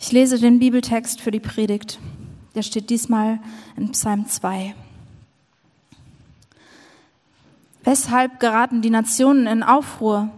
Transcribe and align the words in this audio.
Ich 0.00 0.12
lese 0.12 0.38
den 0.38 0.60
Bibeltext 0.60 1.20
für 1.20 1.32
die 1.32 1.40
Predigt. 1.40 1.98
Der 2.54 2.62
steht 2.62 2.88
diesmal 2.88 3.40
in 3.76 3.90
Psalm 3.90 4.26
2. 4.26 4.74
Weshalb 7.82 8.38
geraten 8.38 8.80
die 8.80 8.90
Nationen 8.90 9.48
in 9.48 9.64
Aufruhr? 9.64 10.30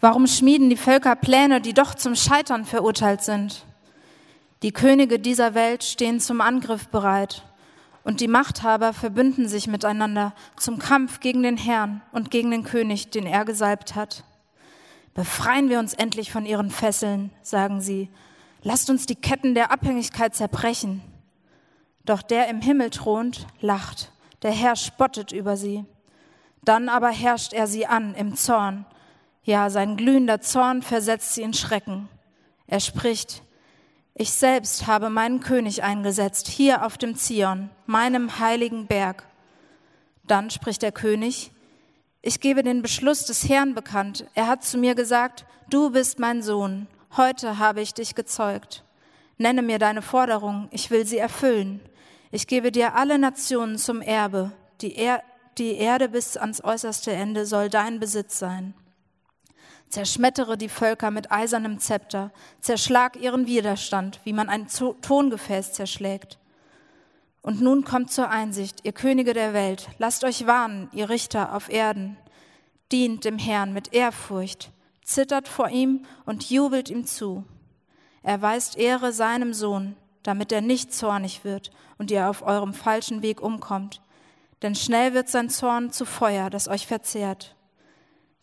Warum 0.00 0.28
schmieden 0.28 0.70
die 0.70 0.76
Völker 0.76 1.16
Pläne, 1.16 1.60
die 1.60 1.74
doch 1.74 1.96
zum 1.96 2.14
Scheitern 2.14 2.64
verurteilt 2.64 3.22
sind? 3.22 3.64
Die 4.62 4.72
Könige 4.72 5.18
dieser 5.18 5.54
Welt 5.54 5.82
stehen 5.82 6.20
zum 6.20 6.40
Angriff 6.40 6.86
bereit 6.86 7.42
und 8.04 8.20
die 8.20 8.28
Machthaber 8.28 8.92
verbünden 8.92 9.48
sich 9.48 9.66
miteinander 9.66 10.32
zum 10.56 10.78
Kampf 10.78 11.18
gegen 11.18 11.42
den 11.42 11.56
Herrn 11.56 12.02
und 12.12 12.30
gegen 12.30 12.52
den 12.52 12.62
König, 12.62 13.10
den 13.10 13.26
er 13.26 13.44
gesalbt 13.44 13.96
hat. 13.96 14.22
Befreien 15.14 15.68
wir 15.68 15.80
uns 15.80 15.92
endlich 15.92 16.30
von 16.30 16.46
ihren 16.46 16.70
Fesseln, 16.70 17.30
sagen 17.42 17.80
sie. 17.80 18.08
Lasst 18.62 18.90
uns 18.90 19.06
die 19.06 19.16
Ketten 19.16 19.54
der 19.54 19.72
Abhängigkeit 19.72 20.34
zerbrechen. 20.34 21.02
Doch 22.04 22.22
der 22.22 22.48
im 22.48 22.60
Himmel 22.60 22.90
thront, 22.90 23.46
lacht, 23.60 24.12
der 24.42 24.52
Herr 24.52 24.76
spottet 24.76 25.32
über 25.32 25.56
sie. 25.56 25.84
Dann 26.64 26.88
aber 26.88 27.10
herrscht 27.10 27.52
er 27.52 27.66
sie 27.66 27.86
an 27.86 28.14
im 28.14 28.36
Zorn. 28.36 28.86
Ja, 29.44 29.70
sein 29.70 29.96
glühender 29.96 30.40
Zorn 30.40 30.82
versetzt 30.82 31.34
sie 31.34 31.42
in 31.42 31.54
Schrecken. 31.54 32.08
Er 32.68 32.80
spricht, 32.80 33.42
ich 34.14 34.30
selbst 34.30 34.86
habe 34.86 35.10
meinen 35.10 35.40
König 35.40 35.82
eingesetzt, 35.82 36.46
hier 36.46 36.84
auf 36.86 36.98
dem 36.98 37.16
Zion, 37.16 37.70
meinem 37.86 38.38
heiligen 38.38 38.86
Berg. 38.86 39.26
Dann 40.24 40.50
spricht 40.50 40.82
der 40.82 40.92
König, 40.92 41.50
ich 42.20 42.38
gebe 42.38 42.62
den 42.62 42.82
Beschluss 42.82 43.24
des 43.24 43.48
Herrn 43.48 43.74
bekannt. 43.74 44.26
Er 44.34 44.46
hat 44.46 44.62
zu 44.62 44.78
mir 44.78 44.94
gesagt, 44.94 45.44
du 45.70 45.90
bist 45.90 46.20
mein 46.20 46.42
Sohn, 46.42 46.86
heute 47.16 47.58
habe 47.58 47.80
ich 47.80 47.94
dich 47.94 48.14
gezeugt. 48.14 48.84
Nenne 49.38 49.62
mir 49.62 49.78
deine 49.78 50.02
Forderung, 50.02 50.68
ich 50.70 50.90
will 50.90 51.06
sie 51.06 51.18
erfüllen. 51.18 51.80
Ich 52.30 52.46
gebe 52.46 52.72
dir 52.72 52.94
alle 52.94 53.18
Nationen 53.18 53.76
zum 53.78 54.00
Erbe, 54.00 54.52
die, 54.80 54.96
er 54.96 55.22
die 55.58 55.76
Erde 55.76 56.08
bis 56.08 56.36
ans 56.36 56.64
äußerste 56.64 57.12
Ende 57.12 57.44
soll 57.44 57.68
dein 57.68 58.00
Besitz 58.00 58.38
sein. 58.38 58.74
Zerschmettere 59.90 60.56
die 60.56 60.70
Völker 60.70 61.10
mit 61.10 61.30
eisernem 61.30 61.78
Zepter, 61.78 62.30
zerschlag 62.60 63.16
ihren 63.16 63.46
Widerstand, 63.46 64.20
wie 64.24 64.32
man 64.32 64.48
ein 64.48 64.66
Tongefäß 64.68 65.74
zerschlägt. 65.74 66.38
Und 67.42 67.60
nun 67.60 67.84
kommt 67.84 68.10
zur 68.10 68.30
Einsicht, 68.30 68.80
ihr 68.84 68.92
Könige 68.92 69.34
der 69.34 69.52
Welt, 69.52 69.88
lasst 69.98 70.24
euch 70.24 70.46
warnen, 70.46 70.88
ihr 70.92 71.10
Richter 71.10 71.54
auf 71.54 71.68
Erden, 71.68 72.16
dient 72.90 73.24
dem 73.24 73.36
Herrn 73.36 73.74
mit 73.74 73.92
Ehrfurcht, 73.92 74.70
zittert 75.04 75.48
vor 75.48 75.68
ihm 75.68 76.04
und 76.24 76.50
jubelt 76.50 76.90
ihm 76.90 77.04
zu. 77.06 77.44
Erweist 78.22 78.76
Ehre 78.76 79.12
seinem 79.12 79.52
Sohn, 79.52 79.96
damit 80.22 80.52
er 80.52 80.60
nicht 80.60 80.92
zornig 80.92 81.44
wird 81.44 81.70
und 81.98 82.10
ihr 82.10 82.28
auf 82.28 82.42
eurem 82.42 82.74
falschen 82.74 83.22
Weg 83.22 83.40
umkommt. 83.40 84.00
Denn 84.62 84.74
schnell 84.74 85.12
wird 85.14 85.28
sein 85.28 85.50
Zorn 85.50 85.90
zu 85.90 86.04
Feuer, 86.04 86.48
das 86.50 86.68
euch 86.68 86.86
verzehrt. 86.86 87.56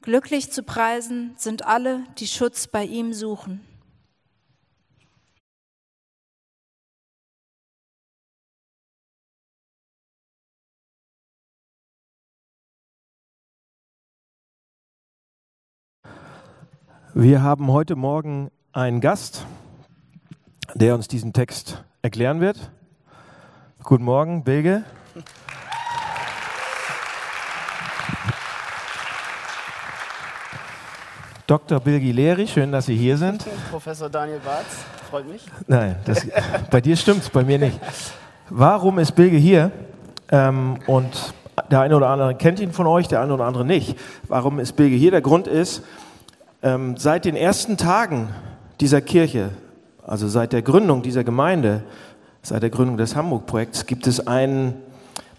Glücklich 0.02 0.52
zu 0.52 0.64
preisen 0.64 1.34
sind 1.38 1.66
alle, 1.66 2.04
die 2.18 2.28
Schutz 2.28 2.68
bei 2.68 2.84
ihm 2.84 3.14
suchen. 3.14 3.66
Wir 17.22 17.44
haben 17.44 17.70
heute 17.70 17.98
Morgen 17.98 18.50
einen 18.72 19.02
Gast, 19.02 19.46
der 20.74 20.96
uns 20.96 21.10
diesen 21.10 21.34
Text 21.34 21.84
erklären 22.02 22.40
wird. 22.40 22.72
Guten 23.84 24.06
Morgen, 24.06 24.46
Bilge. 24.46 24.86
Dr. 31.46 31.82
Bilgi 31.82 32.14
Leri, 32.14 32.48
schön, 32.48 32.72
dass 32.72 32.86
Sie 32.86 32.96
hier 32.96 33.18
sind. 33.18 33.46
Professor 33.70 34.10
Daniel 34.10 34.40
Barz, 34.40 34.86
freut 35.10 35.30
mich. 35.30 35.46
Nein, 35.68 35.98
das, 36.06 36.26
bei 36.72 36.80
dir 36.80 36.96
stimmt's, 36.96 37.30
bei 37.30 37.44
mir 37.44 37.60
nicht. 37.60 37.78
Warum 38.50 38.98
ist 38.98 39.12
Bilge 39.12 39.36
hier? 39.36 39.74
Ähm, 40.32 40.78
und 40.88 41.34
der 41.70 41.82
eine 41.82 41.98
oder 41.98 42.08
andere 42.08 42.36
kennt 42.36 42.62
ihn 42.62 42.72
von 42.72 42.88
euch, 42.88 43.10
der 43.10 43.20
eine 43.20 43.34
oder 43.34 43.44
andere 43.44 43.66
nicht. 43.66 44.00
Warum 44.30 44.58
ist 44.58 44.78
Bilge 44.78 44.96
hier? 44.96 45.12
Der 45.12 45.22
Grund 45.22 45.48
ist, 45.48 45.84
ähm, 46.62 46.98
seit 46.98 47.26
den 47.26 47.36
ersten 47.36 47.78
Tagen 47.78 48.30
dieser 48.80 49.02
Kirche, 49.02 49.52
also 50.06 50.28
seit 50.28 50.54
der 50.54 50.62
Gründung 50.62 51.02
dieser 51.02 51.24
Gemeinde, 51.24 51.84
seit 52.42 52.64
der 52.64 52.70
Gründung 52.70 52.98
des 52.98 53.16
Hamburg-Projekts, 53.16 53.86
gibt 53.86 54.08
es 54.08 54.28
einen, 54.28 54.74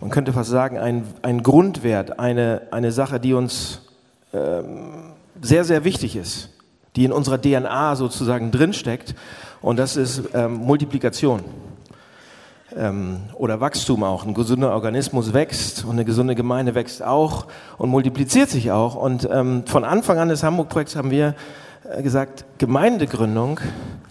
man 0.01 0.11
könnte 0.11 0.33
fast 0.33 0.51
sagen, 0.51 0.79
einen, 0.79 1.07
einen 1.23 1.43
Grundwert, 1.43 2.19
eine, 2.19 2.63
eine 2.71 2.93
Sache, 2.93 3.21
die 3.21 3.35
uns 3.35 3.83
ähm, 4.33 5.13
sehr, 5.41 5.65
sehr 5.65 5.85
wichtig 5.85 6.17
ist, 6.17 6.51
die 6.97 7.05
in 7.05 7.13
unserer 7.13 7.41
DNA 7.41 7.97
sozusagen 7.97 8.51
drinsteckt. 8.51 9.15
Und 9.61 9.79
das 9.79 9.97
ist 9.97 10.23
ähm, 10.35 10.55
Multiplikation 10.55 11.43
ähm, 12.77 13.21
oder 13.35 13.61
Wachstum 13.61 14.03
auch. 14.03 14.25
Ein 14.25 14.35
gesunder 14.35 14.73
Organismus 14.73 15.33
wächst 15.33 15.85
und 15.85 15.93
eine 15.93 16.05
gesunde 16.05 16.35
Gemeinde 16.35 16.75
wächst 16.75 17.03
auch 17.03 17.47
und 17.79 17.91
multipliziert 17.91 18.51
sich 18.51 18.71
auch. 18.71 18.95
Und 18.95 19.29
ähm, 19.31 19.65
von 19.67 19.85
Anfang 19.85 20.19
an 20.19 20.29
des 20.29 20.43
Hamburg-Projekts 20.43 20.97
haben 20.97 21.11
wir 21.11 21.35
äh, 21.85 22.03
gesagt, 22.03 22.45
Gemeindegründung, 22.59 23.61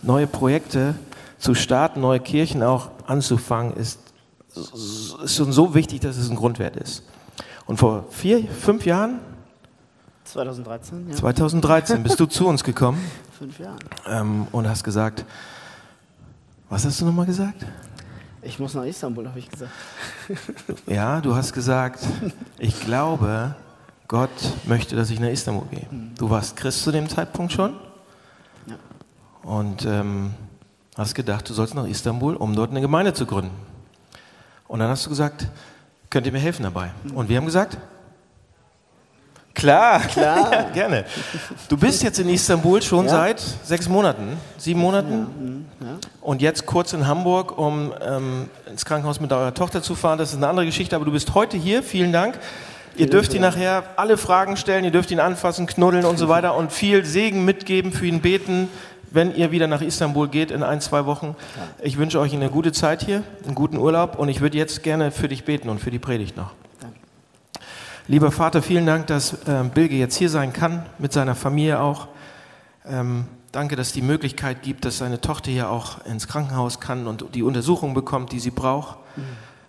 neue 0.02 0.28
Projekte 0.28 0.96
zu 1.38 1.56
starten, 1.56 2.02
neue 2.02 2.20
Kirchen 2.20 2.64
auch 2.64 2.90
anzufangen, 3.08 3.75
ist, 3.75 4.00
ist 5.24 5.36
schon 5.36 5.52
so 5.52 5.74
wichtig, 5.74 6.02
dass 6.02 6.18
es 6.18 6.30
ein 6.30 6.36
Grundwert 6.36 6.76
ist. 6.76 7.03
Und 7.66 7.78
vor 7.78 8.06
vier, 8.09 8.44
fünf 8.47 8.86
Jahren 8.86 9.20
2013, 10.26 11.09
ja. 11.09 11.16
2013 11.16 12.03
bist 12.03 12.20
du 12.20 12.26
zu 12.28 12.47
uns 12.47 12.64
gekommen. 12.64 13.00
Fünf 13.38 13.59
Jahre. 13.59 13.78
Ähm, 14.08 14.47
und 14.52 14.68
hast 14.68 14.84
gesagt, 14.84 15.26
was 16.70 16.86
hast 16.86 17.02
du 17.02 17.06
nochmal 17.06 17.26
gesagt? 17.26 17.66
Ich 18.42 18.58
muss 18.58 18.74
nach 18.74 18.86
Istanbul, 18.86 19.28
habe 19.28 19.40
ich 19.40 19.50
gesagt. 19.50 19.72
ja, 20.88 21.20
du 21.20 21.36
hast 21.36 21.54
gesagt, 21.54 22.00
ich 22.58 22.80
glaube, 22.82 23.56
Gott 24.08 24.30
möchte, 24.66 24.96
dass 24.96 25.10
ich 25.10 25.20
nach 25.20 25.30
Istanbul 25.30 25.68
gehe. 25.70 25.88
Mhm. 25.92 26.16
Du 26.18 26.30
warst 26.30 26.56
Christ 26.56 26.84
zu 26.84 26.92
dem 26.92 27.10
Zeitpunkt 27.10 27.52
schon. 27.52 27.74
Ja. 28.66 28.76
Und 29.44 29.86
ähm, 29.86 30.34
hast 30.98 31.16
gedacht, 31.16 31.50
du 31.50 31.54
sollst 31.54 31.76
nach 31.76 31.86
Istanbul, 31.86 32.36
um 32.36 32.56
dort 32.56 32.72
eine 32.72 32.82
Gemeinde 32.82 33.14
zu 33.14 33.26
gründen. 33.26 33.52
Und 34.68 34.80
dann 34.80 34.90
hast 34.90 35.06
du 35.06 35.10
gesagt, 35.10 35.48
könnt 36.10 36.26
ihr 36.26 36.32
mir 36.32 36.40
helfen 36.40 36.64
dabei? 36.64 36.92
Mhm. 37.04 37.18
Und 37.18 37.30
wir 37.30 37.38
haben 37.38 37.46
gesagt, 37.46 37.78
Klar, 39.54 40.00
Klar. 40.02 40.52
ja, 40.54 40.62
gerne. 40.74 41.06
Du 41.68 41.78
bist 41.78 42.04
jetzt 42.04 42.20
in 42.20 42.30
Istanbul 42.30 42.82
schon 42.82 43.06
ja. 43.06 43.12
seit 43.12 43.42
sechs 43.64 43.90
Monaten, 43.90 44.38
sieben 44.58 44.80
Monaten. 44.80 45.20
Mhm, 45.20 45.66
ja. 45.82 45.98
Und 46.22 46.42
jetzt 46.42 46.66
kurz 46.66 46.94
in 46.94 47.08
Hamburg, 47.08 47.58
um 47.58 47.94
ähm, 48.02 48.50
ins 48.70 48.86
Krankenhaus 48.86 49.20
mit 49.20 49.32
eurer 49.34 49.54
Tochter 49.54 49.82
zu 49.82 49.96
fahren. 49.96 50.18
Das 50.18 50.30
ist 50.30 50.38
eine 50.38 50.48
andere 50.48 50.66
Geschichte, 50.66 50.96
aber 50.96 51.06
du 51.06 51.12
bist 51.12 51.34
heute 51.34 51.58
hier. 51.58 51.84
Vielen 51.84 52.14
Dank. 52.14 52.40
Ihr 52.96 53.09
dürft 53.09 53.34
ihn 53.34 53.42
nachher 53.42 53.84
alle 53.96 54.18
Fragen 54.18 54.58
stellen, 54.58 54.84
ihr 54.84 54.92
dürft 54.92 55.09
ihn 55.12 55.22
anfassen, 55.22 55.68
knuddeln 55.68 56.06
und 56.06 56.18
so 56.18 56.28
weiter 56.30 56.56
und 56.56 56.72
viel 56.72 57.06
Segen 57.06 57.46
mitgeben, 57.46 57.94
für 57.94 58.06
ihn 58.06 58.20
beten, 58.20 58.68
wenn 59.12 59.34
ihr 59.36 59.52
wieder 59.52 59.68
nach 59.68 59.82
Istanbul 59.82 60.28
geht 60.28 60.52
in 60.52 60.64
ein, 60.64 60.82
zwei 60.82 61.06
Wochen. 61.06 61.36
Ich 61.82 61.98
wünsche 61.98 62.20
euch 62.20 62.34
eine 62.34 62.50
gute 62.50 62.72
Zeit 62.72 63.04
hier, 63.04 63.24
einen 63.46 63.56
guten 63.56 63.78
Urlaub 63.78 64.20
und 64.20 64.30
ich 64.30 64.42
würde 64.42 64.58
jetzt 64.58 64.84
gerne 64.84 65.12
für 65.12 65.30
dich 65.30 65.46
beten 65.46 65.70
und 65.70 65.80
für 65.80 65.92
die 65.92 66.00
Predigt 66.00 66.36
noch. 66.36 66.52
Lieber 68.09 68.31
Vater, 68.31 68.64
vielen 68.64 68.88
Dank, 68.88 69.06
dass 69.06 69.34
äh, 69.46 69.64
Bilge 69.72 69.96
jetzt 69.96 70.16
hier 70.16 70.31
sein 70.31 70.52
kann, 70.52 70.84
mit 70.97 71.14
seiner 71.14 71.36
Familie 71.36 71.80
auch. 71.80 72.08
Ähm, 72.84 73.25
danke, 73.52 73.75
dass 73.75 73.90
es 73.90 73.94
die 73.94 74.02
Möglichkeit 74.02 74.64
gibt, 74.64 74.84
dass 74.84 74.97
seine 74.97 75.22
Tochter 75.22 75.52
hier 75.52 75.70
auch 75.70 76.03
ins 76.08 76.28
Krankenhaus 76.28 76.79
kann 76.79 77.06
und 77.06 77.35
die 77.35 77.44
Untersuchung 77.44 77.94
bekommt, 77.94 78.32
die 78.32 78.40
sie 78.40 78.50
braucht. 78.50 78.97
Mhm. 79.16 79.22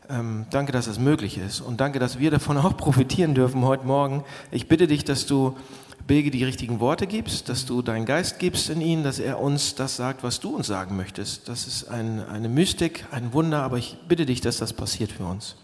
Ähm, 0.08 0.46
danke, 0.48 0.72
dass 0.72 0.86
das 0.86 0.98
möglich 0.98 1.36
ist. 1.36 1.60
Und 1.60 1.82
danke, 1.82 1.98
dass 1.98 2.18
wir 2.18 2.30
davon 2.30 2.56
auch 2.56 2.78
profitieren 2.78 3.34
dürfen 3.34 3.62
heute 3.62 3.86
Morgen. 3.86 4.24
Ich 4.50 4.68
bitte 4.68 4.86
dich, 4.86 5.04
dass 5.04 5.26
du 5.26 5.58
Bilge 6.06 6.30
die 6.30 6.42
richtigen 6.42 6.80
Worte 6.80 7.06
gibst, 7.06 7.50
dass 7.50 7.66
du 7.66 7.82
deinen 7.82 8.06
Geist 8.06 8.38
gibst 8.38 8.70
in 8.70 8.80
ihn, 8.80 9.04
dass 9.04 9.18
er 9.18 9.38
uns 9.38 9.74
das 9.74 9.96
sagt, 9.96 10.22
was 10.22 10.40
du 10.40 10.56
uns 10.56 10.66
sagen 10.66 10.96
möchtest. 10.96 11.46
Das 11.50 11.66
ist 11.66 11.90
ein, 11.90 12.26
eine 12.26 12.48
Mystik, 12.48 13.04
ein 13.10 13.34
Wunder, 13.34 13.62
aber 13.62 13.76
ich 13.76 13.98
bitte 14.08 14.24
dich, 14.24 14.40
dass 14.40 14.56
das 14.56 14.72
passiert 14.72 15.12
für 15.12 15.24
uns. 15.24 15.56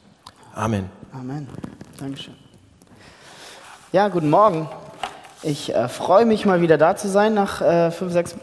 Amen. 0.53 0.91
Amen. 1.15 1.49
Dankeschön. 1.97 2.35
Ja, 3.97 4.09
guten 4.09 4.29
Morgen. 4.29 4.69
Ich 5.43 5.75
äh, 5.75 5.89
freue 5.89 6.27
mich 6.27 6.45
mal 6.45 6.61
wieder 6.61 6.77
da 6.77 6.97
zu 6.97 7.09
sein 7.09 7.33
nach 7.33 7.63
äh, 7.63 7.91
fünf, 7.91 8.13
sechs, 8.13 8.35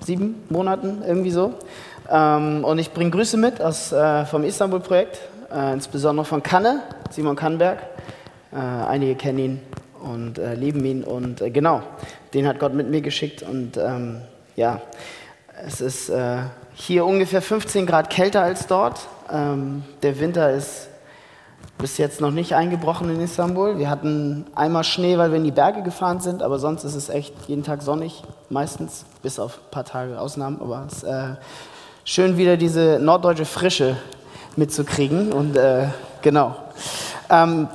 sieben 0.00 0.42
Monaten 0.48 1.02
irgendwie 1.06 1.30
so. 1.30 1.52
Ähm, 2.10 2.64
und 2.64 2.78
ich 2.78 2.90
bringe 2.90 3.10
Grüße 3.10 3.36
mit 3.36 3.60
aus, 3.60 3.92
äh, 3.92 4.24
vom 4.24 4.44
Istanbul-Projekt, 4.44 5.20
äh, 5.54 5.74
insbesondere 5.74 6.24
von 6.24 6.42
Kanne, 6.42 6.80
Simon 7.10 7.36
Kannberg. 7.36 7.80
Äh, 8.50 8.56
einige 8.56 9.14
kennen 9.14 9.38
ihn 9.38 9.60
und 10.02 10.38
äh, 10.38 10.54
lieben 10.54 10.82
ihn 10.86 11.04
und 11.04 11.42
genau, 11.52 11.82
den 12.32 12.48
hat 12.48 12.58
Gott 12.58 12.72
mit 12.72 12.88
mir 12.88 13.02
geschickt 13.02 13.42
und 13.42 13.76
ähm, 13.76 14.22
ja, 14.56 14.80
Es 15.66 15.82
ist 15.82 16.10
hier 16.72 17.04
ungefähr 17.04 17.42
15 17.42 17.84
Grad 17.84 18.08
kälter 18.08 18.40
als 18.40 18.68
dort. 18.68 19.00
Ähm, 19.30 19.82
der 20.02 20.18
Winter 20.18 20.50
ist 20.50 20.88
bis 21.78 21.98
jetzt 21.98 22.20
noch 22.20 22.30
nicht 22.30 22.54
eingebrochen 22.54 23.10
in 23.10 23.20
Istanbul. 23.20 23.78
Wir 23.78 23.90
hatten 23.90 24.46
einmal 24.54 24.84
Schnee, 24.84 25.18
weil 25.18 25.30
wir 25.30 25.36
in 25.36 25.44
die 25.44 25.50
Berge 25.50 25.82
gefahren 25.82 26.20
sind, 26.20 26.42
aber 26.42 26.58
sonst 26.58 26.84
ist 26.84 26.94
es 26.94 27.08
echt 27.08 27.34
jeden 27.46 27.62
Tag 27.62 27.82
sonnig, 27.82 28.22
meistens, 28.48 29.04
bis 29.22 29.38
auf 29.38 29.58
ein 29.58 29.70
paar 29.70 29.84
Tage 29.84 30.18
Ausnahmen. 30.18 30.60
Aber 30.60 30.84
es 30.86 30.98
ist 30.98 31.04
äh, 31.04 31.34
schön, 32.04 32.36
wieder 32.36 32.56
diese 32.56 32.98
norddeutsche 33.00 33.44
Frische 33.44 33.96
mitzukriegen. 34.56 35.32
Und 35.32 35.56
äh, 35.56 35.88
genau. 36.22 36.56
Ähm, 37.28 37.68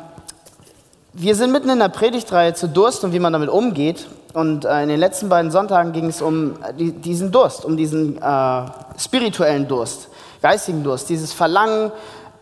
wir 1.14 1.36
sind 1.36 1.52
mitten 1.52 1.70
in 1.70 1.80
der 1.80 1.90
Predigtreihe 1.90 2.54
zu 2.54 2.68
Durst 2.68 3.04
und 3.04 3.14
wie 3.14 3.20
man 3.20 3.34
damit 3.34 3.50
umgeht. 3.50 4.08
Und 4.34 4.66
äh, 4.66 4.84
in 4.84 4.90
den 4.90 5.00
letzten 5.00 5.30
beiden 5.30 5.52
Sonntagen 5.52 5.92
ging 5.92 6.08
es 6.08 6.22
um 6.22 6.56
die, 6.78 6.92
diesen 6.92 7.32
Durst, 7.32 7.66
um 7.66 7.76
diesen 7.78 8.22
äh, 8.22 8.62
spirituellen 8.98 9.68
Durst, 9.68 10.10
geistigen 10.42 10.84
Durst, 10.84 11.10
dieses 11.10 11.34
Verlangen, 11.34 11.92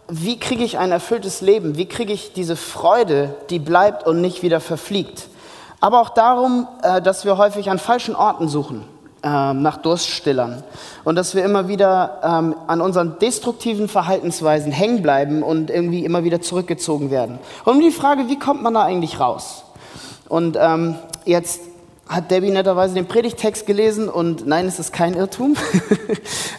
wie 0.10 0.40
kriege 0.40 0.64
ich 0.64 0.78
ein 0.78 0.92
erfülltes 0.92 1.42
Leben? 1.42 1.78
Wie 1.78 1.86
kriege 1.86 2.14
ich 2.14 2.34
diese 2.34 2.56
Freude, 2.56 3.36
die 3.50 3.60
bleibt 3.60 4.06
und 4.06 4.22
nicht 4.22 4.42
wieder 4.42 4.60
verfliegt? 4.60 5.28
Aber 5.80 6.02
auch 6.02 6.10
darum, 6.10 6.68
äh, 6.82 7.02
dass 7.02 7.26
wir 7.26 7.38
häufig 7.38 7.70
an 7.70 7.78
falschen 7.78 8.16
Orten 8.16 8.48
suchen, 8.48 8.84
ähm, 9.22 9.62
nach 9.62 9.78
Durststillern. 9.78 10.64
Und 11.04 11.16
dass 11.16 11.36
wir 11.36 11.44
immer 11.44 11.68
wieder 11.68 12.20
ähm, 12.24 12.56
an 12.68 12.82
unseren 12.82 13.20
destruktiven 13.20 13.88
Verhaltensweisen 13.88 14.72
hängen 14.72 15.02
bleiben 15.02 15.44
und 15.44 15.70
irgendwie 15.70 16.06
immer 16.06 16.24
wieder 16.24 16.42
zurückgezogen 16.42 17.12
werden. 17.12 17.38
Und 17.66 17.76
um 17.76 17.82
die 17.82 17.92
Frage, 17.92 18.28
wie 18.28 18.40
kommt 18.40 18.64
man 18.64 18.74
da 18.74 18.84
eigentlich 18.84 19.20
raus? 19.20 19.64
Und 20.30 20.58
ähm, 20.60 20.96
jetzt 21.26 21.62
hat 22.10 22.32
Debbie 22.32 22.52
netterweise 22.52 22.94
den 22.94 23.08
Predigtext 23.08 23.66
gelesen 23.66 24.10
und 24.10 24.48
nein, 24.48 24.66
es 24.66 24.80
ist 24.80 24.94
kein 24.94 25.14
Irrtum. 25.14 25.56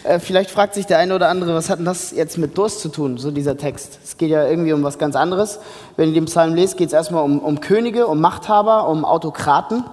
Äh, 0.05 0.19
vielleicht 0.19 0.49
fragt 0.49 0.75
sich 0.75 0.85
der 0.85 0.97
eine 0.97 1.13
oder 1.13 1.27
andere, 1.27 1.53
was 1.53 1.69
hat 1.69 1.79
denn 1.79 1.85
das 1.85 2.11
jetzt 2.11 2.37
mit 2.37 2.57
Durst 2.57 2.79
zu 2.79 2.87
tun, 2.87 3.17
so 3.17 3.31
dieser 3.31 3.57
Text? 3.57 3.99
Es 4.01 4.17
geht 4.17 4.29
ja 4.29 4.47
irgendwie 4.47 4.71
um 4.71 4.81
was 4.81 4.97
ganz 4.97 5.15
anderes. 5.17 5.59
Wenn 5.97 6.09
ihr 6.09 6.15
den 6.15 6.25
Psalm 6.25 6.55
lest, 6.55 6.77
geht 6.77 6.87
es 6.87 6.93
erstmal 6.93 7.23
um, 7.23 7.39
um, 7.39 7.59
Könige, 7.59 8.07
um 8.07 8.21
Machthaber, 8.21 8.87
um 8.87 9.03
Autokraten, 9.03 9.83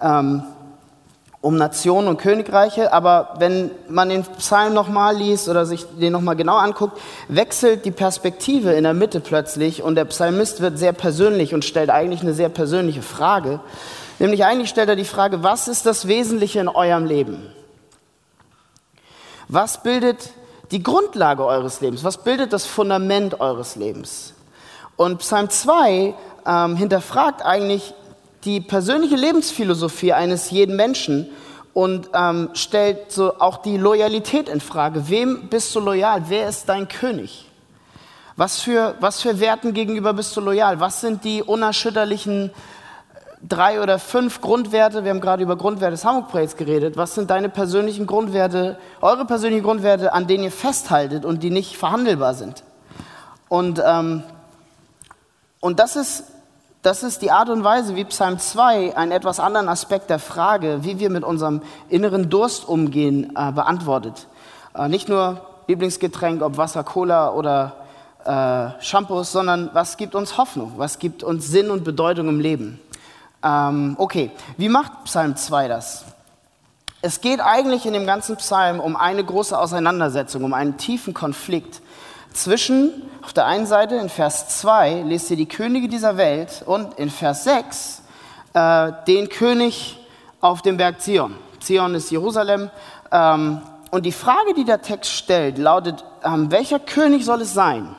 ähm, 0.00 0.42
um 1.42 1.56
Nationen 1.56 2.08
und 2.08 2.18
Königreiche. 2.18 2.92
Aber 2.92 3.34
wenn 3.38 3.70
man 3.88 4.10
den 4.10 4.24
Psalm 4.38 4.74
nochmal 4.74 5.16
liest 5.16 5.48
oder 5.48 5.64
sich 5.64 5.86
den 5.98 6.12
nochmal 6.12 6.36
genau 6.36 6.56
anguckt, 6.56 7.00
wechselt 7.28 7.84
die 7.84 7.90
Perspektive 7.90 8.72
in 8.72 8.84
der 8.84 8.94
Mitte 8.94 9.20
plötzlich 9.20 9.82
und 9.82 9.94
der 9.94 10.04
Psalmist 10.06 10.60
wird 10.60 10.78
sehr 10.78 10.92
persönlich 10.92 11.54
und 11.54 11.64
stellt 11.64 11.90
eigentlich 11.90 12.22
eine 12.22 12.34
sehr 12.34 12.50
persönliche 12.50 13.02
Frage. 13.02 13.60
Nämlich 14.18 14.44
eigentlich 14.44 14.68
stellt 14.68 14.90
er 14.90 14.96
die 14.96 15.04
Frage, 15.04 15.42
was 15.42 15.66
ist 15.66 15.86
das 15.86 16.06
Wesentliche 16.06 16.60
in 16.60 16.68
eurem 16.68 17.06
Leben? 17.06 17.50
Was 19.48 19.82
bildet 19.82 20.30
die 20.70 20.82
Grundlage 20.82 21.44
eures 21.44 21.80
Lebens? 21.80 22.04
Was 22.04 22.18
bildet 22.18 22.52
das 22.52 22.66
Fundament 22.66 23.40
eures 23.40 23.76
Lebens? 23.76 24.34
Und 24.96 25.18
Psalm 25.20 25.48
2 25.48 26.14
ähm, 26.46 26.76
hinterfragt 26.76 27.42
eigentlich 27.44 27.94
die 28.44 28.60
persönliche 28.60 29.16
Lebensphilosophie 29.16 30.12
eines 30.12 30.50
jeden 30.50 30.76
Menschen 30.76 31.28
und 31.72 32.10
ähm, 32.14 32.50
stellt 32.54 33.12
so 33.12 33.38
auch 33.40 33.58
die 33.58 33.76
Loyalität 33.76 34.48
in 34.48 34.60
Frage. 34.60 35.08
Wem 35.08 35.48
bist 35.48 35.74
du 35.74 35.80
loyal? 35.80 36.24
Wer 36.28 36.48
ist 36.48 36.68
dein 36.68 36.88
König? 36.88 37.46
Was 38.36 38.60
für, 38.60 38.94
was 39.00 39.20
für 39.20 39.38
Werten 39.40 39.74
gegenüber 39.74 40.12
bist 40.14 40.36
du 40.36 40.40
loyal? 40.40 40.80
Was 40.80 41.00
sind 41.00 41.24
die 41.24 41.42
unerschütterlichen 41.42 42.50
drei 43.46 43.80
oder 43.80 43.98
fünf 43.98 44.40
Grundwerte, 44.40 45.04
wir 45.04 45.10
haben 45.10 45.20
gerade 45.20 45.42
über 45.42 45.56
Grundwerte 45.56 45.92
des 45.92 46.04
Hamburg-Projekts 46.04 46.56
geredet, 46.56 46.96
was 46.96 47.14
sind 47.14 47.30
deine 47.30 47.48
persönlichen 47.48 48.06
Grundwerte, 48.06 48.78
eure 49.00 49.24
persönlichen 49.24 49.62
Grundwerte, 49.62 50.12
an 50.12 50.26
denen 50.26 50.44
ihr 50.44 50.52
festhaltet 50.52 51.24
und 51.24 51.42
die 51.42 51.50
nicht 51.50 51.76
verhandelbar 51.76 52.34
sind? 52.34 52.62
Und, 53.48 53.82
ähm, 53.84 54.22
und 55.60 55.80
das, 55.80 55.96
ist, 55.96 56.24
das 56.82 57.02
ist 57.02 57.20
die 57.20 57.30
Art 57.30 57.50
und 57.50 57.62
Weise, 57.62 57.94
wie 57.94 58.04
Psalm 58.04 58.38
2 58.38 58.96
einen 58.96 59.12
etwas 59.12 59.38
anderen 59.38 59.68
Aspekt 59.68 60.08
der 60.08 60.18
Frage, 60.18 60.78
wie 60.82 60.98
wir 60.98 61.10
mit 61.10 61.24
unserem 61.24 61.60
inneren 61.90 62.30
Durst 62.30 62.66
umgehen, 62.66 63.36
äh, 63.36 63.52
beantwortet. 63.52 64.26
Äh, 64.74 64.88
nicht 64.88 65.08
nur 65.08 65.42
Lieblingsgetränk, 65.66 66.42
ob 66.42 66.56
Wasser, 66.56 66.82
Cola 66.82 67.32
oder 67.32 67.76
äh, 68.24 68.82
Shampoos, 68.82 69.30
sondern 69.32 69.70
was 69.74 69.98
gibt 69.98 70.14
uns 70.14 70.38
Hoffnung, 70.38 70.72
was 70.76 70.98
gibt 70.98 71.22
uns 71.22 71.48
Sinn 71.48 71.70
und 71.70 71.84
Bedeutung 71.84 72.28
im 72.28 72.40
Leben. 72.40 72.80
Ähm, 73.42 73.96
okay, 73.98 74.30
wie 74.56 74.68
macht 74.68 75.04
Psalm 75.04 75.36
2 75.36 75.68
das? 75.68 76.04
Es 77.02 77.20
geht 77.20 77.40
eigentlich 77.40 77.86
in 77.86 77.92
dem 77.92 78.06
ganzen 78.06 78.36
Psalm 78.36 78.80
um 78.80 78.96
eine 78.96 79.24
große 79.24 79.58
Auseinandersetzung, 79.58 80.44
um 80.44 80.54
einen 80.54 80.76
tiefen 80.76 81.14
Konflikt 81.14 81.80
zwischen, 82.32 83.02
auf 83.22 83.32
der 83.32 83.46
einen 83.46 83.66
Seite 83.66 83.96
in 83.96 84.08
Vers 84.08 84.60
2 84.60 85.02
lest 85.02 85.30
ihr 85.30 85.36
die 85.36 85.48
Könige 85.48 85.88
dieser 85.88 86.16
Welt 86.16 86.62
und 86.64 86.98
in 86.98 87.10
Vers 87.10 87.44
6 87.44 88.02
äh, 88.54 88.92
den 89.06 89.28
König 89.28 89.98
auf 90.40 90.62
dem 90.62 90.76
Berg 90.76 91.00
Zion. 91.00 91.36
Zion 91.60 91.94
ist 91.94 92.10
Jerusalem. 92.10 92.70
Ähm, 93.12 93.60
und 93.90 94.06
die 94.06 94.12
Frage, 94.12 94.54
die 94.54 94.64
der 94.64 94.82
Text 94.82 95.10
stellt, 95.10 95.58
lautet, 95.58 96.04
ähm, 96.24 96.50
welcher 96.50 96.78
König 96.78 97.24
soll 97.24 97.42
es 97.42 97.52
sein? 97.52 97.94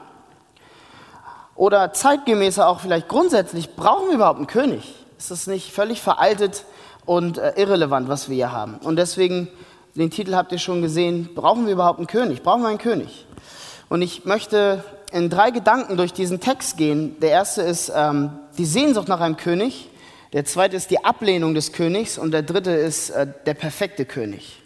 Oder 1.55 1.93
zeitgemäßer 1.93 2.67
auch 2.67 2.79
vielleicht 2.79 3.07
grundsätzlich, 3.07 3.75
brauchen 3.75 4.07
wir 4.07 4.15
überhaupt 4.15 4.37
einen 4.37 4.47
König? 4.47 4.95
Ist 5.17 5.31
das 5.31 5.47
nicht 5.47 5.71
völlig 5.71 6.01
veraltet 6.01 6.65
und 7.05 7.37
äh, 7.37 7.53
irrelevant, 7.57 8.07
was 8.07 8.29
wir 8.29 8.35
hier 8.35 8.51
haben? 8.51 8.75
Und 8.77 8.95
deswegen, 8.95 9.49
den 9.95 10.09
Titel 10.09 10.33
habt 10.33 10.51
ihr 10.53 10.59
schon 10.59 10.81
gesehen, 10.81 11.29
brauchen 11.35 11.65
wir 11.65 11.73
überhaupt 11.73 11.99
einen 11.99 12.07
König? 12.07 12.41
Brauchen 12.41 12.61
wir 12.61 12.69
einen 12.69 12.77
König? 12.77 13.27
Und 13.91 14.01
ich 14.01 14.23
möchte 14.23 14.85
in 15.11 15.29
drei 15.29 15.51
Gedanken 15.51 15.97
durch 15.97 16.13
diesen 16.13 16.39
Text 16.39 16.77
gehen. 16.77 17.19
Der 17.19 17.31
erste 17.31 17.61
ist 17.61 17.91
ähm, 17.93 18.29
die 18.57 18.63
Sehnsucht 18.63 19.09
nach 19.09 19.19
einem 19.19 19.35
König. 19.35 19.89
Der 20.31 20.45
zweite 20.45 20.77
ist 20.77 20.91
die 20.91 21.03
Ablehnung 21.03 21.55
des 21.55 21.73
Königs. 21.73 22.17
Und 22.17 22.31
der 22.31 22.41
dritte 22.41 22.71
ist 22.71 23.09
äh, 23.09 23.27
der 23.45 23.53
perfekte 23.53 24.05
König. 24.05 24.61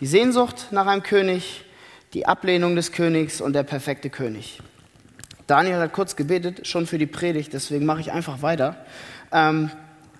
Die 0.00 0.06
Sehnsucht 0.06 0.68
nach 0.70 0.86
einem 0.86 1.02
König, 1.02 1.66
die 2.14 2.24
Ablehnung 2.24 2.74
des 2.74 2.92
Königs 2.92 3.42
und 3.42 3.52
der 3.52 3.64
perfekte 3.64 4.08
König. 4.08 4.60
Daniel 5.46 5.76
hat 5.76 5.92
kurz 5.92 6.16
gebetet, 6.16 6.66
schon 6.66 6.86
für 6.86 6.96
die 6.96 7.04
Predigt, 7.04 7.52
deswegen 7.52 7.84
mache 7.84 8.00
ich 8.00 8.12
einfach 8.12 8.40
weiter. 8.40 8.76
Ähm, 9.30 9.70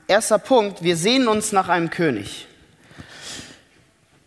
Erster 0.06 0.38
Punkt, 0.38 0.82
wir 0.82 0.99
sehen 0.99 1.29
uns 1.29 1.52
nach 1.52 1.70
einem 1.70 1.88
König. 1.88 2.47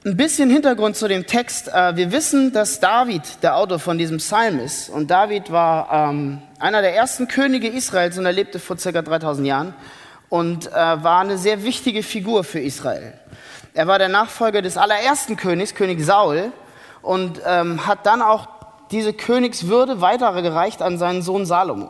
Ein 0.05 0.15
bisschen 0.15 0.51
Hintergrund 0.51 0.95
zu 0.95 1.07
dem 1.07 1.25
Text. 1.25 1.69
Äh, 1.69 1.95
wir 1.95 2.11
wissen, 2.11 2.53
dass 2.53 2.79
David 2.79 3.41
der 3.41 3.57
Autor 3.57 3.80
von 3.80 3.97
diesem 3.97 4.18
Psalm 4.18 4.59
ist. 4.59 4.89
Und 4.89 5.09
David 5.09 5.51
war 5.51 5.92
ähm, 5.92 6.39
einer 6.59 6.83
der 6.83 6.95
ersten 6.95 7.27
Könige 7.27 7.68
Israels 7.68 8.16
und 8.19 8.27
er 8.27 8.31
lebte 8.31 8.59
vor 8.59 8.77
ca. 8.77 9.01
3000 9.01 9.47
Jahren 9.47 9.73
und 10.30 10.68
äh, 10.68 10.71
war 10.71 11.21
eine 11.21 11.39
sehr 11.39 11.63
wichtige 11.63 12.04
Figur 12.04 12.44
für 12.44 12.59
Israel. 12.59 13.13
Er 13.73 13.87
war 13.87 13.97
der 13.97 14.07
Nachfolger 14.07 14.61
des 14.61 14.77
allerersten 14.77 15.35
Königs, 15.35 15.73
König 15.73 15.99
Saul, 16.06 16.51
und 17.01 17.42
ähm, 17.47 17.87
hat 17.87 18.06
dann 18.06 18.21
auch 18.21 18.47
diese 18.92 19.13
Königswürde 19.13 19.99
weitergereicht 19.99 20.83
an 20.83 20.99
seinen 20.99 21.23
Sohn 21.23 21.47
Salomo. 21.47 21.89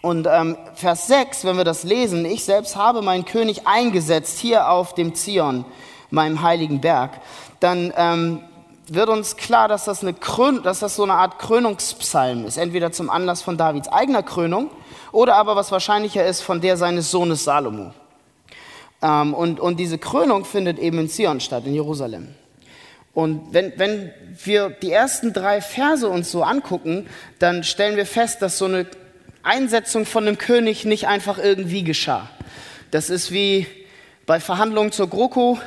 Und 0.00 0.26
ähm, 0.26 0.56
Vers 0.74 1.06
6, 1.08 1.44
wenn 1.44 1.58
wir 1.58 1.64
das 1.64 1.84
lesen, 1.84 2.24
ich 2.24 2.46
selbst 2.46 2.76
habe 2.76 3.02
meinen 3.02 3.26
König 3.26 3.66
eingesetzt 3.66 4.38
hier 4.38 4.70
auf 4.70 4.94
dem 4.94 5.14
Zion, 5.14 5.66
meinem 6.14 6.42
heiligen 6.42 6.80
Berg, 6.80 7.20
dann 7.60 7.92
ähm, 7.96 8.40
wird 8.88 9.08
uns 9.08 9.36
klar, 9.36 9.68
dass 9.68 9.84
das, 9.84 10.02
eine 10.02 10.14
Krön 10.14 10.62
dass 10.62 10.80
das 10.80 10.96
so 10.96 11.04
eine 11.04 11.14
Art 11.14 11.38
Krönungspsalm 11.38 12.46
ist. 12.46 12.56
Entweder 12.56 12.92
zum 12.92 13.10
Anlass 13.10 13.42
von 13.42 13.56
Davids 13.56 13.88
eigener 13.88 14.22
Krönung 14.22 14.70
oder 15.12 15.36
aber, 15.36 15.56
was 15.56 15.72
wahrscheinlicher 15.72 16.24
ist, 16.24 16.40
von 16.40 16.60
der 16.60 16.76
seines 16.76 17.10
Sohnes 17.10 17.44
Salomo. 17.44 17.92
Ähm, 19.02 19.34
und, 19.34 19.60
und 19.60 19.78
diese 19.78 19.98
Krönung 19.98 20.44
findet 20.44 20.78
eben 20.78 20.98
in 20.98 21.08
Zion 21.08 21.40
statt, 21.40 21.64
in 21.66 21.74
Jerusalem. 21.74 22.34
Und 23.14 23.52
wenn, 23.52 23.72
wenn 23.76 24.12
wir 24.42 24.70
die 24.70 24.90
ersten 24.90 25.32
drei 25.32 25.60
Verse 25.60 26.08
uns 26.08 26.32
so 26.32 26.42
angucken, 26.42 27.06
dann 27.38 27.62
stellen 27.62 27.96
wir 27.96 28.06
fest, 28.06 28.42
dass 28.42 28.58
so 28.58 28.64
eine 28.64 28.86
Einsetzung 29.44 30.04
von 30.04 30.26
einem 30.26 30.36
König 30.36 30.84
nicht 30.84 31.06
einfach 31.06 31.38
irgendwie 31.38 31.84
geschah. 31.84 32.28
Das 32.90 33.10
ist 33.10 33.30
wie 33.30 33.66
bei 34.26 34.40
Verhandlungen 34.40 34.90
zur 34.90 35.08
GroKo, 35.08 35.58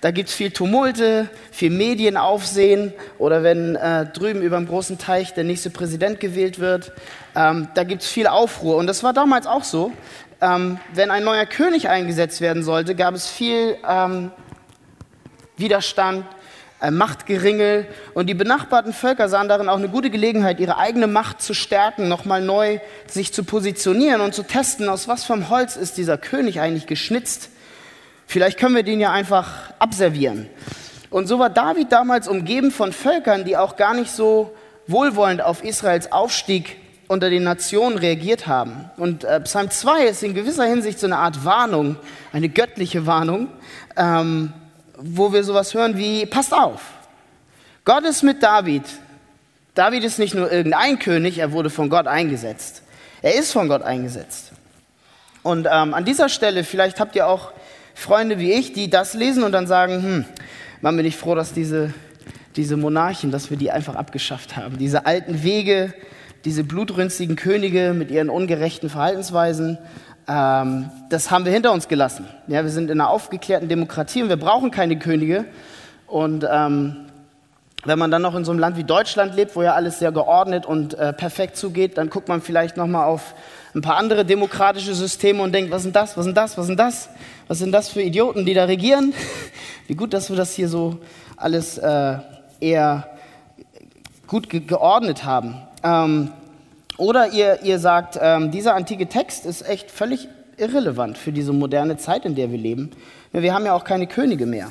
da 0.00 0.10
gibt 0.10 0.28
es 0.28 0.34
viel 0.34 0.50
Tumulte, 0.50 1.28
viel 1.50 1.70
Medienaufsehen 1.70 2.92
oder 3.18 3.42
wenn 3.42 3.76
äh, 3.76 4.06
drüben 4.06 4.42
über 4.42 4.56
dem 4.56 4.68
großen 4.68 4.98
Teich 4.98 5.32
der 5.34 5.44
nächste 5.44 5.70
Präsident 5.70 6.20
gewählt 6.20 6.58
wird, 6.58 6.92
ähm, 7.34 7.68
da 7.74 7.84
gibt 7.84 8.02
es 8.02 8.08
viel 8.08 8.26
Aufruhr. 8.26 8.76
Und 8.76 8.86
das 8.86 9.02
war 9.02 9.12
damals 9.12 9.46
auch 9.46 9.64
so. 9.64 9.92
Ähm, 10.40 10.78
wenn 10.92 11.10
ein 11.10 11.24
neuer 11.24 11.46
König 11.46 11.88
eingesetzt 11.88 12.42
werden 12.42 12.62
sollte, 12.62 12.94
gab 12.94 13.14
es 13.14 13.26
viel 13.26 13.76
ähm, 13.88 14.30
Widerstand, 15.56 16.26
äh, 16.80 16.90
Machtgeringel. 16.90 17.86
Und 18.12 18.26
die 18.26 18.34
benachbarten 18.34 18.92
Völker 18.92 19.30
sahen 19.30 19.48
darin 19.48 19.70
auch 19.70 19.78
eine 19.78 19.88
gute 19.88 20.10
Gelegenheit, 20.10 20.60
ihre 20.60 20.76
eigene 20.76 21.06
Macht 21.06 21.40
zu 21.40 21.54
stärken, 21.54 22.08
nochmal 22.08 22.42
neu 22.42 22.80
sich 23.06 23.32
zu 23.32 23.44
positionieren 23.44 24.20
und 24.20 24.34
zu 24.34 24.42
testen, 24.42 24.90
aus 24.90 25.08
was 25.08 25.24
vom 25.24 25.48
Holz 25.48 25.76
ist 25.76 25.96
dieser 25.96 26.18
König 26.18 26.60
eigentlich 26.60 26.86
geschnitzt. 26.86 27.48
Vielleicht 28.26 28.58
können 28.58 28.74
wir 28.74 28.82
den 28.82 29.00
ja 29.00 29.12
einfach 29.12 29.72
abservieren. 29.78 30.48
Und 31.10 31.28
so 31.28 31.38
war 31.38 31.50
David 31.50 31.92
damals 31.92 32.28
umgeben 32.28 32.70
von 32.70 32.92
Völkern, 32.92 33.44
die 33.44 33.56
auch 33.56 33.76
gar 33.76 33.94
nicht 33.94 34.10
so 34.10 34.52
wohlwollend 34.86 35.42
auf 35.42 35.64
Israels 35.64 36.12
Aufstieg 36.12 36.76
unter 37.08 37.30
den 37.30 37.44
Nationen 37.44 37.98
reagiert 37.98 38.46
haben. 38.46 38.90
Und 38.96 39.24
äh, 39.24 39.40
Psalm 39.40 39.70
2 39.70 40.06
ist 40.06 40.22
in 40.22 40.34
gewisser 40.34 40.64
Hinsicht 40.64 40.98
so 40.98 41.06
eine 41.06 41.18
Art 41.18 41.44
Warnung, 41.44 41.96
eine 42.32 42.48
göttliche 42.48 43.06
Warnung, 43.06 43.48
ähm, 43.96 44.52
wo 44.98 45.32
wir 45.32 45.44
sowas 45.44 45.72
hören 45.74 45.96
wie, 45.96 46.26
passt 46.26 46.52
auf, 46.52 46.80
Gott 47.84 48.04
ist 48.04 48.22
mit 48.22 48.42
David. 48.42 48.82
David 49.74 50.02
ist 50.02 50.18
nicht 50.18 50.34
nur 50.34 50.50
irgendein 50.50 50.98
König, 50.98 51.38
er 51.38 51.52
wurde 51.52 51.70
von 51.70 51.88
Gott 51.88 52.08
eingesetzt. 52.08 52.82
Er 53.22 53.34
ist 53.34 53.52
von 53.52 53.68
Gott 53.68 53.82
eingesetzt. 53.82 54.52
Und 55.42 55.68
ähm, 55.70 55.94
an 55.94 56.04
dieser 56.04 56.28
Stelle, 56.28 56.64
vielleicht 56.64 56.98
habt 56.98 57.14
ihr 57.14 57.28
auch 57.28 57.52
Freunde 57.96 58.38
wie 58.38 58.52
ich, 58.52 58.74
die 58.74 58.90
das 58.90 59.14
lesen 59.14 59.42
und 59.42 59.52
dann 59.52 59.66
sagen, 59.66 60.02
hm, 60.02 60.24
man 60.82 60.96
bin 60.98 61.06
ich 61.06 61.16
froh, 61.16 61.34
dass 61.34 61.54
diese, 61.54 61.94
diese 62.54 62.76
Monarchen, 62.76 63.30
dass 63.30 63.48
wir 63.48 63.56
die 63.56 63.70
einfach 63.70 63.96
abgeschafft 63.96 64.54
haben. 64.54 64.76
Diese 64.76 65.06
alten 65.06 65.42
Wege, 65.42 65.94
diese 66.44 66.62
blutrünstigen 66.62 67.36
Könige 67.36 67.94
mit 67.94 68.10
ihren 68.10 68.28
ungerechten 68.28 68.90
Verhaltensweisen, 68.90 69.78
ähm, 70.28 70.90
das 71.08 71.30
haben 71.30 71.46
wir 71.46 71.52
hinter 71.52 71.72
uns 71.72 71.88
gelassen. 71.88 72.26
Ja, 72.48 72.62
wir 72.62 72.70
sind 72.70 72.90
in 72.90 73.00
einer 73.00 73.08
aufgeklärten 73.08 73.66
Demokratie 73.66 74.22
und 74.22 74.28
wir 74.28 74.36
brauchen 74.36 74.70
keine 74.70 74.98
Könige. 74.98 75.46
Und 76.06 76.46
ähm, 76.48 76.96
wenn 77.86 77.98
man 77.98 78.10
dann 78.10 78.20
noch 78.20 78.34
in 78.34 78.44
so 78.44 78.52
einem 78.52 78.60
Land 78.60 78.76
wie 78.76 78.84
Deutschland 78.84 79.34
lebt, 79.34 79.56
wo 79.56 79.62
ja 79.62 79.72
alles 79.72 80.00
sehr 80.00 80.12
geordnet 80.12 80.66
und 80.66 80.98
äh, 80.98 81.14
perfekt 81.14 81.56
zugeht, 81.56 81.96
dann 81.96 82.10
guckt 82.10 82.28
man 82.28 82.42
vielleicht 82.42 82.76
noch 82.76 82.86
mal 82.86 83.06
auf 83.06 83.34
ein 83.76 83.82
paar 83.82 83.98
andere 83.98 84.24
demokratische 84.24 84.94
Systeme 84.94 85.42
und 85.42 85.52
denkt, 85.52 85.70
was 85.70 85.82
sind 85.82 85.94
das, 85.94 86.16
was 86.16 86.24
sind 86.24 86.34
das, 86.34 86.56
was 86.56 86.66
sind 86.66 86.80
das, 86.80 87.10
was 87.46 87.58
sind 87.58 87.72
das 87.72 87.90
für 87.90 88.00
Idioten, 88.00 88.46
die 88.46 88.54
da 88.54 88.64
regieren? 88.64 89.12
Wie 89.86 89.94
gut, 89.94 90.14
dass 90.14 90.30
wir 90.30 90.36
das 90.36 90.54
hier 90.54 90.70
so 90.70 90.96
alles 91.36 91.76
äh, 91.76 92.16
eher 92.58 93.06
gut 94.26 94.48
ge 94.48 94.60
geordnet 94.60 95.24
haben. 95.24 95.60
Ähm, 95.84 96.32
oder 96.96 97.32
ihr, 97.32 97.62
ihr 97.64 97.78
sagt, 97.78 98.18
ähm, 98.20 98.50
dieser 98.50 98.74
antike 98.74 99.08
Text 99.08 99.44
ist 99.44 99.68
echt 99.68 99.90
völlig 99.90 100.26
irrelevant 100.56 101.18
für 101.18 101.30
diese 101.30 101.52
moderne 101.52 101.98
Zeit, 101.98 102.24
in 102.24 102.34
der 102.34 102.50
wir 102.50 102.58
leben. 102.58 102.92
Wir 103.32 103.52
haben 103.52 103.66
ja 103.66 103.74
auch 103.74 103.84
keine 103.84 104.06
Könige 104.06 104.46
mehr. 104.46 104.68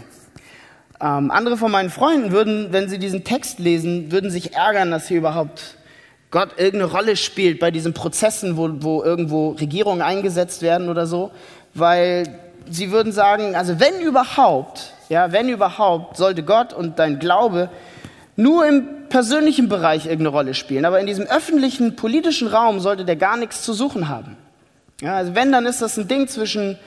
Ähm, 1.00 1.30
andere 1.30 1.58
von 1.58 1.72
meinen 1.72 1.92
Freunden 1.92 2.32
würden, 2.32 2.70
wenn 2.72 2.90
sie 2.90 2.98
diesen 2.98 3.24
Text 3.24 3.60
lesen, 3.60 4.12
würden 4.12 4.32
sich 4.32 4.56
ärgern, 4.56 4.90
dass 4.90 5.08
hier 5.08 5.20
überhaupt 5.20 5.78
Gott 6.36 6.50
irgendeine 6.58 6.92
Rolle 6.92 7.16
spielt 7.16 7.62
bei 7.62 7.72
diesen 7.72 7.94
Prozessen, 7.94 8.58
wo, 8.58 8.70
wo 8.82 9.02
irgendwo 9.02 9.52
Regierungen 9.52 10.02
eingesetzt 10.02 10.62
werden 10.62 10.90
oder 10.90 11.08
so, 11.08 11.32
weil 11.74 12.28
sie 12.70 12.92
würden 12.92 13.14
sagen, 13.14 13.56
also 13.56 13.80
wenn 13.80 14.02
überhaupt, 14.02 14.92
ja, 15.08 15.32
wenn 15.32 15.48
überhaupt, 15.48 16.18
sollte 16.18 16.44
Gott 16.44 16.74
und 16.74 17.00
dein 17.00 17.20
Glaube 17.20 17.70
nur 18.36 18.68
im 18.68 19.08
persönlichen 19.08 19.70
Bereich 19.70 20.08
irgendeine 20.08 20.36
Rolle 20.36 20.54
spielen, 20.56 20.84
aber 20.84 21.00
in 21.00 21.08
diesem 21.08 21.26
öffentlichen 21.26 21.96
politischen 21.96 22.50
Raum 22.50 22.82
sollte 22.82 23.06
der 23.06 23.16
gar 23.16 23.38
nichts 23.38 23.62
zu 23.62 23.72
suchen 23.72 24.10
haben. 24.10 24.36
Ja, 25.00 25.16
also 25.16 25.36
wenn, 25.36 25.54
dann 25.54 25.66
ist 25.66 25.82
das 25.82 25.96
ein 25.96 26.10
Ding 26.10 26.28
zwischen, 26.28 26.78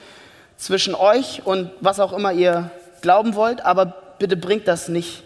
zwischen 0.57 0.93
euch 0.93 1.41
und 1.43 1.71
was 1.81 1.99
auch 1.99 2.13
immer 2.13 2.33
ihr 2.33 2.69
glauben 3.01 3.33
wollt, 3.33 3.65
aber 3.65 3.95
bitte 4.19 4.37
bringt 4.37 4.67
das 4.67 4.89
nicht 4.89 5.23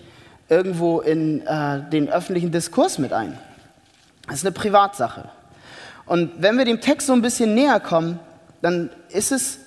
irgendwo 0.47 1.01
in 1.01 1.45
äh, 1.45 1.81
den 1.91 2.07
öffentlichen 2.07 2.53
Diskurs 2.53 2.99
mit 2.99 3.11
ein. 3.11 3.37
Das 4.27 4.35
ist 4.35 4.45
eine 4.45 4.53
Privatsache. 4.53 5.29
Und 6.05 6.31
wenn 6.37 6.57
wir 6.57 6.65
dem 6.65 6.81
Text 6.81 7.07
so 7.07 7.13
ein 7.13 7.21
bisschen 7.21 7.53
näher 7.53 7.79
kommen, 7.79 8.19
dann 8.61 8.89
ist 9.09 9.31
es 9.31 9.59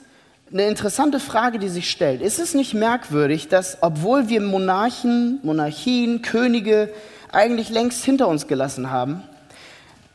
eine 0.52 0.66
interessante 0.66 1.20
Frage, 1.20 1.58
die 1.58 1.68
sich 1.68 1.90
stellt. 1.90 2.22
Ist 2.22 2.38
es 2.38 2.54
nicht 2.54 2.74
merkwürdig, 2.74 3.48
dass 3.48 3.78
obwohl 3.80 4.28
wir 4.28 4.40
Monarchen, 4.40 5.40
Monarchien, 5.42 6.22
Könige 6.22 6.90
eigentlich 7.32 7.68
längst 7.68 8.04
hinter 8.04 8.28
uns 8.28 8.46
gelassen 8.46 8.90
haben, 8.90 9.22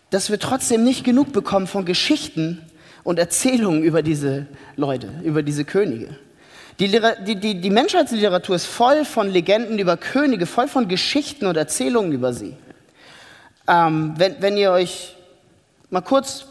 dass 0.10 0.30
wir 0.30 0.40
trotzdem 0.40 0.84
nicht 0.84 1.04
genug 1.04 1.34
bekommen 1.34 1.68
von 1.68 1.86
Geschichten 1.86 2.62
und 3.04 3.20
Erzählungen 3.20 3.84
über 3.84 4.02
diese 4.02 4.48
Leute, 4.76 5.10
über 5.24 5.44
diese 5.44 5.66
Könige? 5.66 6.16
Die, 6.80 6.88
die, 7.26 7.36
die, 7.36 7.62
die 7.62 7.70
Menschheitsliteratur 7.70 8.56
ist 8.56 8.66
voll 8.66 9.06
von 9.06 9.30
Legenden 9.30 9.78
über 9.78 9.98
Könige, 9.98 10.46
voll 10.46 10.68
von 10.68 10.88
Geschichten 10.88 11.46
und 11.46 11.58
Erzählungen 11.58 12.12
über 12.12 12.34
sie. 12.34 12.56
Ähm, 13.72 14.16
wenn, 14.18 14.42
wenn 14.42 14.58
ihr 14.58 14.72
euch 14.72 15.16
mal 15.90 16.02
kurz 16.02 16.46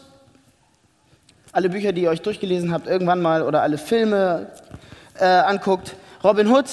alle 1.51 1.69
Bücher, 1.69 1.91
die 1.91 2.01
ihr 2.01 2.09
euch 2.09 2.23
durchgelesen 2.23 2.73
habt, 2.73 2.87
irgendwann 2.87 3.21
mal 3.21 3.43
oder 3.43 3.61
alle 3.61 3.77
Filme 3.77 4.47
äh, 5.19 5.25
anguckt, 5.25 5.95
Robin 6.23 6.47
Hood, 6.47 6.65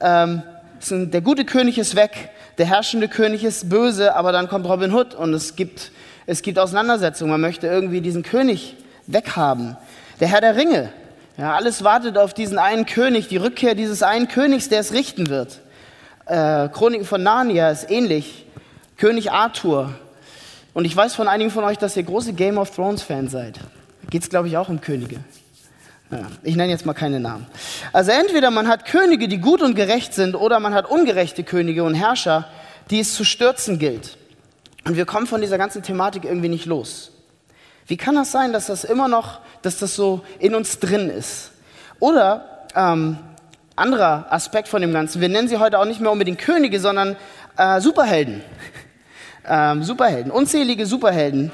ähm, 0.00 0.44
ein, 0.88 1.10
der 1.10 1.20
gute 1.20 1.44
König 1.44 1.78
ist 1.78 1.96
weg, 1.96 2.30
der 2.58 2.66
herrschende 2.66 3.08
König 3.08 3.42
ist 3.42 3.70
böse, 3.70 4.14
aber 4.14 4.30
dann 4.30 4.48
kommt 4.48 4.66
Robin 4.68 4.94
Hood 4.94 5.16
und 5.16 5.34
es 5.34 5.56
gibt, 5.56 5.90
es 6.26 6.42
gibt 6.42 6.60
Auseinandersetzungen. 6.60 7.32
Man 7.32 7.40
möchte 7.40 7.66
irgendwie 7.66 8.00
diesen 8.00 8.22
König 8.22 8.76
weghaben. 9.08 9.76
Der 10.20 10.28
Herr 10.28 10.40
der 10.40 10.54
Ringe, 10.54 10.92
ja, 11.36 11.56
alles 11.56 11.82
wartet 11.82 12.18
auf 12.18 12.34
diesen 12.34 12.58
einen 12.58 12.86
König, 12.86 13.26
die 13.26 13.36
Rückkehr 13.36 13.74
dieses 13.74 14.04
einen 14.04 14.28
Königs, 14.28 14.68
der 14.68 14.78
es 14.78 14.92
richten 14.92 15.28
wird. 15.28 15.58
Äh, 16.26 16.68
Chroniken 16.68 17.04
von 17.04 17.24
Narnia 17.24 17.68
ist 17.70 17.90
ähnlich. 17.90 18.46
König 19.02 19.32
Arthur. 19.32 19.92
Und 20.74 20.84
ich 20.84 20.94
weiß 20.94 21.16
von 21.16 21.26
einigen 21.26 21.50
von 21.50 21.64
euch, 21.64 21.76
dass 21.76 21.96
ihr 21.96 22.04
große 22.04 22.34
Game 22.34 22.56
of 22.56 22.70
Thrones-Fans 22.70 23.32
seid. 23.32 23.58
Geht 24.10 24.22
es, 24.22 24.28
glaube 24.28 24.46
ich, 24.46 24.56
auch 24.56 24.68
um 24.68 24.80
Könige. 24.80 25.16
Ich 26.44 26.54
nenne 26.54 26.70
jetzt 26.70 26.86
mal 26.86 26.92
keine 26.92 27.18
Namen. 27.18 27.48
Also 27.92 28.12
entweder 28.12 28.52
man 28.52 28.68
hat 28.68 28.84
Könige, 28.84 29.26
die 29.26 29.38
gut 29.38 29.60
und 29.60 29.74
gerecht 29.74 30.14
sind, 30.14 30.36
oder 30.36 30.60
man 30.60 30.72
hat 30.72 30.88
ungerechte 30.88 31.42
Könige 31.42 31.82
und 31.82 31.94
Herrscher, 31.94 32.46
die 32.90 33.00
es 33.00 33.12
zu 33.14 33.24
stürzen 33.24 33.80
gilt. 33.80 34.18
Und 34.84 34.94
wir 34.94 35.04
kommen 35.04 35.26
von 35.26 35.40
dieser 35.40 35.58
ganzen 35.58 35.82
Thematik 35.82 36.24
irgendwie 36.24 36.48
nicht 36.48 36.66
los. 36.66 37.10
Wie 37.88 37.96
kann 37.96 38.14
das 38.14 38.30
sein, 38.30 38.52
dass 38.52 38.66
das 38.66 38.84
immer 38.84 39.08
noch, 39.08 39.40
dass 39.62 39.78
das 39.78 39.96
so 39.96 40.20
in 40.38 40.54
uns 40.54 40.78
drin 40.78 41.10
ist? 41.10 41.50
Oder 41.98 42.68
ähm, 42.76 43.18
anderer 43.74 44.26
Aspekt 44.30 44.68
von 44.68 44.80
dem 44.80 44.92
Ganzen, 44.92 45.20
wir 45.20 45.28
nennen 45.28 45.48
sie 45.48 45.56
heute 45.58 45.80
auch 45.80 45.86
nicht 45.86 46.00
mehr 46.00 46.12
unbedingt 46.12 46.38
Könige, 46.38 46.78
sondern 46.78 47.16
äh, 47.56 47.80
Superhelden. 47.80 48.42
Ähm, 49.48 49.82
Superhelden, 49.82 50.30
unzählige 50.30 50.86
Superhelden 50.86 51.50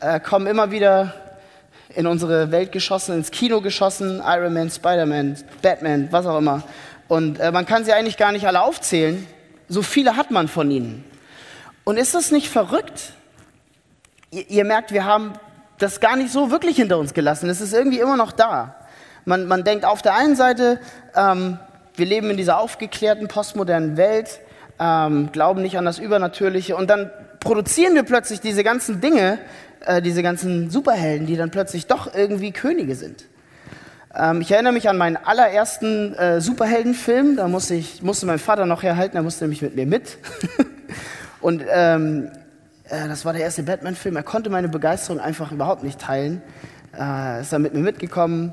äh, 0.00 0.20
kommen 0.20 0.46
immer 0.46 0.70
wieder 0.70 1.14
in 1.94 2.06
unsere 2.06 2.50
Welt 2.50 2.72
geschossen, 2.72 3.16
ins 3.16 3.30
Kino 3.30 3.60
geschossen, 3.60 4.22
Iron 4.24 4.52
Man, 4.52 4.70
Spider-Man, 4.70 5.36
Batman, 5.60 6.08
was 6.10 6.26
auch 6.26 6.38
immer. 6.38 6.62
Und 7.08 7.40
äh, 7.40 7.50
man 7.50 7.66
kann 7.66 7.84
sie 7.84 7.92
eigentlich 7.92 8.16
gar 8.16 8.32
nicht 8.32 8.46
alle 8.46 8.62
aufzählen. 8.62 9.26
So 9.68 9.82
viele 9.82 10.16
hat 10.16 10.30
man 10.30 10.48
von 10.48 10.70
ihnen. 10.70 11.04
Und 11.84 11.96
ist 11.96 12.14
das 12.14 12.30
nicht 12.30 12.48
verrückt? 12.48 13.12
Ihr, 14.30 14.48
ihr 14.48 14.64
merkt, 14.64 14.92
wir 14.92 15.04
haben 15.04 15.32
das 15.78 16.00
gar 16.00 16.16
nicht 16.16 16.32
so 16.32 16.50
wirklich 16.50 16.76
hinter 16.76 16.98
uns 16.98 17.12
gelassen. 17.12 17.50
Es 17.50 17.60
ist 17.60 17.74
irgendwie 17.74 17.98
immer 17.98 18.16
noch 18.16 18.32
da. 18.32 18.76
Man, 19.24 19.46
man 19.46 19.64
denkt 19.64 19.84
auf 19.84 20.00
der 20.00 20.14
einen 20.14 20.36
Seite, 20.36 20.80
ähm, 21.14 21.58
wir 21.96 22.06
leben 22.06 22.30
in 22.30 22.36
dieser 22.36 22.58
aufgeklärten, 22.58 23.28
postmodernen 23.28 23.96
Welt, 23.96 24.40
ähm, 24.80 25.30
glauben 25.32 25.62
nicht 25.62 25.76
an 25.76 25.84
das 25.84 25.98
Übernatürliche 25.98 26.76
und 26.76 26.88
dann 26.88 27.10
produzieren 27.42 27.94
wir 27.94 28.02
plötzlich 28.04 28.40
diese 28.40 28.64
ganzen 28.64 29.00
Dinge, 29.00 29.38
äh, 29.84 30.00
diese 30.00 30.22
ganzen 30.22 30.70
Superhelden, 30.70 31.26
die 31.26 31.36
dann 31.36 31.50
plötzlich 31.50 31.86
doch 31.86 32.14
irgendwie 32.14 32.52
Könige 32.52 32.94
sind. 32.94 33.24
Ähm, 34.14 34.40
ich 34.40 34.50
erinnere 34.50 34.72
mich 34.72 34.88
an 34.88 34.98
meinen 34.98 35.16
allerersten 35.16 36.14
äh, 36.14 36.40
Superheldenfilm, 36.40 37.36
da 37.36 37.48
musste, 37.48 37.74
ich, 37.74 38.02
musste 38.02 38.26
mein 38.26 38.38
Vater 38.38 38.66
noch 38.66 38.82
herhalten, 38.82 39.16
er 39.16 39.22
musste 39.22 39.44
nämlich 39.44 39.62
mit 39.62 39.76
mir 39.76 39.86
mit. 39.86 40.18
und 41.40 41.62
ähm, 41.70 42.30
äh, 42.88 43.08
das 43.08 43.24
war 43.24 43.32
der 43.32 43.42
erste 43.42 43.62
Batman-Film, 43.62 44.16
er 44.16 44.22
konnte 44.22 44.50
meine 44.50 44.68
Begeisterung 44.68 45.20
einfach 45.20 45.50
überhaupt 45.52 45.82
nicht 45.82 46.00
teilen. 46.00 46.42
Äh, 46.98 47.40
ist 47.40 47.52
dann 47.52 47.62
mit 47.62 47.74
mir 47.74 47.80
mitgekommen, 47.80 48.52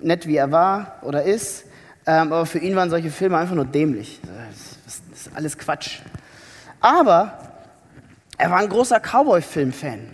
nett 0.00 0.26
wie 0.26 0.36
er 0.36 0.50
war 0.50 0.98
oder 1.02 1.22
ist. 1.22 1.64
Ähm, 2.06 2.32
aber 2.32 2.46
für 2.46 2.58
ihn 2.58 2.76
waren 2.76 2.90
solche 2.90 3.10
Filme 3.10 3.38
einfach 3.38 3.54
nur 3.54 3.64
dämlich. 3.64 4.20
Das 4.86 5.00
ist 5.12 5.30
alles 5.34 5.56
Quatsch. 5.56 6.00
Aber 6.80 7.43
er 8.38 8.50
war 8.50 8.58
ein 8.58 8.68
großer 8.68 9.00
Cowboy-Film-Fan. 9.00 10.10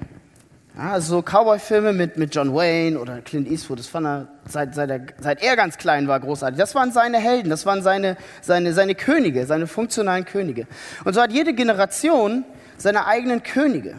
Ja, 0.76 0.92
also 0.92 1.16
so 1.16 1.22
Cowboy-Filme 1.22 1.92
mit, 1.92 2.16
mit 2.16 2.34
John 2.34 2.54
Wayne 2.54 2.98
oder 2.98 3.20
Clint 3.20 3.50
Eastwood, 3.50 3.78
das 3.78 3.86
fand 3.86 4.06
er 4.06 4.28
seit, 4.46 4.74
seit, 4.74 4.90
er, 4.90 5.00
seit 5.18 5.42
er 5.42 5.56
ganz 5.56 5.78
klein 5.78 6.06
war 6.06 6.20
großartig. 6.20 6.58
Das 6.58 6.74
waren 6.74 6.92
seine 6.92 7.18
Helden, 7.18 7.50
das 7.50 7.66
waren 7.66 7.82
seine, 7.82 8.16
seine, 8.40 8.72
seine 8.72 8.94
Könige, 8.94 9.46
seine 9.46 9.66
funktionalen 9.66 10.24
Könige. 10.24 10.66
Und 11.04 11.14
so 11.14 11.20
hat 11.20 11.32
jede 11.32 11.54
Generation 11.54 12.44
seine 12.76 13.06
eigenen 13.06 13.42
Könige. 13.42 13.96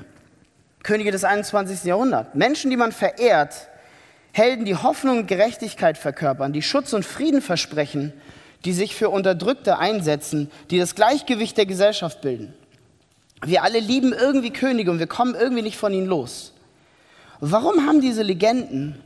Könige 0.84 1.12
des 1.12 1.24
21. 1.24 1.84
Jahrhunderts. 1.84 2.34
Menschen, 2.34 2.72
die 2.72 2.78
man 2.78 2.92
verehrt, 2.92 3.68
Helden, 4.32 4.66
die 4.66 4.76
Hoffnung 4.76 5.20
und 5.20 5.28
Gerechtigkeit 5.28 5.98
verkörpern, 5.98 6.54
die 6.54 6.62
Schutz 6.62 6.94
und 6.94 7.06
Frieden 7.06 7.42
versprechen, 7.42 8.14
die 8.64 8.74
sich 8.74 8.96
für 8.96 9.10
Unterdrückte 9.10 9.78
einsetzen, 9.78 10.50
die 10.70 10.80
das 10.80 10.96
Gleichgewicht 10.96 11.58
der 11.58 11.66
Gesellschaft 11.66 12.22
bilden. 12.22 12.54
Wir 13.44 13.64
alle 13.64 13.80
lieben 13.80 14.14
irgendwie 14.14 14.52
Könige 14.52 14.92
und 14.92 15.00
wir 15.00 15.08
kommen 15.08 15.36
irgendwie 15.36 15.64
nicht 15.64 15.78
von 15.78 15.94
ihnen 15.94 16.08
los. 16.08 16.54
Warum 17.40 17.88
haben 17.88 18.02
diese 18.02 18.22
Legenden 18.22 19.02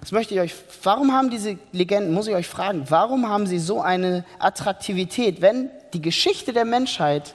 Das 0.00 0.12
möchte 0.12 0.34
ich 0.34 0.40
euch, 0.40 0.54
warum 0.82 1.12
haben 1.12 1.30
diese 1.30 1.58
Legenden, 1.72 2.12
muss 2.12 2.26
ich 2.26 2.34
euch 2.34 2.46
fragen, 2.48 2.84
warum 2.88 3.28
haben 3.28 3.46
sie 3.46 3.58
so 3.58 3.80
eine 3.80 4.24
Attraktivität, 4.38 5.40
wenn 5.40 5.70
die 5.94 6.02
Geschichte 6.02 6.52
der 6.52 6.66
Menschheit 6.66 7.34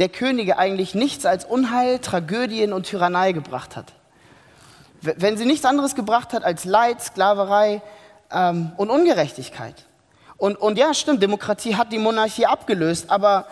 der 0.00 0.08
Könige 0.08 0.58
eigentlich 0.58 0.96
nichts 0.96 1.26
als 1.26 1.44
Unheil, 1.44 2.00
Tragödien 2.00 2.72
und 2.72 2.86
Tyrannei 2.86 3.30
gebracht 3.30 3.76
hat? 3.76 3.92
Wenn 5.00 5.36
sie 5.36 5.46
nichts 5.46 5.64
anderes 5.64 5.94
gebracht 5.94 6.32
hat 6.32 6.42
als 6.42 6.64
Leid, 6.64 7.02
Sklaverei 7.02 7.82
ähm, 8.32 8.72
und 8.76 8.90
Ungerechtigkeit. 8.90 9.74
Und, 10.36 10.56
und 10.56 10.78
ja, 10.78 10.94
stimmt, 10.94 11.22
Demokratie 11.22 11.76
hat 11.76 11.92
die 11.92 11.98
Monarchie 11.98 12.46
abgelöst, 12.46 13.10
aber 13.10 13.46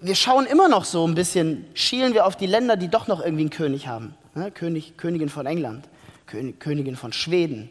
wir 0.00 0.14
schauen 0.14 0.46
immer 0.46 0.68
noch 0.68 0.84
so 0.84 1.06
ein 1.06 1.14
bisschen, 1.14 1.66
schielen 1.74 2.14
wir 2.14 2.26
auf 2.26 2.36
die 2.36 2.46
Länder, 2.46 2.76
die 2.76 2.88
doch 2.88 3.06
noch 3.06 3.20
irgendwie 3.20 3.42
einen 3.42 3.50
König 3.50 3.86
haben. 3.86 4.14
Ne? 4.34 4.50
König, 4.50 4.96
Königin 4.96 5.28
von 5.28 5.46
England, 5.46 5.88
König, 6.26 6.60
Königin 6.60 6.96
von 6.96 7.12
Schweden 7.12 7.70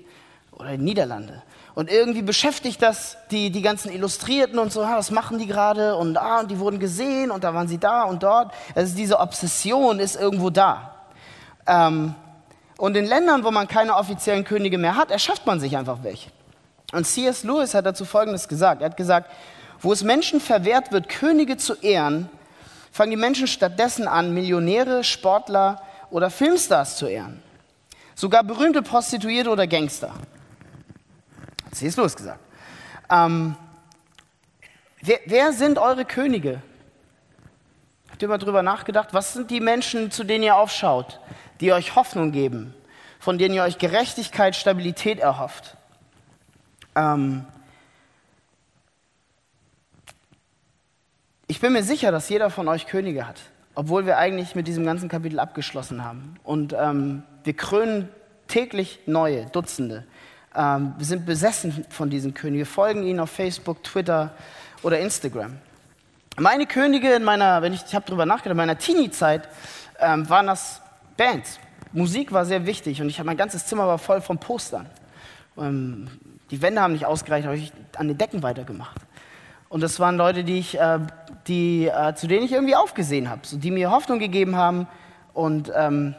oder 0.51 0.77
Niederlande. 0.77 1.41
Und 1.75 1.89
irgendwie 1.89 2.21
beschäftigt 2.21 2.81
das 2.81 3.17
die, 3.31 3.49
die 3.49 3.63
ganzen 3.63 3.91
Illustrierten 3.91 4.59
und 4.59 4.71
so, 4.71 4.83
ah, 4.83 4.97
was 4.97 5.09
machen 5.09 5.39
die 5.39 5.47
gerade? 5.47 5.95
Und, 5.95 6.17
ah, 6.17 6.41
und 6.41 6.51
die 6.51 6.59
wurden 6.59 6.79
gesehen 6.79 7.31
und 7.31 7.43
da 7.43 7.53
waren 7.53 7.67
sie 7.67 7.79
da 7.79 8.03
und 8.03 8.21
dort. 8.21 8.53
Also 8.75 8.95
diese 8.95 9.19
Obsession 9.19 9.99
ist 9.99 10.15
irgendwo 10.15 10.51
da. 10.51 10.93
Ähm, 11.65 12.13
und 12.77 12.95
in 12.95 13.05
Ländern, 13.05 13.43
wo 13.43 13.49
man 13.49 13.67
keine 13.67 13.95
offiziellen 13.95 14.43
Könige 14.43 14.77
mehr 14.77 14.95
hat, 14.95 15.09
erschafft 15.09 15.45
man 15.47 15.59
sich 15.59 15.75
einfach 15.77 15.99
welche. 16.03 16.29
Und 16.91 17.05
C.S. 17.05 17.43
Lewis 17.43 17.73
hat 17.73 17.87
dazu 17.87 18.05
Folgendes 18.05 18.47
gesagt. 18.47 18.81
Er 18.81 18.89
hat 18.89 18.97
gesagt, 18.97 19.31
wo 19.83 19.93
es 19.93 20.03
Menschen 20.03 20.41
verwehrt 20.41 20.91
wird, 20.91 21.09
Könige 21.09 21.57
zu 21.57 21.75
ehren, 21.75 22.29
fangen 22.91 23.11
die 23.11 23.17
Menschen 23.17 23.45
stattdessen 23.45 24.07
an, 24.07 24.33
Millionäre, 24.33 25.03
Sportler 25.03 25.83
oder 26.09 26.31
Filmstars 26.31 26.97
zu 26.97 27.05
ehren. 27.05 27.43
Sogar 28.15 28.43
berühmte 28.43 28.81
Prostituierte 28.81 29.51
oder 29.51 29.67
Gangster. 29.67 30.13
Hat 31.65 31.75
C.S. 31.75 31.97
Lewis 31.97 32.15
gesagt. 32.15 32.39
Ähm, 33.11 33.55
wer, 35.01 35.19
wer 35.25 35.53
sind 35.53 35.77
eure 35.77 36.05
Könige? 36.05 36.61
Habt 38.09 38.21
ihr 38.21 38.27
mal 38.27 38.39
drüber 38.39 38.63
nachgedacht? 38.63 39.09
Was 39.11 39.33
sind 39.33 39.51
die 39.51 39.59
Menschen, 39.59 40.09
zu 40.09 40.23
denen 40.23 40.43
ihr 40.43 40.55
aufschaut? 40.55 41.19
die 41.63 41.71
euch 41.71 41.95
Hoffnung 41.95 42.33
geben, 42.33 42.73
von 43.19 43.37
denen 43.37 43.55
ihr 43.55 43.63
euch 43.63 43.77
Gerechtigkeit, 43.77 44.55
Stabilität 44.55 45.19
erhofft. 45.19 45.77
Ähm 46.95 47.45
ich 51.53 51.59
bin 51.59 51.71
mir 51.71 51.83
sicher, 51.83 52.11
dass 52.11 52.29
jeder 52.29 52.49
von 52.49 52.67
euch 52.67 52.87
Könige 52.87 53.27
hat, 53.27 53.39
obwohl 53.75 54.07
wir 54.07 54.17
eigentlich 54.17 54.55
mit 54.55 54.67
diesem 54.67 54.87
ganzen 54.87 55.07
Kapitel 55.07 55.39
abgeschlossen 55.39 56.03
haben. 56.03 56.33
Und 56.43 56.75
ähm, 56.75 57.21
wir 57.43 57.53
krönen 57.53 58.09
täglich 58.47 59.01
neue, 59.05 59.45
Dutzende. 59.45 60.03
Ähm, 60.55 60.95
wir 60.97 61.05
sind 61.05 61.27
besessen 61.27 61.85
von 61.91 62.09
diesen 62.09 62.33
Königen. 62.33 62.57
Wir 62.57 62.65
folgen 62.65 63.03
ihnen 63.03 63.19
auf 63.19 63.29
Facebook, 63.29 63.83
Twitter 63.83 64.31
oder 64.81 64.99
Instagram. 64.99 65.57
Meine 66.39 66.65
Könige 66.65 67.13
in 67.13 67.23
meiner, 67.23 67.61
wenn 67.61 67.73
ich, 67.73 67.83
ich 67.85 67.93
habe 67.93 68.05
darüber 68.07 68.25
nachgedacht, 68.25 68.53
in 68.53 68.57
meiner 68.57 68.79
Teenie-Zeit 68.79 69.47
ähm, 69.99 70.27
waren 70.27 70.47
das 70.47 70.81
Bands. 71.17 71.59
Musik 71.91 72.31
war 72.31 72.45
sehr 72.45 72.65
wichtig 72.65 72.99
und 72.99 73.09
ich 73.09 73.19
habe 73.19 73.27
mein 73.27 73.37
ganzes 73.37 73.67
Zimmer 73.67 73.85
war 73.85 73.99
voll 73.99 74.21
von 74.21 74.39
Postern. 74.39 74.87
Ähm, 75.59 76.07
die 76.49 76.63
Wände 76.63 76.81
haben 76.81 76.93
nicht 76.93 77.05
ausgereicht, 77.05 77.45
habe 77.45 77.57
ich 77.57 77.71
an 77.95 78.07
den 78.07 78.17
Decken 78.17 78.41
weitergemacht. 78.41 78.99
Und 79.73 79.81
das 79.81 79.99
waren 79.99 80.17
Leute, 80.17 80.43
die 80.43 80.59
ich, 80.59 80.79
äh, 80.79 80.99
die, 81.47 81.87
äh, 81.87 82.13
zu 82.13 82.27
denen 82.27 82.45
ich 82.45 82.51
irgendwie 82.51 82.75
aufgesehen 82.75 83.27
habe, 83.27 83.41
so, 83.43 83.57
die 83.57 83.71
mir 83.71 83.89
Hoffnung 83.89 84.19
gegeben 84.19 84.55
haben. 84.55 84.87
Und 85.33 85.71
ähm, 85.75 86.13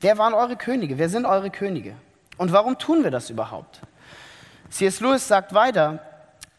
wer 0.00 0.18
waren 0.18 0.34
eure 0.34 0.56
Könige? 0.56 0.98
Wer 0.98 1.08
sind 1.08 1.24
eure 1.24 1.48
Könige? 1.48 1.94
Und 2.36 2.52
warum 2.52 2.76
tun 2.78 3.04
wir 3.04 3.10
das 3.10 3.30
überhaupt? 3.30 3.80
C.S. 4.68 5.00
Lewis 5.00 5.26
sagt 5.26 5.54
weiter, 5.54 6.00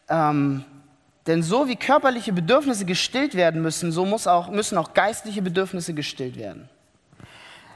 ähm, 0.08 0.64
denn 1.28 1.44
so 1.44 1.68
wie 1.68 1.76
körperliche 1.76 2.32
Bedürfnisse 2.32 2.84
gestillt 2.84 3.36
werden 3.36 3.62
müssen, 3.62 3.92
so 3.92 4.04
muss 4.04 4.26
auch, 4.26 4.48
müssen 4.48 4.76
auch 4.76 4.94
geistliche 4.94 5.42
Bedürfnisse 5.42 5.94
gestillt 5.94 6.36
werden. 6.36 6.68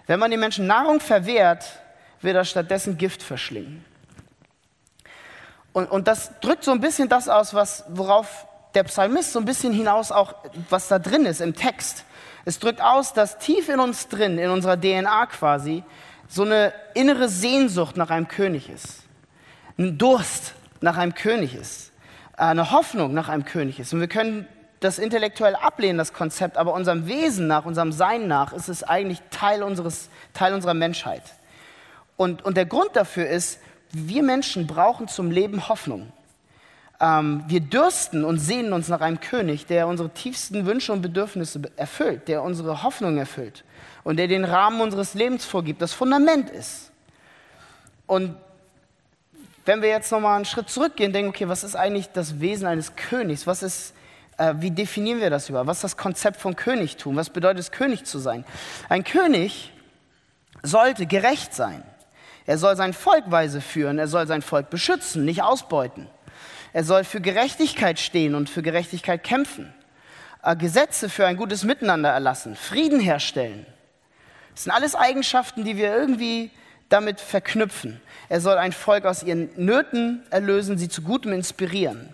Wenn 0.09 0.19
man 0.19 0.33
den 0.33 0.41
Menschen 0.41 0.67
Nahrung 0.67 0.99
verwehrt, 0.99 1.65
wird 2.21 2.35
er 2.35 2.45
stattdessen 2.45 2.99
Gift 2.99 3.23
verschlingen. 3.23 3.85
Und, 5.73 5.91
und 5.91 6.09
das 6.09 6.33
drückt 6.41 6.65
so 6.65 6.73
ein 6.73 6.81
bisschen 6.81 7.09
das 7.09 7.29
aus, 7.29 7.55
was, 7.55 7.85
worauf 7.89 8.47
der 8.75 8.85
Psalmist 8.85 9.33
so 9.33 9.39
ein 9.39 9.45
bisschen 9.45 9.73
hinaus 9.73 10.13
auch, 10.13 10.35
was 10.69 10.89
da 10.89 10.99
drin 10.99 11.27
ist 11.27 11.41
im 11.41 11.55
Text. 11.55 12.05
Es 12.45 12.59
drückt 12.59 12.81
aus, 12.81 13.13
dass 13.13 13.39
tief 13.39 13.69
in 13.69 13.81
uns 13.81 14.09
drin, 14.09 14.39
in 14.39 14.51
unserer 14.51 14.81
DNA 14.81 15.27
quasi, 15.27 15.85
so 16.29 16.43
eine 16.43 16.73
innere 16.95 17.29
Sehnsucht 17.29 17.97
nach 17.97 18.11
einem 18.11 18.29
König 18.29 18.71
ist. 18.71 19.03
Ein 19.79 19.99
Durst 19.99 20.55
nach 20.81 20.97
einem 20.97 21.15
König 21.15 21.55
ist. 21.55 21.93
Eine 22.37 22.71
Hoffnung 22.71 23.13
nach 23.13 23.29
einem 23.29 23.45
König 23.45 23.81
ist. 23.81 23.93
Und 23.93 24.01
wir 24.01 24.09
können 24.09 24.47
das 24.79 24.99
intellektuell 24.99 25.57
ablehnen, 25.57 25.99
das 25.99 26.13
Konzept, 26.13 26.57
aber 26.57 26.73
unserem 26.73 27.07
Wesen 27.07 27.47
nach, 27.47 27.67
unserem 27.67 27.93
Sein 27.93 28.29
nach, 28.29 28.53
ist 28.53 28.69
es 28.69 28.83
eigentlich 28.83 29.21
Teil, 29.31 29.63
unseres, 29.63 30.09
Teil 30.33 30.55
unserer 30.55 30.75
Menschheit. 30.75 31.23
Und, 32.17 32.43
und 32.45 32.57
der 32.57 32.67
Grund 32.67 32.91
dafür 32.95 33.27
ist, 33.27 33.61
wir 33.93 34.23
Menschen 34.23 34.67
brauchen 34.67 35.09
zum 35.09 35.31
Leben 35.31 35.69
Hoffnung. 35.69 36.13
Ähm, 37.01 37.45
wir 37.49 37.61
dürsten 37.61 38.25
und 38.25 38.39
sehnen 38.39 38.73
uns 38.73 38.89
nach 38.89 39.01
einem 39.01 39.21
König, 39.21 39.67
der 39.67 39.87
unsere 39.87 40.11
tiefsten 40.11 40.67
Wünsche 40.67 40.93
und 40.93 41.03
Bedürfnisse 41.03 41.63
erfüllt, 41.77 42.29
der 42.29 42.43
unsere 42.43 42.83
Hoffnung 42.83 43.19
erfüllt 43.19 43.65
und 44.05 44.17
der 44.17 44.29
den 44.29 44.45
Rahmen 44.45 44.81
unseres 44.81 45.15
Lebens 45.15 45.45
vorgibt, 45.45 45.81
das 45.83 45.93
Fundament 45.93 46.51
ist. 46.51 46.91
Und 48.07 48.35
wenn 49.65 49.83
wir 49.83 49.89
jetzt 49.89 50.11
nochmal 50.11 50.37
einen 50.37 50.45
Schritt 50.45 50.69
zurückgehen, 50.69 51.13
denken, 51.13 51.31
okay, 51.31 51.49
was 51.49 51.65
ist 51.65 51.77
eigentlich 51.77 52.11
das 52.11 52.41
Wesen 52.41 52.67
eines 52.67 52.97
Königs? 52.97 53.47
Was 53.47 53.63
ist 53.63 53.95
äh, 54.41 54.55
wie 54.57 54.71
definieren 54.71 55.21
wir 55.21 55.29
das 55.29 55.49
überhaupt? 55.49 55.69
Was 55.69 55.79
ist 55.79 55.85
das 55.85 55.97
Konzept 55.99 56.41
von 56.41 56.57
Königtum? 56.57 57.15
Was 57.15 57.29
bedeutet 57.29 57.61
es, 57.61 57.71
König 57.71 58.05
zu 58.05 58.19
sein? 58.19 58.45
Ein 58.89 59.05
König 59.05 59.73
sollte 60.63 61.07
gerecht 61.07 61.55
sein. 61.55 61.83
Er 62.51 62.59
soll 62.59 62.75
sein 62.75 62.95
Volk 62.95 63.31
weise 63.31 63.61
führen, 63.61 64.01
er 64.01 64.09
soll 64.09 64.27
sein 64.27 64.43
Volk 64.43 64.71
beschützen, 64.71 65.25
nicht 65.25 65.41
ausbeuten. 65.41 66.09
Er 66.73 66.83
soll 66.83 67.05
für 67.05 67.21
Gerechtigkeit 67.21 68.01
stehen 68.01 68.35
und 68.35 68.51
für 68.51 68.61
Gerechtigkeit 68.61 69.23
kämpfen. 69.23 69.73
Äh, 70.43 70.57
Gesetze 70.57 71.09
für 71.09 71.29
ein 71.29 71.37
gutes 71.37 71.63
Miteinander 71.63 72.09
erlassen, 72.09 72.57
Frieden 72.57 72.99
herstellen. 72.99 73.67
Das 74.53 74.65
sind 74.65 74.73
alles 74.73 74.97
Eigenschaften, 74.97 75.63
die 75.63 75.77
wir 75.77 75.95
irgendwie 75.95 76.51
damit 76.89 77.21
verknüpfen. 77.21 78.01
Er 78.29 78.41
soll 78.41 78.59
ein 78.59 78.73
Volk 78.73 79.05
aus 79.05 79.23
ihren 79.23 79.51
Nöten 79.55 80.25
erlösen, 80.31 80.77
sie 80.77 80.89
zu 80.89 81.03
Gutem 81.03 81.33
inspirieren. 81.33 82.13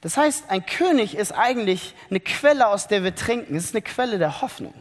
Das 0.00 0.16
heißt, 0.16 0.44
ein 0.48 0.64
König 0.64 1.14
ist 1.14 1.32
eigentlich 1.32 1.94
eine 2.08 2.20
Quelle, 2.20 2.68
aus 2.68 2.88
der 2.88 3.04
wir 3.04 3.14
trinken. 3.14 3.54
Es 3.54 3.66
ist 3.66 3.74
eine 3.74 3.82
Quelle 3.82 4.16
der 4.16 4.40
Hoffnung, 4.40 4.72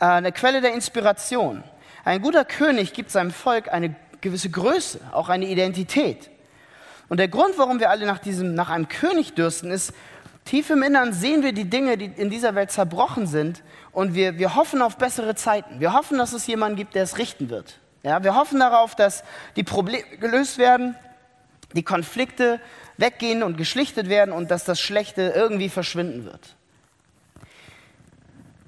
äh, 0.00 0.06
eine 0.06 0.32
Quelle 0.32 0.62
der 0.62 0.72
Inspiration. 0.72 1.62
Ein 2.10 2.22
guter 2.22 2.44
König 2.44 2.92
gibt 2.92 3.12
seinem 3.12 3.30
Volk 3.30 3.72
eine 3.72 3.94
gewisse 4.20 4.50
Größe, 4.50 4.98
auch 5.12 5.28
eine 5.28 5.46
Identität. 5.46 6.28
Und 7.08 7.18
der 7.18 7.28
Grund, 7.28 7.56
warum 7.56 7.78
wir 7.78 7.88
alle 7.88 8.04
nach, 8.04 8.18
diesem, 8.18 8.52
nach 8.54 8.68
einem 8.68 8.88
König 8.88 9.34
dürsten, 9.34 9.70
ist, 9.70 9.92
tief 10.44 10.70
im 10.70 10.82
Innern 10.82 11.12
sehen 11.12 11.44
wir 11.44 11.52
die 11.52 11.70
Dinge, 11.70 11.96
die 11.96 12.06
in 12.06 12.28
dieser 12.28 12.56
Welt 12.56 12.72
zerbrochen 12.72 13.28
sind 13.28 13.62
und 13.92 14.14
wir, 14.14 14.40
wir 14.40 14.56
hoffen 14.56 14.82
auf 14.82 14.96
bessere 14.96 15.36
Zeiten. 15.36 15.78
Wir 15.78 15.92
hoffen, 15.92 16.18
dass 16.18 16.32
es 16.32 16.48
jemanden 16.48 16.74
gibt, 16.74 16.96
der 16.96 17.04
es 17.04 17.16
richten 17.16 17.48
wird. 17.48 17.78
Ja, 18.02 18.24
wir 18.24 18.34
hoffen 18.34 18.58
darauf, 18.58 18.96
dass 18.96 19.22
die 19.54 19.62
Probleme 19.62 20.02
gelöst 20.18 20.58
werden, 20.58 20.96
die 21.74 21.84
Konflikte 21.84 22.58
weggehen 22.96 23.44
und 23.44 23.56
geschlichtet 23.56 24.08
werden 24.08 24.32
und 24.32 24.50
dass 24.50 24.64
das 24.64 24.80
Schlechte 24.80 25.32
irgendwie 25.36 25.68
verschwinden 25.68 26.24
wird. 26.24 26.56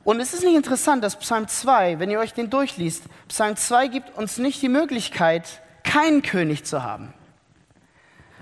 Und 0.04 0.20
es 0.20 0.34
ist 0.34 0.42
nicht 0.42 0.56
interessant, 0.56 1.04
dass 1.04 1.16
Psalm 1.16 1.46
2, 1.46 2.00
wenn 2.00 2.10
ihr 2.10 2.18
euch 2.18 2.34
den 2.34 2.50
durchliest, 2.50 3.04
Psalm 3.28 3.56
2 3.56 3.86
gibt 3.86 4.16
uns 4.16 4.38
nicht 4.38 4.60
die 4.60 4.68
Möglichkeit, 4.68 5.62
keinen 5.84 6.22
König 6.22 6.64
zu 6.64 6.82
haben. 6.82 7.14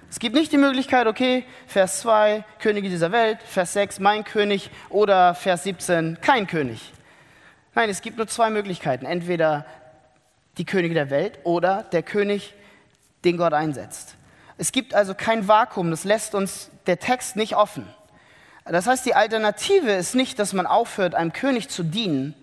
Es 0.08 0.18
gibt 0.18 0.34
nicht 0.34 0.50
die 0.50 0.58
Möglichkeit, 0.58 1.06
okay, 1.06 1.44
Vers 1.66 2.00
2, 2.00 2.44
Könige 2.58 2.88
dieser 2.88 3.12
Welt, 3.12 3.38
Vers 3.42 3.74
6, 3.74 4.00
mein 4.00 4.24
König 4.24 4.70
oder 4.88 5.34
Vers 5.34 5.62
17, 5.64 6.18
kein 6.20 6.46
König. 6.46 6.92
Nein, 7.74 7.90
es 7.90 8.00
gibt 8.00 8.16
nur 8.16 8.26
zwei 8.26 8.50
Möglichkeiten. 8.50 9.04
Entweder 9.04 9.66
die 10.58 10.64
Könige 10.64 10.94
der 10.94 11.10
Welt 11.10 11.38
oder 11.44 11.84
der 11.92 12.02
König, 12.02 12.54
den 13.24 13.36
Gott 13.36 13.52
einsetzt. 13.52 14.16
Es 14.56 14.72
gibt 14.72 14.94
also 14.94 15.14
kein 15.14 15.46
Vakuum, 15.46 15.90
das 15.90 16.04
lässt 16.04 16.34
uns 16.34 16.70
der 16.86 16.98
Text 16.98 17.36
nicht 17.36 17.54
offen. 17.54 17.86
Das 18.64 18.86
heißt, 18.86 19.04
die 19.06 19.14
Alternative 19.14 19.92
ist 19.92 20.14
nicht, 20.14 20.38
dass 20.38 20.52
man 20.52 20.66
aufhört, 20.66 21.14
einem 21.14 21.32
König 21.32 21.68
zu 21.68 21.82
dienen. 21.82 22.34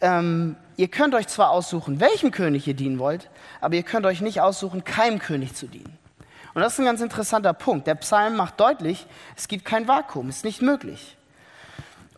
Ähm, 0.00 0.56
ihr 0.76 0.88
könnt 0.88 1.14
euch 1.14 1.28
zwar 1.28 1.50
aussuchen, 1.50 2.00
welchem 2.00 2.30
König 2.30 2.66
ihr 2.66 2.74
dienen 2.74 2.98
wollt, 2.98 3.30
aber 3.60 3.76
ihr 3.76 3.82
könnt 3.82 4.04
euch 4.06 4.20
nicht 4.20 4.40
aussuchen, 4.40 4.84
keinem 4.84 5.18
König 5.18 5.54
zu 5.54 5.66
dienen. 5.66 5.98
Und 6.54 6.60
das 6.60 6.74
ist 6.74 6.78
ein 6.80 6.84
ganz 6.84 7.00
interessanter 7.00 7.54
Punkt. 7.54 7.86
Der 7.86 7.94
Psalm 7.94 8.36
macht 8.36 8.60
deutlich, 8.60 9.06
es 9.36 9.48
gibt 9.48 9.64
kein 9.64 9.88
Vakuum, 9.88 10.28
es 10.28 10.38
ist 10.38 10.44
nicht 10.44 10.62
möglich. 10.62 11.16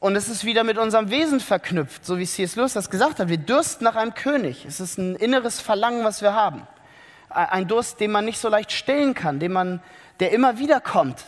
Und 0.00 0.16
es 0.16 0.28
ist 0.28 0.44
wieder 0.44 0.64
mit 0.64 0.76
unserem 0.76 1.10
Wesen 1.10 1.40
verknüpft, 1.40 2.04
so 2.04 2.18
wie 2.18 2.26
C.S. 2.26 2.56
Lewis 2.56 2.74
das 2.74 2.90
gesagt 2.90 3.20
hat. 3.20 3.28
Wir 3.28 3.38
dürsten 3.38 3.84
nach 3.84 3.96
einem 3.96 4.12
König. 4.12 4.66
Es 4.66 4.80
ist 4.80 4.98
ein 4.98 5.16
inneres 5.16 5.60
Verlangen, 5.60 6.04
was 6.04 6.20
wir 6.20 6.34
haben. 6.34 6.66
ein 7.30 7.66
Durst, 7.68 8.00
den 8.00 8.12
man 8.12 8.24
nicht 8.24 8.38
so 8.38 8.48
leicht 8.48 8.72
stillen 8.72 9.14
kann, 9.14 9.38
den 9.38 9.52
man, 9.52 9.80
der 10.20 10.32
immer 10.32 10.58
wieder 10.58 10.80
kommt, 10.80 11.24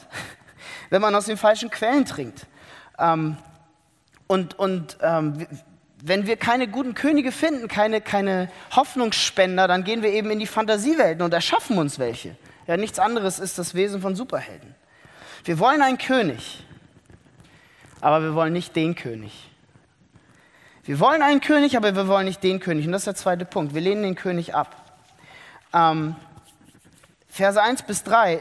wenn 0.91 1.03
man 1.03 1.15
aus 1.15 1.27
den 1.27 1.37
falschen 1.37 1.71
Quellen 1.71 2.05
trinkt. 2.05 2.47
Ähm, 2.99 3.37
und 4.27 4.59
und 4.59 4.99
ähm, 5.01 5.47
wenn 6.03 6.27
wir 6.27 6.37
keine 6.37 6.69
guten 6.69 6.95
Könige 6.95 7.33
finden, 7.33 7.69
keine, 7.69 8.01
keine 8.01 8.51
Hoffnungsspender, 8.75 9.67
dann 9.67 9.83
gehen 9.83 10.03
wir 10.03 10.11
eben 10.11 10.31
in 10.31 10.39
die 10.39 10.47
Fantasiewelten 10.47 11.23
und 11.23 11.33
erschaffen 11.33 11.79
uns 11.79 11.99
welche. 11.99 12.37
Ja, 12.67 12.77
nichts 12.77 12.99
anderes 12.99 13.39
ist 13.39 13.59
das 13.59 13.75
Wesen 13.75 14.01
von 14.01 14.15
Superhelden. 14.15 14.75
Wir 15.45 15.59
wollen 15.59 15.83
einen 15.83 15.99
König, 15.99 16.65
aber 18.01 18.23
wir 18.23 18.35
wollen 18.35 18.53
nicht 18.53 18.77
den 18.77 18.95
König. 18.95 19.51
Wir 20.85 21.01
wollen 21.01 21.23
einen 21.23 21.41
König, 21.41 21.77
aber 21.77 21.97
wir 21.97 22.07
wollen 22.07 22.27
nicht 22.27 22.43
den 22.43 22.61
König. 22.61 22.87
Und 22.87 22.93
das 22.93 23.03
ist 23.03 23.07
der 23.07 23.15
zweite 23.17 23.45
Punkt. 23.45 23.75
Wir 23.75 23.81
lehnen 23.81 24.03
den 24.03 24.15
König 24.15 24.55
ab. 24.55 24.77
Ähm, 25.73 26.15
Verse 27.29 27.61
1 27.61 27.83
bis 27.83 28.05
3, 28.05 28.41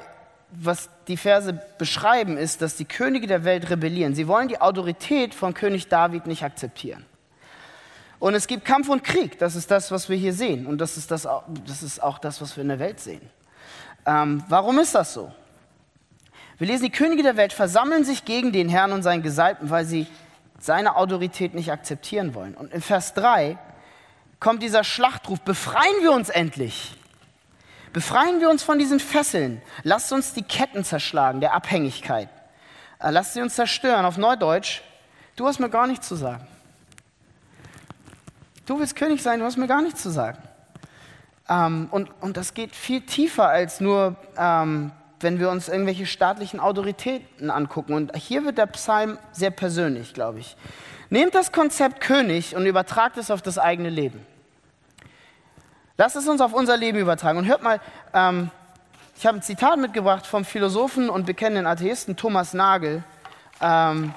was 0.51 0.89
die 1.07 1.17
Verse 1.17 1.59
beschreiben, 1.77 2.37
ist, 2.37 2.61
dass 2.61 2.75
die 2.75 2.85
Könige 2.85 3.27
der 3.27 3.43
Welt 3.43 3.69
rebellieren. 3.69 4.15
Sie 4.15 4.27
wollen 4.27 4.47
die 4.47 4.61
Autorität 4.61 5.33
von 5.33 5.53
König 5.53 5.87
David 5.87 6.27
nicht 6.27 6.43
akzeptieren. 6.43 7.05
Und 8.19 8.33
es 8.33 8.47
gibt 8.47 8.65
Kampf 8.65 8.89
und 8.89 9.03
Krieg. 9.03 9.37
Das 9.39 9.55
ist 9.55 9.69
das, 9.69 9.91
was 9.91 10.09
wir 10.09 10.17
hier 10.17 10.33
sehen. 10.33 10.65
Und 10.65 10.79
das 10.79 10.97
ist, 10.97 11.11
das, 11.11 11.27
das 11.67 11.83
ist 11.83 12.01
auch 12.01 12.17
das, 12.17 12.41
was 12.41 12.55
wir 12.55 12.61
in 12.61 12.69
der 12.69 12.79
Welt 12.79 12.99
sehen. 12.99 13.21
Ähm, 14.05 14.43
warum 14.47 14.79
ist 14.79 14.95
das 14.95 15.13
so? 15.13 15.31
Wir 16.57 16.67
lesen, 16.67 16.83
die 16.85 16.91
Könige 16.91 17.21
der 17.21 17.35
Welt 17.35 17.51
versammeln 17.51 18.05
sich 18.05 18.23
gegen 18.23 18.51
den 18.51 18.69
Herrn 18.69 18.93
und 18.93 19.03
seinen 19.03 19.23
Gesalbten, 19.23 19.69
weil 19.69 19.85
sie 19.85 20.07
seine 20.59 20.95
Autorität 20.95 21.53
nicht 21.53 21.71
akzeptieren 21.71 22.33
wollen. 22.33 22.55
Und 22.55 22.71
in 22.73 22.81
Vers 22.81 23.13
3 23.13 23.57
kommt 24.39 24.63
dieser 24.63 24.83
Schlachtruf, 24.83 25.41
befreien 25.41 26.01
wir 26.01 26.13
uns 26.13 26.29
endlich. 26.29 26.95
Befreien 27.95 28.41
wir 28.41 28.49
uns 28.49 28.61
von 28.61 28.77
diesen 28.77 28.99
Fesseln. 28.99 29.61
Lasst 29.83 30.11
uns 30.11 30.33
die 30.33 30.41
Ketten 30.43 30.83
zerschlagen, 30.83 31.39
der 31.39 31.53
Abhängigkeit. 31.53 32.27
Äh, 32.99 33.11
lasst 33.11 33.35
sie 33.35 33.41
uns 33.41 33.55
zerstören. 33.55 34.03
Auf 34.03 34.17
Neudeutsch, 34.17 34.81
du 35.37 35.47
hast 35.47 35.61
mir 35.61 35.69
gar 35.69 35.87
nichts 35.87 36.05
zu 36.05 36.15
sagen. 36.15 36.45
Du 38.65 38.77
willst 38.77 38.97
König 38.97 39.23
sein, 39.23 39.39
du 39.39 39.45
hast 39.45 39.55
mir 39.55 39.67
gar 39.67 39.81
nichts 39.81 40.03
zu 40.03 40.09
sagen. 40.09 40.39
Ähm, 41.47 41.87
und, 41.89 42.09
und 42.19 42.35
das 42.35 42.53
geht 42.53 42.75
viel 42.75 42.99
tiefer 42.99 43.47
als 43.47 43.79
nur 43.79 44.17
ähm, 44.37 44.91
wenn 45.21 45.39
wir 45.39 45.49
uns 45.49 45.69
irgendwelche 45.69 46.05
staatlichen 46.05 46.59
Autoritäten 46.59 47.49
angucken. 47.49 47.93
Und 47.93 48.13
hier 48.17 48.43
wird 48.43 48.57
der 48.57 48.65
Psalm 48.65 49.17
sehr 49.31 49.51
persönlich, 49.51 50.13
glaube 50.13 50.39
ich. 50.39 50.57
Nehmt 51.09 51.33
das 51.33 51.53
Konzept 51.53 52.01
König 52.01 52.57
und 52.57 52.65
übertragt 52.65 53.15
es 53.15 53.31
auf 53.31 53.41
das 53.41 53.57
eigene 53.57 53.89
Leben. 53.89 54.25
Lasst 55.97 56.17
es 56.17 56.27
uns 56.27 56.41
auf 56.41 56.53
unser 56.53 56.75
Leben 56.75 56.97
übertragen. 56.97 57.37
Und 57.37 57.45
hört 57.45 57.63
mal, 57.63 57.79
ähm, 58.13 58.51
ich 59.17 59.25
habe 59.25 59.37
ein 59.37 59.41
Zitat 59.41 59.79
mitgebracht 59.79 60.27
vom 60.27 60.43
Philosophen 60.43 61.09
und 61.09 61.25
bekennenden 61.25 61.67
Atheisten 61.67 62.17
Thomas 62.17 62.53
Nagel. 62.53 63.03
Ähm, 63.61 64.13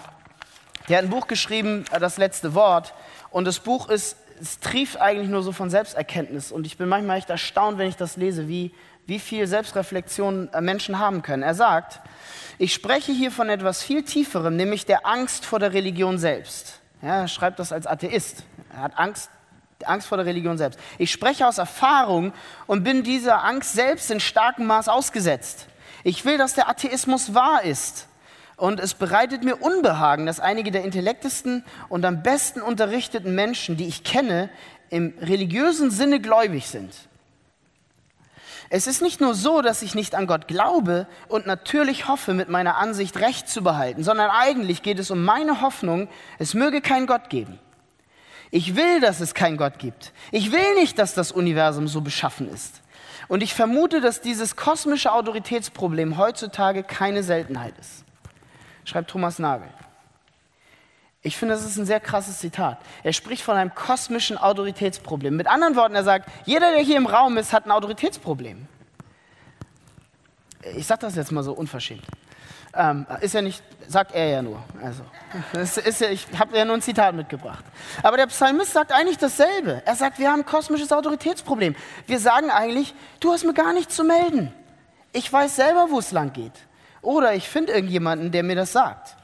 der 0.88 0.99
hat 0.99 1.05
ein 1.05 1.11
Buch 1.11 1.29
geschrieben, 1.29 1.85
äh, 1.93 2.01
Das 2.01 2.19
letzte 2.19 2.55
Wort. 2.55 2.95
Und 3.31 3.45
das 3.45 3.61
Buch 3.61 3.88
ist, 3.88 4.17
es 4.41 4.59
trieft 4.59 5.01
eigentlich 5.01 5.29
nur 5.29 5.45
so 5.45 5.53
von 5.53 5.71
Selbsterkenntnis. 5.71 6.51
Und 6.51 6.67
ich 6.67 6.79
bin 6.79 6.88
manchmal 6.88 7.19
echt 7.19 7.31
erstaunt, 7.31 7.79
wenn 7.79 7.88
ich 7.88 7.97
das 7.97 8.17
lese, 8.17 8.49
wie, 8.49 8.75
wie 9.07 9.21
viel 9.21 9.47
Selbstreflexion 9.47 10.53
äh, 10.53 10.61
Menschen 10.61 10.99
haben 10.99 11.23
können. 11.23 11.45
Er 11.45 11.55
sagt, 11.55 12.01
ich 12.59 12.75
spreche 12.75 13.12
hier 13.12 13.31
von 13.31 13.49
etwas 13.49 13.85
viel 13.85 14.03
Tieferem, 14.03 14.57
nämlich 14.57 14.85
der 14.85 15.07
Angst 15.07 15.47
vor 15.47 15.61
der 15.61 15.73
Religion 15.73 16.19
selbst. 16.19 16.81
Ja, 17.03 17.21
er 17.21 17.29
schreibt 17.29 17.61
das 17.61 17.71
als 17.71 17.87
Atheist. 17.87 18.43
Er 18.75 18.83
hat 18.83 18.99
Angst, 18.99 19.31
Angst 19.85 20.09
vor 20.09 20.19
der 20.19 20.27
Religion 20.27 20.59
selbst. 20.59 20.79
Ich 20.99 21.12
spreche 21.12 21.47
aus 21.47 21.59
Erfahrung 21.59 22.33
und 22.67 22.83
bin 22.83 23.03
dieser 23.05 23.45
Angst 23.45 23.75
selbst 23.75 24.11
in 24.11 24.21
starkem 24.21 24.67
Maß 24.67 24.88
ausgesetzt. 24.88 25.67
Ich 26.05 26.25
will, 26.25 26.38
dass 26.38 26.55
der 26.55 26.69
Atheismus 26.69 27.35
wahr 27.35 27.62
ist. 27.62 28.09
Und 28.57 28.81
es 28.81 28.95
bereitet 28.95 29.45
mir 29.45 29.57
Unbehagen, 29.57 30.27
dass 30.27 30.41
einige 30.41 30.73
der 30.73 30.83
intellektesten 30.83 31.64
und 31.88 32.05
am 32.05 32.25
besten 32.25 32.61
unterrichteten 32.61 33.37
Menschen, 33.37 33.77
die 33.77 33.87
ich 33.87 34.03
kenne, 34.03 34.51
im 34.91 35.14
religiösen 35.21 35.93
Sinne 35.93 36.19
gläubig 36.19 36.67
sind. 36.67 36.93
Es 38.71 38.87
ist 38.87 39.01
nicht 39.01 39.21
nur 39.21 39.35
so, 39.35 39.62
dass 39.62 39.83
ich 39.83 39.95
nicht 39.95 40.14
an 40.14 40.27
Gott 40.27 40.49
glaube 40.49 41.07
und 41.29 41.47
natürlich 41.47 42.09
hoffe, 42.09 42.35
mit 42.35 42.49
meiner 42.49 42.77
Ansicht 42.77 43.19
Recht 43.19 43.49
zu 43.49 43.62
behalten, 43.62 44.03
sondern 44.03 44.31
eigentlich 44.31 44.83
geht 44.83 44.99
es 44.99 45.11
um 45.11 45.25
meine 45.25 45.61
Hoffnung, 45.61 46.09
es 46.38 46.53
möge 46.53 46.81
keinen 46.81 47.07
Gott 47.07 47.31
geben. 47.31 47.61
Ich 48.51 48.77
will, 48.77 49.01
dass 49.01 49.21
es 49.21 49.35
keinen 49.35 49.57
Gott 49.57 49.79
gibt. 49.79 50.13
Ich 50.33 50.53
will 50.53 50.75
nicht, 50.77 50.99
dass 50.99 51.15
das 51.15 51.33
Universum 51.33 51.89
so 51.89 52.01
beschaffen 52.01 52.51
ist. 52.51 52.81
Und 53.29 53.43
ich 53.43 53.53
vermute, 53.53 54.01
dass 54.01 54.23
dieses 54.23 54.57
kosmische 54.57 55.13
Autoritätsproblem 55.13 56.17
heutzutage 56.17 56.83
keine 56.83 57.23
Seltenheit 57.23 57.75
ist. 57.79 58.05
Schreibt 58.85 59.11
Thomas 59.11 59.39
Nagel. 59.39 59.69
Ich 61.21 61.37
finde, 61.37 61.55
das 61.55 61.65
ist 61.65 61.77
ein 61.77 61.85
sehr 61.85 62.01
krasses 62.01 62.39
Zitat. 62.39 62.79
Er 63.03 63.13
spricht 63.13 63.43
von 63.43 63.57
einem 63.57 63.75
kosmischen 63.75 64.39
Autoritätsproblem. 64.39 65.37
Mit 65.37 65.47
anderen 65.47 65.77
Worten, 65.77 65.95
er 65.95 66.05
sagt, 66.05 66.31
jeder, 66.47 66.71
der 66.71 66.81
hier 66.81 66.97
im 66.97 67.07
Raum 67.07 67.37
ist, 67.37 67.53
hat 67.53 67.67
ein 67.67 67.71
Autoritätsproblem. 67.71 68.67
Ich 70.75 70.87
sage 70.87 71.03
das 71.03 71.17
jetzt 71.17 71.33
mal 71.33 71.43
so 71.43 71.53
unverschämt. 71.53 72.05
Ähm, 72.75 73.07
ist 73.21 73.35
ja 73.35 73.43
nicht, 73.43 73.63
sagt 73.87 74.15
er 74.15 74.27
ja 74.27 74.43
nur. 74.43 74.63
Also, 74.83 75.03
ja, 76.05 76.11
ich 76.11 76.27
habe 76.39 76.57
ja 76.57 76.65
nur 76.65 76.75
ein 76.75 76.83
Zitat 76.83 77.15
mitgebracht. 77.15 77.65
Aber 78.03 78.17
der 78.17 78.27
Psalmist 78.27 78.73
sagt 78.73 78.93
eigentlich 78.93 79.19
dasselbe. 79.19 79.83
Er 79.85 79.95
sagt, 79.95 80.19
wir 80.19 80.31
haben 80.31 80.41
ein 80.41 80.47
kosmisches 80.47 80.93
Autoritätsproblem. 80.93 81.75
Wir 82.07 82.21
sagen 82.21 82.51
eigentlich, 82.51 82.95
du 83.21 83.33
hast 83.33 83.45
mir 83.45 83.55
gar 83.55 83.73
nichts 83.73 83.97
zu 83.97 84.05
melden. 84.05 84.53
Ich 85.13 85.33
weiß 85.33 85.57
selber, 85.57 85.89
wo 85.91 85.99
es 85.99 86.13
lang 86.13 86.33
geht. 86.33 86.53
Oder 87.01 87.35
ich 87.35 87.49
finde 87.49 87.73
irgendjemanden, 87.73 88.31
der 88.31 88.43
mir 88.43 88.57
das 88.57 88.73
sagt. 88.73 89.17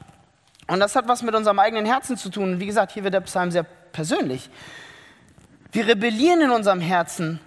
Und 0.67 0.79
das 0.79 0.95
hat 0.95 1.07
was 1.07 1.21
mit 1.21 1.35
unserem 1.35 1.59
eigenen 1.59 1.85
Herzen 1.85 2.17
zu 2.17 2.29
tun. 2.29 2.53
Und 2.53 2.59
wie 2.59 2.65
gesagt, 2.65 2.91
hier 2.91 3.03
wird 3.03 3.13
der 3.13 3.21
Psalm 3.21 3.51
sehr 3.51 3.63
persönlich. 3.63 4.49
Wir 5.71 5.87
rebellieren 5.87 6.41
in 6.41 6.51
unserem 6.51 6.79
Herzen 6.79 7.39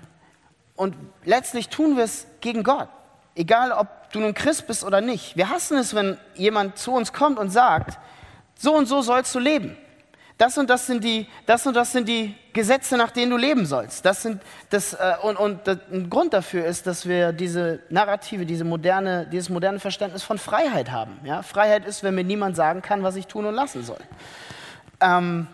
und 0.77 0.95
letztlich 1.25 1.71
tun 1.71 1.97
wir 1.97 2.05
es 2.05 2.27
gegen 2.41 2.63
Gott. 2.63 2.89
Egal, 3.35 3.73
ob 3.73 3.89
du 4.13 4.21
nun 4.21 4.35
Christ 4.35 4.67
bist 4.67 4.85
oder 4.85 5.01
nicht. 5.01 5.37
Wir 5.37 5.49
hassen 5.49 5.79
es, 5.79 5.95
wenn 5.95 6.19
jemand 6.35 6.79
zu 6.79 6.93
uns 6.93 7.13
kommt 7.13 7.39
und 7.39 7.51
sagt, 7.51 7.99
so 8.57 8.75
und 8.75 8.87
so 8.87 9.03
sollst 9.03 9.35
du 9.35 9.39
leben 9.39 9.77
das 10.39 10.57
und 10.57 10.71
das 10.71 10.87
sind 10.87 11.03
die, 11.03 11.27
das 11.47 11.67
und 11.67 11.75
das 11.75 11.91
sind 11.91 12.09
die 12.09 12.35
Gesetze, 12.53 12.97
nach 12.97 13.11
denen 13.11 13.33
du 13.33 13.37
leben 13.37 13.67
sollst. 13.67 14.05
Das 14.05 14.23
sind 14.23 14.41
das, 14.71 14.95
äh, 14.95 15.15
und, 15.23 15.37
und 15.37 15.67
das, 15.67 15.79
ein 15.93 16.09
Grund 16.09 16.33
dafür 16.33 16.65
ist, 16.65 16.87
dass 16.87 17.07
wir 17.07 17.33
diese 17.33 17.81
Narrative, 17.91 18.47
diese 18.47 18.65
moderne, 18.65 19.27
dieses 19.27 19.51
moderne 19.51 19.81
Verständnis 19.81 20.23
von 20.23 20.39
Freiheit 20.39 20.93
haben. 20.93 21.19
Ja? 21.25 21.43
Freiheit 21.43 21.85
ist, 21.85 22.05
wenn 22.05 22.15
mir 22.15 22.23
niemand 22.23 22.55
sagen 22.55 22.83
kann, 22.83 23.03
was 23.03 23.17
ich 23.17 23.27
tun 23.27 23.47
und 23.47 23.55
lassen 23.55 23.83
soll. 23.83 23.99
Ähm, 25.01 25.49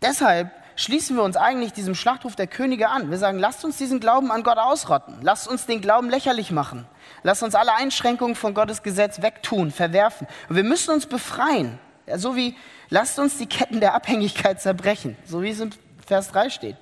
deshalb 0.00 0.50
schließen 0.76 1.16
wir 1.16 1.22
uns 1.22 1.36
eigentlich 1.36 1.72
diesem 1.72 1.94
Schlachtruf 1.94 2.36
der 2.36 2.46
Könige 2.46 2.88
an. 2.88 3.10
Wir 3.10 3.18
sagen, 3.18 3.38
lasst 3.38 3.64
uns 3.64 3.76
diesen 3.76 4.00
Glauben 4.00 4.30
an 4.30 4.42
Gott 4.42 4.58
ausrotten. 4.58 5.18
Lasst 5.22 5.48
uns 5.48 5.66
den 5.66 5.80
Glauben 5.80 6.10
lächerlich 6.10 6.50
machen. 6.50 6.86
Lasst 7.22 7.42
uns 7.42 7.54
alle 7.54 7.74
Einschränkungen 7.74 8.34
von 8.34 8.54
Gottes 8.54 8.82
Gesetz 8.82 9.22
wegtun, 9.22 9.70
verwerfen. 9.70 10.26
Und 10.48 10.56
wir 10.56 10.64
müssen 10.64 10.92
uns 10.92 11.06
befreien. 11.06 11.78
Ja, 12.06 12.18
so 12.18 12.36
wie 12.36 12.56
Lasst 12.92 13.18
uns 13.18 13.38
die 13.38 13.46
Ketten 13.46 13.80
der 13.80 13.94
Abhängigkeit 13.94 14.60
zerbrechen, 14.60 15.16
so 15.24 15.40
wie 15.40 15.48
es 15.48 15.60
in 15.60 15.70
Vers 16.06 16.30
3 16.32 16.50
steht. 16.50 16.76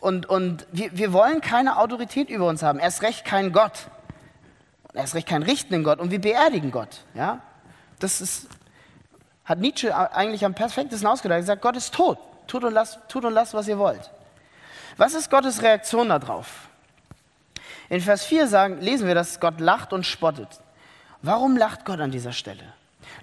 Und, 0.00 0.24
und 0.24 0.66
wir, 0.72 0.96
wir 0.96 1.12
wollen 1.12 1.42
keine 1.42 1.76
Autorität 1.76 2.30
über 2.30 2.48
uns 2.48 2.62
haben, 2.62 2.78
erst 2.78 3.02
recht 3.02 3.26
keinen 3.26 3.52
Gott. 3.52 3.90
Erst 4.94 5.14
recht 5.14 5.28
keinen 5.28 5.42
richtenden 5.42 5.84
Gott 5.84 5.98
und 5.98 6.10
wir 6.10 6.22
beerdigen 6.22 6.70
Gott. 6.70 7.04
Ja? 7.12 7.40
Das 7.98 8.22
ist, 8.22 8.48
hat 9.44 9.58
Nietzsche 9.58 9.94
eigentlich 9.94 10.42
am 10.46 10.54
perfektesten 10.54 11.06
ausgedrückt. 11.06 11.36
Er 11.36 11.40
gesagt, 11.40 11.60
Gott 11.60 11.76
ist 11.76 11.92
tot. 11.92 12.18
Tut 12.46 12.64
und, 12.64 12.72
lasst, 12.72 13.00
tut 13.08 13.24
und 13.24 13.32
lasst, 13.32 13.54
was 13.54 13.68
ihr 13.68 13.78
wollt. 13.78 14.10
Was 14.96 15.14
ist 15.14 15.30
Gottes 15.30 15.62
Reaktion 15.62 16.08
darauf? 16.08 16.46
In 17.88 18.00
Vers 18.00 18.24
4 18.24 18.48
sagen, 18.48 18.80
lesen 18.80 19.06
wir, 19.06 19.14
dass 19.14 19.40
Gott 19.40 19.60
lacht 19.60 19.92
und 19.92 20.04
spottet. 20.04 20.48
Warum 21.22 21.56
lacht 21.56 21.84
Gott 21.84 22.00
an 22.00 22.10
dieser 22.10 22.32
Stelle? 22.32 22.62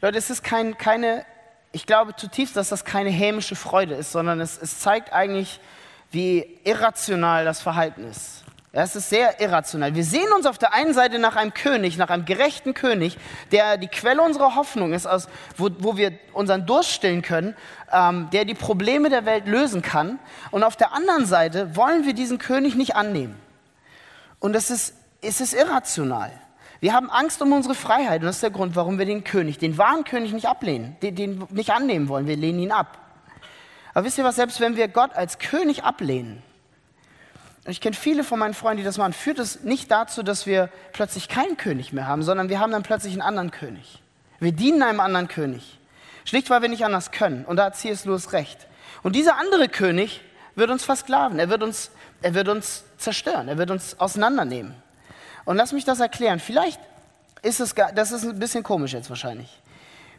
Leute, 0.01 0.17
es 0.17 0.29
ist 0.29 0.43
kein, 0.43 0.77
keine 0.77 1.25
ich 1.73 1.85
glaube 1.87 2.15
zutiefst, 2.15 2.55
dass 2.55 2.69
das 2.69 2.85
keine 2.85 3.09
hämische 3.09 3.55
Freude 3.55 3.95
ist, 3.95 4.11
sondern 4.13 4.39
es, 4.39 4.61
es 4.61 4.79
zeigt 4.79 5.11
eigentlich, 5.11 5.59
wie 6.11 6.59
irrational 6.63 7.43
das 7.43 7.61
Verhalten 7.61 8.05
ist. 8.05 8.42
Ja, 8.75 8.81
es 8.81 8.95
ist 8.95 9.11
sehr 9.11 9.39
irrational. 9.39 9.93
Wir 9.93 10.03
sehen 10.03 10.33
uns 10.35 10.47
auf 10.47 10.57
der 10.57 10.73
einen 10.73 10.95
Seite 10.95 11.19
nach 11.19 11.35
einem 11.35 11.53
König, 11.53 11.95
nach 11.97 12.09
einem 12.09 12.25
gerechten 12.25 12.73
König, 12.73 13.19
der 13.51 13.77
die 13.77 13.87
Quelle 13.87 14.23
unserer 14.23 14.55
Hoffnung 14.55 14.93
ist, 14.93 15.05
aus, 15.05 15.27
wo, 15.57 15.69
wo 15.77 15.95
wir 15.95 16.13
unseren 16.33 16.65
Durst 16.65 16.89
stillen 16.89 17.21
können, 17.21 17.55
ähm, 17.91 18.29
der 18.33 18.45
die 18.45 18.55
Probleme 18.55 19.11
der 19.11 19.27
Welt 19.27 19.45
lösen 19.45 19.83
kann. 19.83 20.17
Und 20.49 20.63
auf 20.63 20.75
der 20.75 20.91
anderen 20.91 21.27
Seite 21.27 21.75
wollen 21.75 22.07
wir 22.07 22.13
diesen 22.15 22.39
König 22.39 22.73
nicht 22.73 22.95
annehmen. 22.95 23.35
Und 24.39 24.55
es 24.55 24.71
ist, 24.71 24.95
es 25.21 25.39
ist 25.39 25.53
irrational. 25.53 26.31
Wir 26.79 26.93
haben 26.93 27.11
Angst 27.11 27.43
um 27.43 27.53
unsere 27.53 27.75
Freiheit 27.75 28.21
und 28.21 28.25
das 28.25 28.37
ist 28.37 28.43
der 28.43 28.49
Grund, 28.49 28.75
warum 28.75 28.97
wir 28.97 29.05
den 29.05 29.23
König, 29.23 29.59
den 29.59 29.77
wahren 29.77 30.03
König 30.03 30.33
nicht 30.33 30.47
ablehnen, 30.47 30.97
den, 31.03 31.15
den 31.15 31.47
nicht 31.51 31.69
annehmen 31.69 32.09
wollen. 32.09 32.25
Wir 32.25 32.37
lehnen 32.37 32.57
ihn 32.57 32.71
ab. 32.71 32.97
Aber 33.93 34.03
wisst 34.03 34.17
ihr 34.17 34.23
was, 34.23 34.35
selbst 34.35 34.59
wenn 34.59 34.75
wir 34.75 34.87
Gott 34.87 35.13
als 35.13 35.37
König 35.37 35.83
ablehnen, 35.83 36.41
ich 37.65 37.79
kenne 37.79 37.95
viele 37.95 38.23
von 38.23 38.39
meinen 38.39 38.53
Freunden, 38.53 38.77
die 38.77 38.83
das 38.83 38.97
machen, 38.97 39.13
führt 39.13 39.39
es 39.39 39.61
nicht 39.61 39.89
dazu, 39.89 40.21
dass 40.21 40.45
wir 40.45 40.69
plötzlich 40.91 41.29
keinen 41.29 41.55
König 41.55 41.93
mehr 41.93 42.07
haben, 42.07 42.23
sondern 42.23 42.49
wir 42.49 42.59
haben 42.59 42.71
dann 42.71 42.83
plötzlich 42.83 43.13
einen 43.13 43.21
anderen 43.21 43.51
König. 43.51 44.01
Wir 44.39 44.51
dienen 44.51 44.83
einem 44.83 44.99
anderen 44.99 45.29
König. 45.29 45.79
Schlicht, 46.25 46.49
weil 46.49 46.61
wir 46.61 46.69
nicht 46.69 46.83
anders 46.83 47.11
können. 47.11 47.45
Und 47.45 47.57
da 47.57 47.65
hat 47.65 47.77
C.S. 47.77 48.05
Lewis 48.05 48.33
recht. 48.33 48.67
Und 49.01 49.15
dieser 49.15 49.37
andere 49.37 49.69
König 49.69 50.21
wird 50.55 50.69
uns 50.69 50.83
versklaven. 50.83 51.39
Er 51.39 51.49
wird 51.49 51.63
uns, 51.63 51.91
er 52.21 52.33
wird 52.33 52.49
uns 52.49 52.83
zerstören. 52.97 53.47
Er 53.47 53.57
wird 53.57 53.71
uns 53.71 53.99
auseinandernehmen. 53.99 54.75
Und 55.45 55.57
lass 55.57 55.71
mich 55.71 55.85
das 55.85 55.99
erklären. 55.99 56.39
Vielleicht 56.39 56.79
ist 57.41 57.59
es, 57.59 57.75
das 57.95 58.11
ist 58.11 58.23
ein 58.23 58.39
bisschen 58.39 58.63
komisch 58.63 58.93
jetzt 58.93 59.09
wahrscheinlich. 59.09 59.61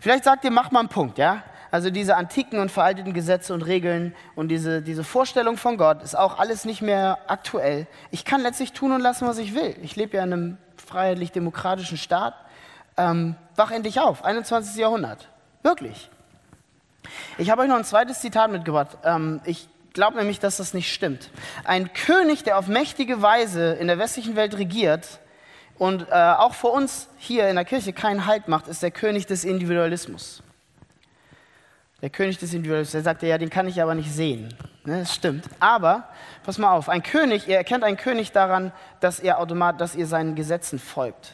Vielleicht 0.00 0.24
sagt 0.24 0.44
ihr, 0.44 0.50
mach 0.50 0.70
mal 0.70 0.80
einen 0.80 0.88
Punkt, 0.88 1.18
ja? 1.18 1.42
Also 1.74 1.90
diese 1.90 2.14
antiken 2.14 2.60
und 2.60 2.70
veralteten 2.70 3.14
Gesetze 3.14 3.52
und 3.52 3.62
Regeln 3.62 4.14
und 4.36 4.46
diese, 4.46 4.80
diese 4.80 5.02
Vorstellung 5.02 5.56
von 5.56 5.76
Gott 5.76 6.04
ist 6.04 6.16
auch 6.16 6.38
alles 6.38 6.64
nicht 6.64 6.82
mehr 6.82 7.18
aktuell. 7.26 7.88
Ich 8.12 8.24
kann 8.24 8.42
letztlich 8.42 8.72
tun 8.74 8.92
und 8.92 9.00
lassen, 9.00 9.26
was 9.26 9.38
ich 9.38 9.56
will. 9.56 9.74
Ich 9.82 9.96
lebe 9.96 10.16
ja 10.16 10.22
in 10.22 10.32
einem 10.32 10.58
freiheitlich-demokratischen 10.86 11.98
Staat. 11.98 12.34
Ähm, 12.96 13.34
wach 13.56 13.72
endlich 13.72 13.98
auf, 13.98 14.24
21. 14.24 14.76
Jahrhundert. 14.76 15.26
Wirklich. 15.64 16.10
Ich 17.38 17.50
habe 17.50 17.62
euch 17.62 17.68
noch 17.68 17.78
ein 17.78 17.84
zweites 17.84 18.20
Zitat 18.20 18.52
mitgebracht. 18.52 18.96
Ähm, 19.02 19.40
ich 19.44 19.68
glaube 19.94 20.16
nämlich, 20.16 20.38
dass 20.38 20.58
das 20.58 20.74
nicht 20.74 20.94
stimmt. 20.94 21.28
Ein 21.64 21.92
König, 21.92 22.44
der 22.44 22.56
auf 22.56 22.68
mächtige 22.68 23.20
Weise 23.20 23.72
in 23.72 23.88
der 23.88 23.98
westlichen 23.98 24.36
Welt 24.36 24.56
regiert 24.58 25.18
und 25.78 26.06
äh, 26.08 26.14
auch 26.14 26.54
vor 26.54 26.72
uns 26.72 27.08
hier 27.18 27.48
in 27.48 27.56
der 27.56 27.64
Kirche 27.64 27.92
keinen 27.92 28.26
Halt 28.26 28.46
macht, 28.46 28.68
ist 28.68 28.80
der 28.80 28.92
König 28.92 29.26
des 29.26 29.42
Individualismus. 29.42 30.40
Der 32.04 32.10
König 32.10 32.36
des 32.36 32.52
Individualismus, 32.52 32.92
der 32.92 33.00
sagte, 33.00 33.26
ja, 33.26 33.38
den 33.38 33.48
kann 33.48 33.66
ich 33.66 33.80
aber 33.80 33.94
nicht 33.94 34.12
sehen. 34.12 34.52
Ne, 34.84 34.98
das 34.98 35.14
stimmt. 35.14 35.46
Aber, 35.58 36.06
pass 36.42 36.58
mal 36.58 36.70
auf, 36.70 36.90
ein 36.90 37.02
König, 37.02 37.48
ihr 37.48 37.56
erkennt 37.56 37.82
einen 37.82 37.96
König 37.96 38.30
daran, 38.30 38.72
dass 39.00 39.20
ihr, 39.20 39.38
automat, 39.38 39.80
dass 39.80 39.94
ihr 39.94 40.06
seinen 40.06 40.34
Gesetzen 40.34 40.78
folgt. 40.78 41.32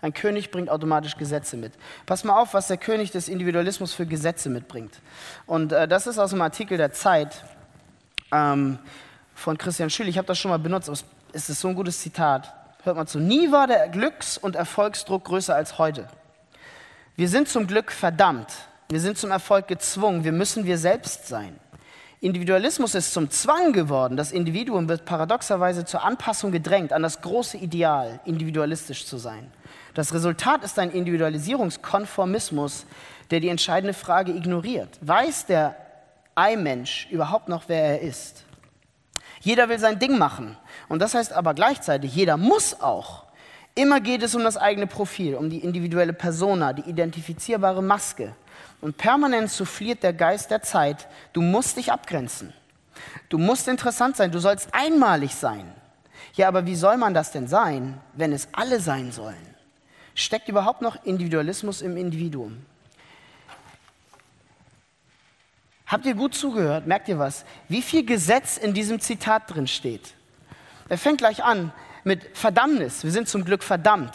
Ein 0.00 0.14
König 0.14 0.50
bringt 0.50 0.70
automatisch 0.70 1.18
Gesetze 1.18 1.58
mit. 1.58 1.74
Pass 2.06 2.24
mal 2.24 2.40
auf, 2.40 2.54
was 2.54 2.68
der 2.68 2.78
König 2.78 3.10
des 3.10 3.28
Individualismus 3.28 3.92
für 3.92 4.06
Gesetze 4.06 4.48
mitbringt. 4.48 5.02
Und 5.44 5.70
äh, 5.72 5.86
das 5.86 6.06
ist 6.06 6.18
aus 6.18 6.32
einem 6.32 6.40
Artikel 6.40 6.78
der 6.78 6.92
Zeit 6.94 7.44
ähm, 8.32 8.78
von 9.34 9.58
Christian 9.58 9.90
Schüll. 9.90 10.08
Ich 10.08 10.16
habe 10.16 10.26
das 10.26 10.38
schon 10.38 10.50
mal 10.50 10.58
benutzt, 10.58 10.88
aber 10.88 10.98
es 11.34 11.50
ist 11.50 11.60
so 11.60 11.68
ein 11.68 11.74
gutes 11.74 12.00
Zitat. 12.00 12.54
Hört 12.84 12.96
mal 12.96 13.06
zu. 13.06 13.18
Nie 13.18 13.52
war 13.52 13.66
der 13.66 13.90
Glücks- 13.90 14.38
und 14.38 14.56
Erfolgsdruck 14.56 15.24
größer 15.24 15.54
als 15.54 15.76
heute. 15.76 16.08
Wir 17.16 17.28
sind 17.28 17.50
zum 17.50 17.66
Glück 17.66 17.92
verdammt, 17.92 18.48
wir 18.88 19.00
sind 19.00 19.18
zum 19.18 19.30
Erfolg 19.30 19.68
gezwungen. 19.68 20.24
Wir 20.24 20.32
müssen 20.32 20.64
wir 20.66 20.78
selbst 20.78 21.28
sein. 21.28 21.58
Individualismus 22.20 22.94
ist 22.94 23.12
zum 23.12 23.30
Zwang 23.30 23.72
geworden. 23.72 24.16
Das 24.16 24.32
Individuum 24.32 24.88
wird 24.88 25.04
paradoxerweise 25.04 25.84
zur 25.84 26.02
Anpassung 26.04 26.52
gedrängt 26.52 26.92
an 26.92 27.02
das 27.02 27.20
große 27.20 27.58
Ideal, 27.58 28.20
individualistisch 28.24 29.04
zu 29.04 29.18
sein. 29.18 29.52
Das 29.92 30.14
Resultat 30.14 30.64
ist 30.64 30.78
ein 30.78 30.90
Individualisierungskonformismus, 30.90 32.86
der 33.30 33.40
die 33.40 33.48
entscheidende 33.48 33.94
Frage 33.94 34.32
ignoriert. 34.32 34.88
Weiß 35.02 35.46
der 35.46 35.76
Ei-Mensch 36.34 37.08
überhaupt 37.10 37.48
noch, 37.48 37.64
wer 37.66 37.82
er 37.82 38.00
ist? 38.00 38.44
Jeder 39.40 39.68
will 39.68 39.78
sein 39.78 39.98
Ding 39.98 40.16
machen. 40.16 40.56
Und 40.88 41.00
das 41.00 41.14
heißt 41.14 41.32
aber 41.34 41.52
gleichzeitig, 41.52 42.14
jeder 42.14 42.38
muss 42.38 42.80
auch. 42.80 43.24
Immer 43.74 44.00
geht 44.00 44.22
es 44.22 44.34
um 44.34 44.42
das 44.44 44.56
eigene 44.56 44.86
Profil, 44.86 45.34
um 45.34 45.50
die 45.50 45.58
individuelle 45.58 46.12
Persona, 46.12 46.72
die 46.72 46.88
identifizierbare 46.88 47.82
Maske. 47.82 48.34
Und 48.84 48.98
permanent 48.98 49.50
souffliert 49.50 50.02
der 50.02 50.12
Geist 50.12 50.50
der 50.50 50.60
Zeit, 50.60 51.08
du 51.32 51.40
musst 51.40 51.78
dich 51.78 51.90
abgrenzen. 51.90 52.52
Du 53.30 53.38
musst 53.38 53.66
interessant 53.66 54.14
sein, 54.14 54.30
du 54.30 54.38
sollst 54.40 54.74
einmalig 54.74 55.34
sein. 55.34 55.72
Ja, 56.34 56.48
aber 56.48 56.66
wie 56.66 56.74
soll 56.74 56.98
man 56.98 57.14
das 57.14 57.32
denn 57.32 57.48
sein, 57.48 57.98
wenn 58.12 58.30
es 58.30 58.46
alle 58.52 58.80
sein 58.80 59.10
sollen? 59.10 59.54
Steckt 60.14 60.50
überhaupt 60.50 60.82
noch 60.82 61.02
Individualismus 61.02 61.80
im 61.80 61.96
Individuum? 61.96 62.58
Habt 65.86 66.04
ihr 66.04 66.14
gut 66.14 66.34
zugehört? 66.34 66.86
Merkt 66.86 67.08
ihr 67.08 67.18
was? 67.18 67.46
Wie 67.70 67.80
viel 67.80 68.04
Gesetz 68.04 68.58
in 68.58 68.74
diesem 68.74 69.00
Zitat 69.00 69.44
drin 69.54 69.66
steht? 69.66 70.12
Er 70.90 70.98
fängt 70.98 71.16
gleich 71.16 71.42
an 71.42 71.72
mit 72.04 72.36
Verdammnis. 72.36 73.02
Wir 73.02 73.12
sind 73.12 73.30
zum 73.30 73.46
Glück 73.46 73.62
verdammt. 73.62 74.12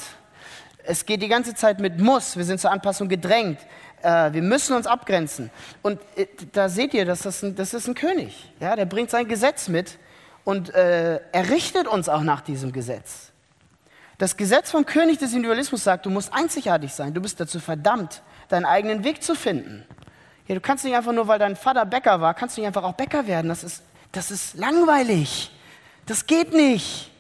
Es 0.83 1.05
geht 1.05 1.21
die 1.21 1.27
ganze 1.27 1.53
Zeit 1.55 1.79
mit 1.79 1.99
muss. 1.99 2.37
Wir 2.37 2.45
sind 2.45 2.59
zur 2.59 2.71
Anpassung 2.71 3.09
gedrängt. 3.09 3.59
Äh, 4.01 4.33
wir 4.33 4.41
müssen 4.41 4.75
uns 4.75 4.87
abgrenzen. 4.87 5.51
Und 5.81 5.99
äh, 6.15 6.27
da 6.53 6.69
seht 6.69 6.93
ihr, 6.93 7.05
dass 7.05 7.21
das, 7.21 7.43
ein, 7.43 7.55
das 7.55 7.73
ist 7.73 7.87
ein 7.87 7.95
König. 7.95 8.51
Ja, 8.59 8.75
der 8.75 8.85
bringt 8.85 9.09
sein 9.09 9.27
Gesetz 9.27 9.67
mit 9.67 9.97
und 10.43 10.73
äh, 10.73 11.19
er 11.31 11.49
richtet 11.49 11.87
uns 11.87 12.09
auch 12.09 12.21
nach 12.21 12.41
diesem 12.41 12.71
Gesetz. 12.71 13.31
Das 14.17 14.35
Gesetz 14.35 14.71
vom 14.71 14.85
König 14.85 15.17
des 15.17 15.31
Individualismus 15.31 15.83
sagt, 15.83 16.05
du 16.05 16.09
musst 16.09 16.33
einzigartig 16.33 16.93
sein. 16.93 17.13
Du 17.13 17.21
bist 17.21 17.39
dazu 17.39 17.59
verdammt, 17.59 18.21
deinen 18.49 18.65
eigenen 18.65 19.03
Weg 19.03 19.23
zu 19.23 19.33
finden. 19.33 19.85
Ja, 20.47 20.55
du 20.55 20.61
kannst 20.61 20.83
nicht 20.83 20.95
einfach 20.95 21.13
nur, 21.13 21.27
weil 21.27 21.39
dein 21.39 21.55
Vater 21.55 21.85
Bäcker 21.85 22.19
war, 22.19 22.33
kannst 22.33 22.57
du 22.57 22.61
nicht 22.61 22.67
einfach 22.67 22.83
auch 22.83 22.93
Bäcker 22.93 23.27
werden. 23.27 23.47
Das 23.47 23.63
ist, 23.63 23.83
das 24.11 24.31
ist 24.31 24.55
langweilig. 24.55 25.51
Das 26.05 26.25
geht 26.25 26.53
nicht. 26.53 27.11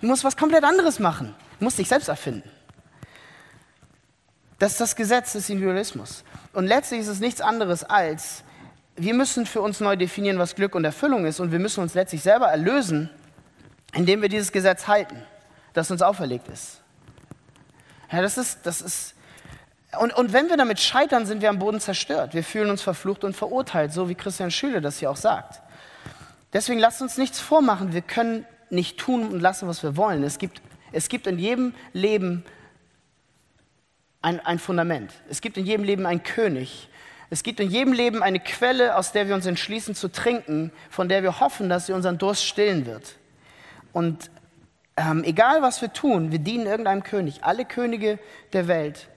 Du 0.00 0.06
musst 0.06 0.24
was 0.24 0.36
komplett 0.36 0.64
anderes 0.64 0.98
machen. 0.98 1.34
Du 1.58 1.64
musst 1.64 1.78
dich 1.78 1.88
selbst 1.88 2.08
erfinden. 2.08 2.50
Das 4.62 4.70
ist 4.70 4.80
das 4.80 4.94
Gesetz 4.94 5.32
des 5.32 5.50
Individualismus. 5.50 6.22
Und 6.52 6.68
letztlich 6.68 7.00
ist 7.00 7.08
es 7.08 7.18
nichts 7.18 7.40
anderes 7.40 7.82
als, 7.82 8.44
wir 8.94 9.12
müssen 9.12 9.44
für 9.44 9.60
uns 9.60 9.80
neu 9.80 9.96
definieren, 9.96 10.38
was 10.38 10.54
Glück 10.54 10.76
und 10.76 10.84
Erfüllung 10.84 11.26
ist. 11.26 11.40
Und 11.40 11.50
wir 11.50 11.58
müssen 11.58 11.80
uns 11.80 11.94
letztlich 11.94 12.22
selber 12.22 12.46
erlösen, 12.46 13.10
indem 13.92 14.22
wir 14.22 14.28
dieses 14.28 14.52
Gesetz 14.52 14.86
halten, 14.86 15.20
das 15.72 15.90
uns 15.90 16.00
auferlegt 16.00 16.46
ist. 16.46 16.80
Ja, 18.12 18.22
das 18.22 18.38
ist, 18.38 18.60
das 18.62 18.82
ist, 18.82 19.14
und, 19.98 20.14
und 20.14 20.32
wenn 20.32 20.48
wir 20.48 20.56
damit 20.56 20.78
scheitern, 20.78 21.26
sind 21.26 21.42
wir 21.42 21.50
am 21.50 21.58
Boden 21.58 21.80
zerstört. 21.80 22.32
Wir 22.32 22.44
fühlen 22.44 22.70
uns 22.70 22.82
verflucht 22.82 23.24
und 23.24 23.34
verurteilt, 23.34 23.92
so 23.92 24.08
wie 24.08 24.14
Christian 24.14 24.52
Schüle 24.52 24.80
das 24.80 25.00
hier 25.00 25.10
auch 25.10 25.16
sagt. 25.16 25.60
Deswegen 26.52 26.78
lasst 26.78 27.02
uns 27.02 27.18
nichts 27.18 27.40
vormachen. 27.40 27.94
Wir 27.94 28.02
können 28.02 28.46
nicht 28.70 28.96
tun 28.96 29.26
und 29.26 29.40
lassen, 29.40 29.66
was 29.66 29.82
wir 29.82 29.96
wollen. 29.96 30.22
Es 30.22 30.38
gibt, 30.38 30.62
es 30.92 31.08
gibt 31.08 31.26
in 31.26 31.40
jedem 31.40 31.74
Leben 31.92 32.44
ein, 34.22 34.40
ein 34.40 34.58
Fundament. 34.58 35.12
Es 35.28 35.40
gibt 35.40 35.56
in 35.56 35.66
jedem 35.66 35.84
Leben 35.84 36.06
einen 36.06 36.22
König. 36.22 36.88
Es 37.30 37.42
gibt 37.42 37.60
in 37.60 37.70
jedem 37.70 37.92
Leben 37.92 38.22
eine 38.22 38.40
Quelle, 38.40 38.96
aus 38.96 39.12
der 39.12 39.28
wir 39.28 39.34
uns 39.34 39.46
entschließen 39.46 39.94
zu 39.94 40.08
trinken, 40.08 40.70
von 40.90 41.08
der 41.08 41.22
wir 41.22 41.40
hoffen, 41.40 41.68
dass 41.68 41.86
sie 41.86 41.92
unseren 41.92 42.18
Durst 42.18 42.44
stillen 42.44 42.86
wird. 42.86 43.16
Und 43.92 44.30
ähm, 44.96 45.24
egal 45.24 45.62
was 45.62 45.80
wir 45.80 45.92
tun, 45.92 46.30
wir 46.30 46.38
dienen 46.38 46.66
irgendeinem 46.66 47.02
König. 47.02 47.42
Alle 47.42 47.64
Könige 47.64 48.18
der 48.52 48.68
Welt, 48.68 49.08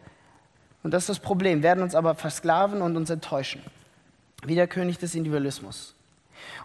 und 0.84 0.92
das 0.92 1.04
ist 1.04 1.10
das 1.10 1.20
Problem, 1.20 1.64
werden 1.64 1.84
uns 1.84 1.96
aber 1.96 2.16
versklaven 2.16 2.82
und 2.82 2.96
uns 2.96 3.10
enttäuschen. 3.10 3.62
Wie 4.44 4.56
der 4.56 4.68
König 4.68 5.00
des 5.00 5.16
Individualismus. 5.16 5.96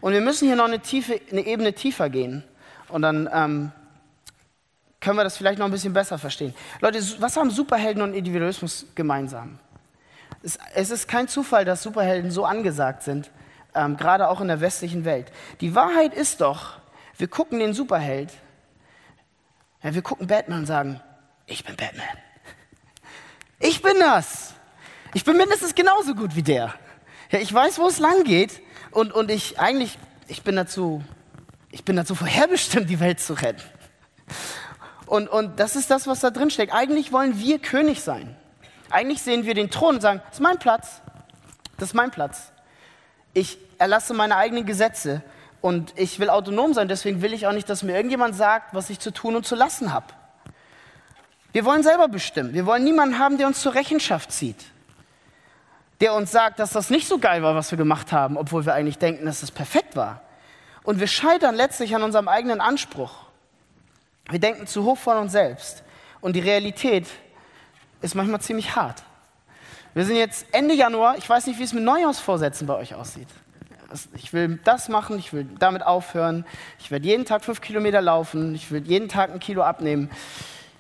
Und 0.01 0.13
wir 0.13 0.21
müssen 0.21 0.47
hier 0.47 0.57
noch 0.57 0.67
eine, 0.67 0.81
tiefe, 0.81 1.21
eine 1.31 1.47
Ebene 1.47 1.73
tiefer 1.73 2.11
gehen. 2.11 2.45
Und 2.89 3.03
dann 3.03 3.29
ähm, 3.33 3.73
können 5.01 5.17
wir 5.17 5.25
das 5.25 5.37
vielleicht 5.37 5.59
noch 5.59 5.67
ein 5.67 5.73
bisschen 5.73 5.93
besser 5.93 6.19
verstehen. 6.19 6.55
Leute, 6.81 7.03
was 7.21 7.37
haben 7.37 7.51
Superhelden 7.51 8.03
und 8.03 8.15
Individualismus 8.15 8.87
gemeinsam? 8.95 9.59
Es, 10.43 10.59
es 10.75 10.91
ist 10.91 11.09
kein 11.09 11.27
Zufall, 11.27 11.65
dass 11.65 11.83
Superhelden 11.83 12.31
so 12.31 12.45
angesagt 12.45 13.03
sind, 13.03 13.31
ähm, 13.75 13.97
gerade 13.97 14.29
auch 14.29 14.41
in 14.41 14.49
der 14.49 14.61
westlichen 14.61 15.05
Welt. 15.05 15.33
Die 15.61 15.75
Wahrheit 15.75 16.15
ist 16.15 16.41
doch, 16.41 16.79
wir 17.17 17.29
gucken 17.29 17.59
den 17.59 17.73
Superheld, 17.73 18.31
ja, 19.83 19.95
wir 19.95 20.03
gucken 20.03 20.27
Batman 20.27 20.61
und 20.61 20.67
sagen, 20.67 21.01
ich 21.47 21.65
bin 21.65 21.77
Batman. 21.77 22.07
Ich 23.59 23.83
bin 23.83 23.99
das. 23.99 24.55
Ich 25.15 25.25
bin 25.25 25.37
mindestens 25.37 25.75
genauso 25.75 26.15
gut 26.15 26.37
wie 26.37 26.43
der. 26.43 26.75
Ja, 27.31 27.39
ich 27.39 27.53
weiß, 27.53 27.79
wo 27.79 27.87
es 27.89 27.99
lang 27.99 28.25
geht 28.25 28.61
und, 28.91 29.13
und 29.13 29.31
ich 29.31 29.59
eigentlich, 29.59 29.99
ich 30.29 30.43
bin 30.43 30.57
dazu, 30.57 31.03
ich 31.71 31.85
bin 31.85 31.97
dazu 31.97 32.15
vorherbestimmt, 32.15 32.89
die 32.89 33.01
Welt 33.01 33.21
zu 33.21 33.35
retten. 33.35 33.63
Und, 35.11 35.27
und 35.27 35.59
das 35.59 35.75
ist 35.75 35.91
das, 35.91 36.07
was 36.07 36.21
da 36.21 36.31
drin 36.31 36.51
steckt. 36.51 36.73
Eigentlich 36.73 37.11
wollen 37.11 37.37
wir 37.37 37.59
König 37.59 38.01
sein. 38.01 38.37
Eigentlich 38.91 39.21
sehen 39.21 39.45
wir 39.45 39.55
den 39.55 39.69
Thron 39.69 39.97
und 39.97 40.01
sagen, 40.01 40.21
das 40.27 40.35
ist 40.35 40.41
mein 40.41 40.61
Platz. 40.61 41.01
Das 41.79 41.89
ist 41.89 41.95
mein 41.95 42.13
Platz. 42.13 42.53
Ich 43.35 43.59
erlasse 43.79 44.15
meine 44.15 44.37
eigenen 44.37 44.67
Gesetze 44.67 45.21
und 45.61 45.93
ich 45.97 46.21
will 46.21 46.31
autonom 46.31 46.75
sein. 46.75 46.87
Deswegen 46.87 47.23
will 47.23 47.33
ich 47.33 47.49
auch 47.49 47.53
nicht, 47.53 47.69
dass 47.69 47.83
mir 47.83 47.97
irgendjemand 47.97 48.37
sagt, 48.37 48.73
was 48.73 48.89
ich 48.89 49.01
zu 49.01 49.11
tun 49.11 49.35
und 49.35 49.45
zu 49.45 49.57
lassen 49.57 49.93
habe. 49.93 50.07
Wir 51.51 51.65
wollen 51.65 51.83
selber 51.83 52.07
bestimmen. 52.07 52.55
Wir 52.55 52.65
wollen 52.65 52.85
niemanden 52.85 53.19
haben, 53.19 53.37
der 53.37 53.49
uns 53.49 53.61
zur 53.61 53.75
Rechenschaft 53.75 54.31
zieht. 54.31 54.65
Der 56.01 56.15
uns 56.15 56.31
sagt, 56.31 56.61
dass 56.61 56.71
das 56.71 56.89
nicht 56.89 57.09
so 57.09 57.19
geil 57.19 57.43
war, 57.43 57.57
was 57.57 57.73
wir 57.73 57.79
gemacht 57.79 58.13
haben, 58.13 58.37
obwohl 58.37 58.65
wir 58.65 58.75
eigentlich 58.75 58.99
denken, 58.99 59.27
dass 59.27 59.41
das 59.41 59.51
perfekt 59.51 59.97
war. 59.97 60.21
Und 60.85 61.01
wir 61.01 61.09
scheitern 61.09 61.57
letztlich 61.57 61.97
an 61.97 62.05
unserem 62.05 62.29
eigenen 62.29 62.61
Anspruch. 62.61 63.30
Wir 64.31 64.39
denken 64.39 64.67
zu 64.67 64.85
hoch 64.85 64.97
von 64.97 65.17
uns 65.19 65.33
selbst. 65.33 65.83
Und 66.21 66.35
die 66.35 66.41
Realität 66.41 67.07
ist 68.01 68.15
manchmal 68.15 68.41
ziemlich 68.41 68.77
hart. 68.77 69.03
Wir 69.93 70.05
sind 70.05 70.17
jetzt 70.17 70.47
Ende 70.53 70.75
Januar. 70.75 71.19
Ich 71.19 71.29
weiß 71.29 71.47
nicht, 71.47 71.59
wie 71.59 71.65
es 71.65 71.73
mit 71.73 71.83
Neujahrsvorsätzen 71.83 72.67
bei 72.67 72.75
euch 72.75 72.95
aussieht. 72.95 73.29
Ich 74.15 74.33
will 74.33 74.61
das 74.63 74.89
machen, 74.89 75.19
ich 75.19 75.33
will 75.33 75.49
damit 75.59 75.85
aufhören. 75.85 76.45
Ich 76.79 76.93
werde 76.93 77.07
jeden 77.07 77.25
Tag 77.25 77.45
fünf 77.45 77.61
Kilometer 77.61 78.01
laufen, 78.01 78.55
ich 78.55 78.71
will 78.71 78.87
jeden 78.87 79.09
Tag 79.09 79.33
ein 79.33 79.41
Kilo 79.41 79.63
abnehmen. 79.63 80.11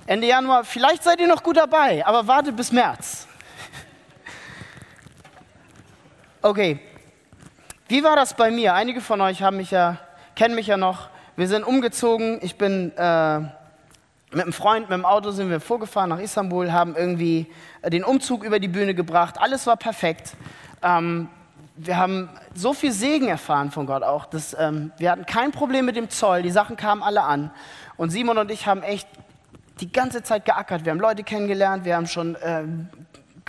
Ende 0.06 0.28
Januar, 0.28 0.62
vielleicht 0.62 1.02
seid 1.02 1.20
ihr 1.20 1.26
noch 1.26 1.42
gut 1.42 1.56
dabei, 1.56 2.06
aber 2.06 2.28
wartet 2.28 2.56
bis 2.56 2.72
März. 2.72 3.26
Okay, 6.42 6.80
wie 7.86 8.02
war 8.02 8.16
das 8.16 8.32
bei 8.32 8.50
mir? 8.50 8.72
Einige 8.72 9.02
von 9.02 9.20
euch 9.20 9.42
haben 9.42 9.58
mich 9.58 9.72
ja, 9.72 9.98
kennen 10.34 10.54
mich 10.54 10.68
ja 10.68 10.78
noch. 10.78 11.10
Wir 11.40 11.48
sind 11.48 11.64
umgezogen. 11.64 12.38
Ich 12.42 12.56
bin 12.56 12.92
äh, 12.98 13.38
mit 13.38 14.42
einem 14.42 14.52
Freund, 14.52 14.90
mit 14.90 14.98
dem 14.98 15.06
Auto 15.06 15.30
sind 15.30 15.48
wir 15.48 15.58
vorgefahren 15.58 16.10
nach 16.10 16.18
Istanbul, 16.18 16.70
haben 16.70 16.94
irgendwie 16.94 17.46
äh, 17.80 17.88
den 17.88 18.04
Umzug 18.04 18.44
über 18.44 18.58
die 18.58 18.68
Bühne 18.68 18.94
gebracht. 18.94 19.36
Alles 19.40 19.66
war 19.66 19.78
perfekt. 19.78 20.34
Ähm, 20.82 21.30
wir 21.76 21.96
haben 21.96 22.28
so 22.54 22.74
viel 22.74 22.92
Segen 22.92 23.28
erfahren 23.28 23.70
von 23.70 23.86
Gott 23.86 24.02
auch. 24.02 24.26
Dass, 24.26 24.54
ähm, 24.60 24.92
wir 24.98 25.10
hatten 25.10 25.24
kein 25.24 25.50
Problem 25.50 25.86
mit 25.86 25.96
dem 25.96 26.10
Zoll. 26.10 26.42
Die 26.42 26.50
Sachen 26.50 26.76
kamen 26.76 27.02
alle 27.02 27.22
an. 27.22 27.50
Und 27.96 28.10
Simon 28.10 28.36
und 28.36 28.50
ich 28.50 28.66
haben 28.66 28.82
echt 28.82 29.08
die 29.80 29.90
ganze 29.90 30.22
Zeit 30.22 30.44
geackert. 30.44 30.84
Wir 30.84 30.92
haben 30.92 31.00
Leute 31.00 31.22
kennengelernt. 31.22 31.86
Wir 31.86 31.96
haben 31.96 32.06
schon 32.06 32.36
ähm, 32.42 32.90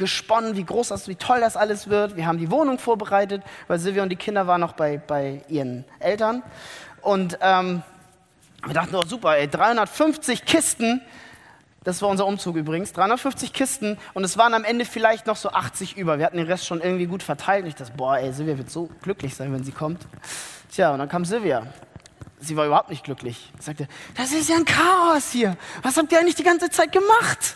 gesponnen, 0.01 0.57
wie 0.57 0.63
groß 0.63 0.87
das, 0.89 1.07
wie 1.07 1.15
toll 1.15 1.39
das 1.39 1.55
alles 1.55 1.87
wird. 1.87 2.15
Wir 2.15 2.25
haben 2.25 2.39
die 2.39 2.49
Wohnung 2.49 2.79
vorbereitet, 2.79 3.43
weil 3.67 3.77
Silvia 3.77 4.01
und 4.01 4.09
die 4.09 4.15
Kinder 4.15 4.47
waren 4.47 4.59
noch 4.59 4.73
bei, 4.73 4.97
bei 4.97 5.43
ihren 5.47 5.85
Eltern. 5.99 6.41
Und 7.01 7.37
ähm, 7.39 7.83
wir 8.65 8.73
dachten, 8.73 8.95
oh 8.95 9.03
super, 9.05 9.37
ey, 9.37 9.47
350 9.47 10.45
Kisten, 10.45 11.01
das 11.83 12.01
war 12.01 12.09
unser 12.09 12.25
Umzug 12.25 12.55
übrigens, 12.55 12.93
350 12.93 13.53
Kisten 13.53 13.99
und 14.15 14.23
es 14.23 14.39
waren 14.39 14.55
am 14.55 14.63
Ende 14.63 14.85
vielleicht 14.85 15.27
noch 15.27 15.35
so 15.35 15.51
80 15.51 15.97
über. 15.97 16.17
Wir 16.17 16.25
hatten 16.25 16.37
den 16.37 16.47
Rest 16.47 16.65
schon 16.65 16.81
irgendwie 16.81 17.05
gut 17.05 17.21
verteilt. 17.21 17.63
Und 17.63 17.69
ich 17.69 17.75
dachte, 17.75 17.93
boah, 17.95 18.17
ey, 18.17 18.33
Silvia 18.33 18.57
wird 18.57 18.71
so 18.71 18.89
glücklich 19.03 19.35
sein, 19.35 19.53
wenn 19.53 19.63
sie 19.63 19.71
kommt. 19.71 20.01
Tja, 20.71 20.93
und 20.93 20.99
dann 20.99 21.09
kam 21.09 21.25
Silvia. 21.25 21.67
Sie 22.39 22.57
war 22.57 22.65
überhaupt 22.65 22.89
nicht 22.89 23.03
glücklich. 23.03 23.51
Sie 23.59 23.65
sagte, 23.65 23.87
das 24.17 24.31
ist 24.31 24.49
ja 24.49 24.55
ein 24.55 24.65
Chaos 24.65 25.29
hier. 25.31 25.55
Was 25.83 25.95
habt 25.95 26.11
ihr 26.11 26.19
eigentlich 26.19 26.35
die 26.35 26.43
ganze 26.43 26.71
Zeit 26.71 26.91
gemacht? 26.91 27.55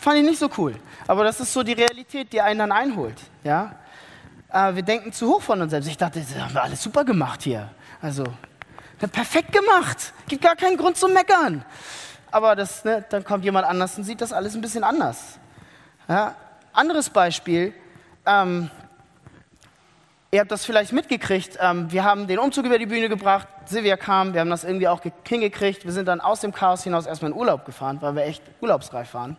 Fand 0.00 0.16
ich 0.16 0.24
nicht 0.24 0.38
so 0.38 0.48
cool. 0.56 0.74
Aber 1.06 1.24
das 1.24 1.40
ist 1.40 1.52
so 1.52 1.62
die 1.62 1.74
Realität, 1.74 2.32
die 2.32 2.40
einen 2.40 2.60
dann 2.60 2.72
einholt. 2.72 3.16
Ja? 3.44 3.74
Äh, 4.50 4.74
wir 4.74 4.82
denken 4.82 5.12
zu 5.12 5.28
hoch 5.28 5.42
von 5.42 5.60
uns 5.60 5.72
selbst. 5.72 5.88
Ich 5.88 5.98
dachte, 5.98 6.20
das 6.20 6.42
haben 6.42 6.54
wir 6.54 6.62
alles 6.62 6.82
super 6.82 7.04
gemacht 7.04 7.42
hier. 7.42 7.68
Also, 8.00 8.24
perfekt 8.98 9.52
gemacht. 9.52 10.14
Gibt 10.26 10.42
gar 10.42 10.56
keinen 10.56 10.78
Grund 10.78 10.96
zum 10.96 11.12
Meckern. 11.12 11.66
Aber 12.30 12.56
das, 12.56 12.82
ne, 12.82 13.04
dann 13.10 13.24
kommt 13.24 13.44
jemand 13.44 13.66
anders 13.66 13.98
und 13.98 14.04
sieht 14.04 14.22
das 14.22 14.32
alles 14.32 14.54
ein 14.54 14.62
bisschen 14.62 14.84
anders. 14.84 15.38
Ja? 16.08 16.34
Anderes 16.72 17.10
Beispiel. 17.10 17.74
Ähm, 18.24 18.70
ihr 20.30 20.40
habt 20.40 20.50
das 20.50 20.64
vielleicht 20.64 20.94
mitgekriegt. 20.94 21.58
Ähm, 21.60 21.92
wir 21.92 22.04
haben 22.04 22.26
den 22.26 22.38
Umzug 22.38 22.64
über 22.64 22.78
die 22.78 22.86
Bühne 22.86 23.10
gebracht. 23.10 23.48
Silvia 23.66 23.98
kam. 23.98 24.32
Wir 24.32 24.40
haben 24.40 24.50
das 24.50 24.64
irgendwie 24.64 24.88
auch 24.88 25.02
hingekriegt. 25.28 25.84
Wir 25.84 25.92
sind 25.92 26.08
dann 26.08 26.22
aus 26.22 26.40
dem 26.40 26.54
Chaos 26.54 26.84
hinaus 26.84 27.04
erstmal 27.04 27.32
in 27.32 27.36
Urlaub 27.36 27.66
gefahren, 27.66 27.98
weil 28.00 28.14
wir 28.14 28.22
echt 28.22 28.42
urlaubsreif 28.62 29.12
waren. 29.12 29.36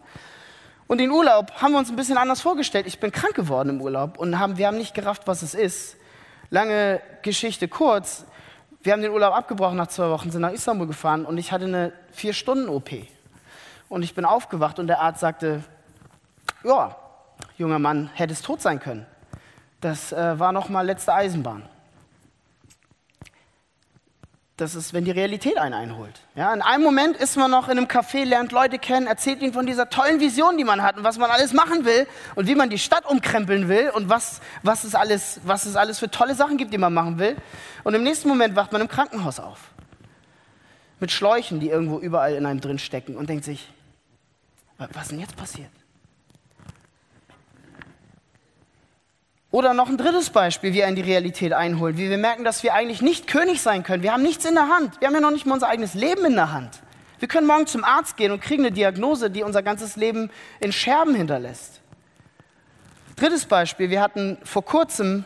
Und 0.92 0.98
den 0.98 1.10
Urlaub 1.10 1.54
haben 1.62 1.72
wir 1.72 1.80
uns 1.80 1.90
ein 1.90 1.96
bisschen 1.96 2.18
anders 2.18 2.42
vorgestellt. 2.42 2.86
Ich 2.86 3.00
bin 3.00 3.14
krank 3.14 3.34
geworden 3.34 3.70
im 3.70 3.82
Urlaub 3.82 4.18
und 4.18 4.38
haben, 4.38 4.58
wir 4.58 4.68
haben 4.68 4.78
nicht 4.78 4.94
gerafft, 4.94 5.26
was 5.26 5.42
es 5.42 5.54
ist. 5.54 5.96
Lange 6.50 7.00
Geschichte 7.22 7.70
kurz. 7.70 8.26
Wir 8.84 8.92
haben 8.92 9.02
den 9.02 9.12
Urlaub 9.12 9.34
abgebrochen 9.34 9.78
nach 9.78 9.88
zwei 9.88 10.10
Wochen, 10.10 10.32
sind 10.32 10.42
nach 10.42 10.52
Istanbul 10.52 10.88
gefahren 10.88 11.24
und 11.24 11.38
ich 11.38 11.54
hatte 11.54 11.64
eine 11.64 11.94
Vier-Stunden-OP. 12.12 12.90
Und 13.88 14.04
ich 14.04 14.16
bin 14.16 14.26
aufgewacht 14.26 14.80
und 14.80 14.88
der 14.88 15.00
Arzt 15.00 15.22
sagte, 15.22 15.64
ja, 16.66 16.94
junger 17.58 17.80
Mann, 17.80 18.10
hättest 18.14 18.44
tot 18.44 18.62
sein 18.62 18.82
können. 18.82 19.06
Das 19.80 20.12
äh, 20.12 20.40
war 20.40 20.52
noch 20.52 20.68
mal 20.68 20.86
letzte 20.86 21.14
Eisenbahn 21.14 21.64
das 24.62 24.76
ist, 24.76 24.94
wenn 24.94 25.04
die 25.04 25.12
Realität 25.12 25.58
einen 25.58 25.74
einholt. 25.74 26.22
Ja, 26.36 26.54
in 26.54 26.62
einem 26.62 26.84
Moment 26.84 27.18
ist 27.18 27.36
man 27.36 27.50
noch 27.50 27.68
in 27.68 27.78
einem 27.78 27.88
Café, 27.88 28.24
lernt 28.24 28.52
Leute 28.52 28.78
kennen, 28.78 29.08
erzählt 29.08 29.42
ihnen 29.42 29.54
von 29.54 29.66
dieser 29.66 29.90
tollen 29.90 30.20
Vision, 30.20 30.58
die 30.58 30.64
man 30.64 30.84
hat 30.84 30.98
und 30.98 31.04
was 31.04 31.18
man 31.18 31.32
alles 31.32 31.52
machen 31.52 31.84
will 31.84 32.08
und 32.36 32.48
wie 32.48 32.54
man 32.54 32.70
die 32.70 32.78
Stadt 32.78 33.06
umkrempeln 33.10 33.68
will 33.68 33.90
und 33.90 34.08
was, 34.08 34.40
was, 34.62 34.84
es 34.84 34.94
alles, 34.94 35.42
was 35.44 35.66
es 35.66 35.76
alles 35.76 35.98
für 35.98 36.12
tolle 36.12 36.36
Sachen 36.36 36.58
gibt, 36.58 36.72
die 36.72 36.78
man 36.78 36.94
machen 36.94 37.18
will. 37.18 37.36
Und 37.84 37.96
im 37.96 38.04
nächsten 38.04 38.30
Moment 38.30 38.56
wacht 38.56 38.72
man 38.72 38.82
im 38.82 38.88
Krankenhaus 38.88 39.40
auf. 39.40 39.72
Mit 41.00 41.12
Schläuchen, 41.12 41.60
die 41.60 41.70
irgendwo 41.70 41.98
überall 41.98 42.36
in 42.36 42.46
einem 42.46 42.62
drin 42.62 42.78
stecken 42.78 43.18
und 43.18 43.30
denkt 43.30 43.44
sich, 43.44 43.68
was 44.78 45.04
ist 45.04 45.12
denn 45.12 45.20
jetzt 45.20 45.36
passiert? 45.36 45.72
Oder 49.52 49.74
noch 49.74 49.90
ein 49.90 49.98
drittes 49.98 50.30
Beispiel, 50.30 50.74
wie 50.74 50.80
er 50.80 50.88
in 50.88 50.96
die 50.96 51.02
Realität 51.02 51.52
einholt, 51.52 51.98
wie 51.98 52.10
wir 52.10 52.18
merken, 52.18 52.46
dass 52.46 52.64
wir 52.64 52.74
eigentlich 52.74 53.02
nicht 53.02 53.28
König 53.28 53.62
sein 53.62 53.84
können. 53.84 54.02
Wir 54.02 54.14
haben 54.14 54.24
nichts 54.24 54.46
in 54.46 54.56
der 54.56 54.70
Hand. 54.70 55.02
Wir 55.02 55.08
haben 55.08 55.14
ja 55.14 55.20
noch 55.20 55.32
nicht 55.32 55.46
mal 55.46 55.56
unser 55.56 55.68
eigenes 55.68 55.94
Leben 55.94 56.24
in 56.24 56.36
der 56.36 56.54
Hand. 56.54 56.82
Wir 57.20 57.28
können 57.28 57.46
morgen 57.46 57.68
zum 57.68 57.84
Arzt 57.84 58.16
gehen 58.16 58.32
und 58.32 58.42
kriegen 58.42 58.64
eine 58.64 58.72
Diagnose, 58.72 59.30
die 59.30 59.44
unser 59.44 59.62
ganzes 59.62 59.98
Leben 59.98 60.32
in 60.62 60.72
Scherben 60.72 61.14
hinterlässt. 61.16 61.82
Drittes 63.18 63.46
Beispiel, 63.46 63.90
wir 63.90 64.02
hatten 64.02 64.38
vor 64.44 64.64
kurzem, 64.64 65.26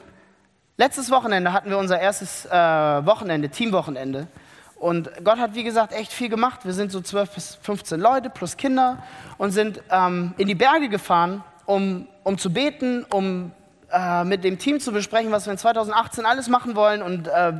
letztes 0.75 1.11
Wochenende 1.11 1.53
hatten 1.53 1.69
wir 1.69 1.77
unser 1.77 1.99
erstes 1.99 2.47
äh, 2.47 2.51
Wochenende, 2.51 3.49
Teamwochenende. 3.49 4.27
Und 4.75 5.09
Gott 5.23 5.37
hat, 5.37 5.53
wie 5.53 5.63
gesagt, 5.63 5.93
echt 5.93 6.11
viel 6.11 6.29
gemacht. 6.29 6.65
Wir 6.65 6.73
sind 6.73 6.91
so 6.91 6.99
12 6.99 7.29
bis 7.29 7.55
15 7.61 7.99
Leute 7.99 8.31
plus 8.31 8.57
Kinder 8.57 9.03
und 9.37 9.51
sind 9.51 9.81
ähm, 9.91 10.33
in 10.37 10.47
die 10.47 10.55
Berge 10.55 10.89
gefahren, 10.89 11.43
um, 11.65 12.07
um 12.23 12.39
zu 12.39 12.51
beten, 12.51 13.05
um 13.09 13.51
äh, 13.95 14.25
mit 14.25 14.43
dem 14.43 14.59
Team 14.59 14.81
zu 14.81 14.91
besprechen, 14.91 15.31
was 15.31 15.45
wir 15.45 15.53
in 15.53 15.57
2018 15.57 16.25
alles 16.25 16.49
machen 16.49 16.75
wollen 16.75 17.01
und 17.01 17.29
äh, 17.29 17.53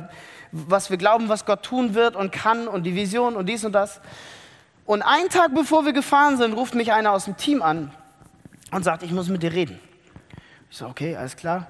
was 0.52 0.90
wir 0.90 0.98
glauben, 0.98 1.30
was 1.30 1.46
Gott 1.46 1.62
tun 1.62 1.94
wird 1.94 2.14
und 2.14 2.30
kann 2.30 2.68
und 2.68 2.82
die 2.82 2.94
Vision 2.94 3.36
und 3.36 3.48
dies 3.48 3.64
und 3.64 3.72
das. 3.72 4.02
Und 4.84 5.00
einen 5.00 5.30
Tag 5.30 5.54
bevor 5.54 5.86
wir 5.86 5.94
gefahren 5.94 6.36
sind, 6.36 6.52
ruft 6.52 6.74
mich 6.74 6.92
einer 6.92 7.12
aus 7.12 7.24
dem 7.24 7.38
Team 7.38 7.62
an 7.62 7.90
und 8.70 8.84
sagt, 8.84 9.02
ich 9.02 9.12
muss 9.12 9.28
mit 9.28 9.42
dir 9.42 9.52
reden. 9.52 9.80
Ich 10.70 10.76
so, 10.76 10.86
okay, 10.86 11.16
alles 11.16 11.36
klar. 11.36 11.68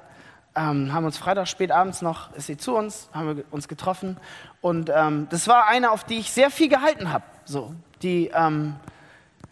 Ähm, 0.56 0.92
haben 0.92 1.04
uns 1.04 1.16
Freitag 1.16 1.46
spät 1.46 1.70
abends 1.70 2.02
noch, 2.02 2.34
ist 2.34 2.46
sie 2.46 2.56
zu 2.56 2.74
uns, 2.74 3.08
haben 3.12 3.36
wir 3.36 3.44
uns 3.52 3.68
getroffen. 3.68 4.16
Und 4.60 4.90
ähm, 4.92 5.28
das 5.30 5.46
war 5.46 5.68
eine, 5.68 5.92
auf 5.92 6.02
die 6.02 6.18
ich 6.18 6.32
sehr 6.32 6.50
viel 6.50 6.68
gehalten 6.68 7.12
habe. 7.12 7.24
So, 7.44 7.72
die, 8.02 8.32
ähm, 8.34 8.74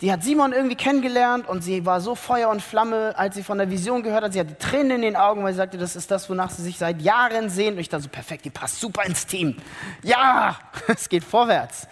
die 0.05 0.13
hat 0.13 0.23
Simon 0.23 0.53
irgendwie 0.53 0.77
kennengelernt 0.77 1.49
und 1.49 1.65
sie 1.65 1.87
war 1.87 2.03
so 2.03 2.15
Feuer 2.15 2.51
und 2.51 2.61
Flamme, 2.61 3.15
als 3.17 3.37
sie 3.37 3.43
von 3.43 3.57
der 3.57 3.71
Vision 3.71 4.03
gehört 4.03 4.23
hat. 4.23 4.35
Sie 4.35 4.41
hatte 4.41 4.59
Tränen 4.59 4.91
in 4.97 5.01
den 5.01 5.17
Augen, 5.17 5.43
weil 5.43 5.55
sie 5.55 5.57
sagte, 5.57 5.79
das 5.79 5.97
ist 5.97 6.11
das, 6.11 6.29
wonach 6.29 6.51
sie 6.51 6.61
sich 6.61 6.77
seit 6.77 7.01
Jahren 7.01 7.49
sehen. 7.49 7.73
Und 7.73 7.81
ich 7.81 7.89
dachte 7.89 8.03
so, 8.03 8.11
perfekt, 8.11 8.45
die 8.45 8.51
passt 8.51 8.81
super 8.81 9.03
ins 9.05 9.25
Team. 9.25 9.57
Ja, 10.03 10.59
es 10.89 11.09
geht 11.09 11.25
vorwärts. 11.25 11.89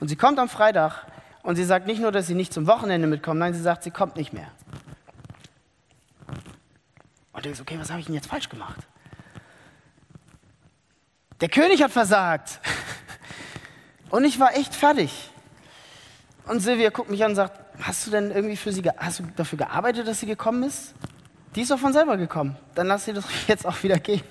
Und 0.00 0.08
sie 0.08 0.16
kommt 0.16 0.40
am 0.40 0.48
Freitag 0.48 1.06
und 1.44 1.54
sie 1.54 1.62
sagt 1.62 1.86
nicht 1.86 2.00
nur, 2.00 2.10
dass 2.10 2.26
sie 2.26 2.34
nicht 2.34 2.52
zum 2.52 2.66
Wochenende 2.66 3.06
mitkommt, 3.06 3.38
nein, 3.38 3.54
sie 3.54 3.62
sagt, 3.62 3.84
sie 3.84 3.92
kommt 3.92 4.16
nicht 4.16 4.32
mehr. 4.32 4.48
Und 6.26 7.36
du 7.36 7.42
denkst, 7.42 7.60
okay, 7.60 7.76
was 7.78 7.88
habe 7.88 8.00
ich 8.00 8.06
denn 8.06 8.16
jetzt 8.16 8.26
falsch 8.26 8.48
gemacht? 8.48 8.80
Der 11.40 11.48
König 11.48 11.84
hat 11.84 11.92
versagt. 11.92 12.58
Und 14.10 14.24
ich 14.24 14.40
war 14.40 14.56
echt 14.56 14.74
fertig. 14.74 15.30
Und 16.46 16.60
Silvia 16.60 16.90
guckt 16.90 17.10
mich 17.10 17.24
an 17.24 17.30
und 17.30 17.36
sagt, 17.36 17.58
hast 17.80 18.06
du 18.06 18.10
denn 18.10 18.30
irgendwie 18.30 18.56
für 18.56 18.72
sie, 18.72 18.82
hast 18.96 19.20
du 19.20 19.24
dafür 19.36 19.58
gearbeitet, 19.58 20.06
dass 20.06 20.20
sie 20.20 20.26
gekommen 20.26 20.62
ist? 20.62 20.94
Die 21.54 21.62
ist 21.62 21.70
doch 21.70 21.78
von 21.78 21.92
selber 21.92 22.16
gekommen. 22.16 22.56
Dann 22.74 22.86
lass 22.86 23.04
sie 23.04 23.12
das 23.12 23.24
jetzt 23.46 23.66
auch 23.66 23.82
wieder 23.82 23.98
gehen. 23.98 24.22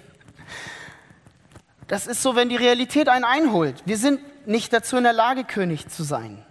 Das 1.87 2.07
ist 2.07 2.21
so, 2.21 2.35
wenn 2.35 2.49
die 2.49 2.55
Realität 2.55 3.09
einen 3.09 3.25
einholt. 3.25 3.81
Wir 3.85 3.97
sind 3.97 4.19
nicht 4.47 4.73
dazu 4.73 4.97
in 4.97 5.03
der 5.03 5.13
Lage, 5.13 5.43
König 5.43 5.89
zu 5.89 6.03
sein. 6.03 6.43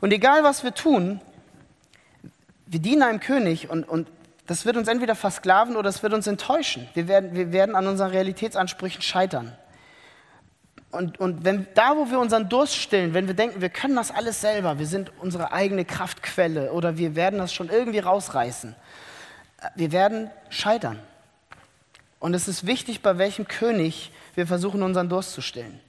Und 0.00 0.12
egal, 0.12 0.44
was 0.44 0.64
wir 0.64 0.74
tun, 0.74 1.20
wir 2.66 2.80
dienen 2.80 3.02
einem 3.02 3.20
König 3.20 3.68
und, 3.68 3.88
und 3.88 4.08
das 4.46 4.64
wird 4.64 4.76
uns 4.76 4.88
entweder 4.88 5.14
versklaven 5.14 5.76
oder 5.76 5.88
es 5.88 6.02
wird 6.02 6.12
uns 6.12 6.26
enttäuschen. 6.26 6.88
Wir 6.94 7.06
werden, 7.06 7.34
wir 7.34 7.52
werden 7.52 7.74
an 7.76 7.86
unseren 7.86 8.10
Realitätsansprüchen 8.10 9.02
scheitern. 9.02 9.56
Und, 10.90 11.20
und 11.20 11.44
wenn, 11.44 11.68
da, 11.74 11.96
wo 11.96 12.10
wir 12.10 12.18
unseren 12.18 12.48
Durst 12.48 12.76
stillen, 12.76 13.14
wenn 13.14 13.28
wir 13.28 13.34
denken, 13.34 13.60
wir 13.60 13.68
können 13.68 13.94
das 13.94 14.10
alles 14.10 14.40
selber, 14.40 14.78
wir 14.78 14.86
sind 14.86 15.12
unsere 15.20 15.52
eigene 15.52 15.84
Kraftquelle 15.84 16.72
oder 16.72 16.96
wir 16.96 17.14
werden 17.14 17.38
das 17.38 17.54
schon 17.54 17.68
irgendwie 17.68 18.00
rausreißen, 18.00 18.74
wir 19.76 19.92
werden 19.92 20.30
scheitern. 20.48 20.98
Und 22.18 22.34
es 22.34 22.48
ist 22.48 22.66
wichtig, 22.66 23.02
bei 23.02 23.18
welchem 23.18 23.46
König 23.46 24.10
wir 24.34 24.46
versuchen, 24.46 24.82
unseren 24.82 25.08
Durst 25.08 25.32
zu 25.32 25.40
stillen. 25.40 25.80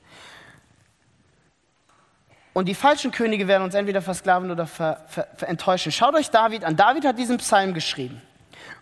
Und 2.53 2.65
die 2.67 2.75
falschen 2.75 3.11
Könige 3.11 3.47
werden 3.47 3.63
uns 3.63 3.75
entweder 3.75 4.01
versklaven 4.01 4.51
oder 4.51 4.67
ver, 4.67 5.05
ver, 5.07 5.27
ver 5.35 5.47
enttäuschen. 5.47 5.91
Schaut 5.91 6.15
euch 6.15 6.29
David 6.29 6.63
an. 6.65 6.75
David 6.75 7.05
hat 7.05 7.17
diesen 7.17 7.37
Psalm 7.37 7.73
geschrieben. 7.73 8.21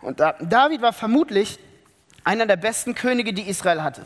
Und 0.01 0.19
David 0.19 0.81
war 0.81 0.91
vermutlich 0.91 1.59
einer 2.23 2.45
der 2.45 2.55
besten 2.55 2.95
Könige, 2.95 3.31
die 3.31 3.43
Israel 3.43 3.83
hatte. 3.83 4.05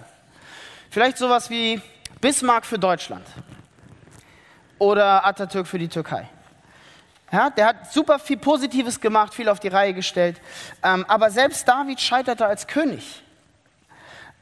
Vielleicht 0.89 1.17
sowas 1.17 1.49
wie 1.49 1.81
Bismarck 2.23 2.65
für 2.65 2.79
Deutschland 2.79 3.27
oder 4.79 5.25
Atatürk 5.25 5.67
für 5.67 5.77
die 5.77 5.89
Türkei. 5.89 6.29
Ja, 7.33 7.49
der 7.49 7.65
hat 7.67 7.91
super 7.91 8.17
viel 8.17 8.37
Positives 8.37 9.01
gemacht, 9.01 9.33
viel 9.33 9.49
auf 9.49 9.59
die 9.59 9.67
Reihe 9.67 9.93
gestellt. 9.93 10.39
Ähm, 10.83 11.03
aber 11.09 11.31
selbst 11.31 11.67
David 11.67 11.99
scheiterte 11.99 12.45
als 12.45 12.65
König. 12.67 13.21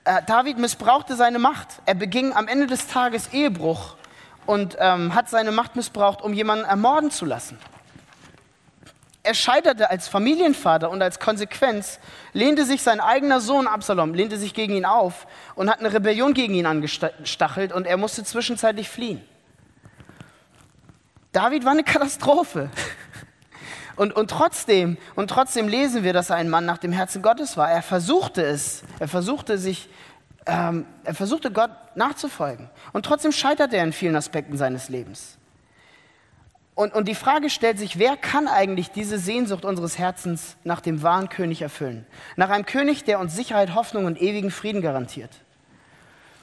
Äh, 0.04 0.22
David 0.28 0.60
missbrauchte 0.60 1.16
seine 1.16 1.40
Macht. 1.40 1.70
Er 1.88 1.96
beging 1.96 2.34
am 2.34 2.48
Ende 2.48 2.68
des 2.68 2.86
Tages 2.86 3.34
Ehebruch 3.34 3.96
und 4.46 4.78
ähm, 4.80 5.16
hat 5.16 5.32
seine 5.32 5.52
Macht 5.52 5.76
missbraucht, 5.76 6.22
um 6.22 6.34
jemanden 6.34 6.66
ermorden 6.66 7.10
zu 7.10 7.26
lassen. 7.26 7.58
Er 9.24 9.36
scheiterte 9.36 9.92
als 9.92 10.08
Familienvater 10.08 10.90
und 10.90 11.02
als 11.02 11.20
Konsequenz 11.20 12.00
lehnte 12.34 12.66
sich 12.66 12.82
sein 12.82 13.00
eigener 13.00 13.40
Sohn 13.40 13.68
Absalom, 13.68 14.16
lehnte 14.16 14.38
sich 14.38 14.54
gegen 14.54 14.74
ihn 14.74 14.86
auf 14.86 15.28
und 15.54 15.70
hat 15.70 15.80
eine 15.80 15.94
Rebellion 15.94 16.34
gegen 16.34 16.56
ihn 16.56 16.66
angestachelt 16.66 17.72
und 17.72 17.86
er 17.86 17.98
musste 17.98 18.24
zwischenzeitlich 18.24 18.90
fliehen. 18.90 19.22
David 21.32 21.66
war 21.66 21.72
eine 21.72 21.84
Katastrophe. 21.84 22.70
Und, 23.96 24.14
und, 24.14 24.32
trotzdem, 24.32 24.98
und 25.16 25.30
trotzdem 25.30 25.68
lesen 25.68 26.04
wir, 26.04 26.14
dass 26.14 26.32
er 26.32 26.38
ein 26.38 26.50
Mann 26.50 26.66
nach 26.66 26.80
dem 26.80 26.92
Herzen 26.92 27.22
Gottes 27.22 27.56
war. 27.58 27.70
Er 27.70 27.84
versuchte 27.84 28.42
es. 28.42 28.82
Er 28.98 29.08
versuchte 29.08 29.60
sich, 29.60 29.90
ähm, 30.48 30.86
er 31.04 31.14
versuchte 31.14 31.52
Gott 31.52 31.72
nachzufolgen. 31.94 32.70
Und 32.94 33.06
trotzdem 33.06 33.32
scheiterte 33.32 33.78
er 33.78 33.84
in 33.84 33.94
vielen 33.94 34.16
Aspekten 34.16 34.58
seines 34.58 34.90
Lebens. 34.90 35.38
Und, 36.82 36.96
und 36.96 37.08
die 37.08 37.14
Frage 37.14 37.52
stellt 37.52 37.78
sich, 37.78 38.00
wer 38.00 38.18
kann 38.18 38.48
eigentlich 38.48 38.90
diese 38.90 39.20
Sehnsucht 39.20 39.66
unseres 39.66 40.00
Herzens 40.00 40.56
nach 40.64 40.82
dem 40.82 41.04
wahren 41.04 41.30
König 41.30 41.62
erfüllen? 41.62 42.08
Nach 42.38 42.50
einem 42.50 42.66
König, 42.66 43.04
der 43.04 43.20
uns 43.20 43.36
Sicherheit, 43.36 43.76
Hoffnung 43.76 44.06
und 44.06 44.20
ewigen 44.20 44.50
Frieden 44.50 44.82
garantiert. 44.82 45.30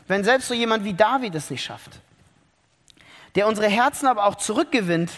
Wenn 0.07 0.23
selbst 0.23 0.47
so 0.47 0.55
jemand 0.55 0.85
wie 0.85 0.95
David 0.95 1.35
es 1.35 1.51
nicht 1.51 1.65
schafft, 1.65 1.99
der 3.35 3.49
unsere 3.49 3.67
Herzen 3.67 4.07
aber 4.07 4.27
auch 4.27 4.37
zurückgewinnt 4.37 5.11